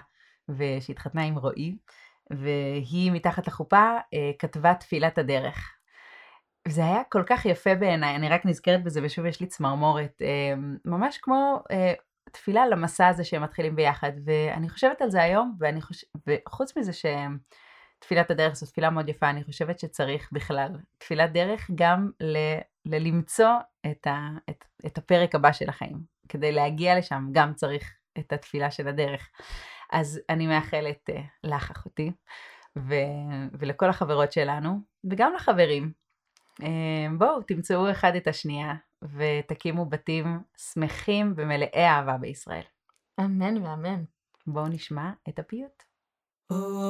ושהתחתנה 0.48 1.22
עם 1.22 1.38
רועי, 1.38 1.76
והיא 2.30 3.12
מתחת 3.12 3.46
לחופה 3.46 3.96
uh, 3.98 4.18
כתבה 4.38 4.74
תפילת 4.74 5.18
הדרך. 5.18 5.76
זה 6.68 6.84
היה 6.84 7.02
כל 7.08 7.22
כך 7.26 7.46
יפה 7.46 7.74
בעיניי, 7.74 8.16
אני 8.16 8.28
רק 8.28 8.46
נזכרת 8.46 8.84
בזה 8.84 9.00
ושוב 9.02 9.26
יש 9.26 9.40
לי 9.40 9.46
צמרמורת, 9.46 10.22
uh, 10.22 10.58
ממש 10.84 11.18
כמו 11.18 11.62
uh, 11.72 11.74
תפילה 12.32 12.66
למסע 12.66 13.08
הזה 13.08 13.24
שהם 13.24 13.42
מתחילים 13.42 13.76
ביחד, 13.76 14.12
ואני 14.24 14.68
חושבת 14.68 15.02
על 15.02 15.10
זה 15.10 15.22
היום, 15.22 15.56
ואני 15.60 15.82
חוש... 15.82 16.04
וחוץ 16.26 16.76
מזה 16.76 16.92
שהם... 16.92 17.38
תפילת 18.02 18.30
הדרך 18.30 18.54
זו 18.54 18.66
תפילה 18.66 18.90
מאוד 18.90 19.08
יפה, 19.08 19.30
אני 19.30 19.44
חושבת 19.44 19.78
שצריך 19.78 20.28
בכלל 20.32 20.68
תפילת 20.98 21.32
דרך 21.32 21.70
גם 21.74 22.10
ל, 22.20 22.36
ללמצוא 22.86 23.54
את, 23.90 24.06
ה, 24.06 24.28
את, 24.50 24.64
את 24.86 24.98
הפרק 24.98 25.34
הבא 25.34 25.52
של 25.52 25.68
החיים. 25.68 25.98
כדי 26.28 26.52
להגיע 26.52 26.98
לשם 26.98 27.28
גם 27.32 27.54
צריך 27.54 27.94
את 28.18 28.32
התפילה 28.32 28.70
של 28.70 28.88
הדרך. 28.88 29.28
אז 29.92 30.20
אני 30.28 30.46
מאחלת 30.46 31.10
uh, 31.10 31.14
לך 31.44 31.70
אחותי 31.70 32.12
ו, 32.78 32.94
ולכל 33.52 33.88
החברות 33.88 34.32
שלנו 34.32 34.80
וגם 35.10 35.32
לחברים. 35.34 35.92
Uh, 36.60 36.64
בואו 37.18 37.42
תמצאו 37.42 37.90
אחד 37.90 38.16
את 38.16 38.26
השנייה 38.26 38.74
ותקימו 39.02 39.86
בתים 39.86 40.40
שמחים 40.56 41.34
ומלאי 41.36 41.86
אהבה 41.86 42.16
בישראל. 42.16 42.64
אמן 43.20 43.66
ואמן. 43.66 44.04
בואו 44.46 44.68
נשמע 44.68 45.10
את 45.28 45.38
הפיוט. 45.38 45.82
שלום 46.52 46.82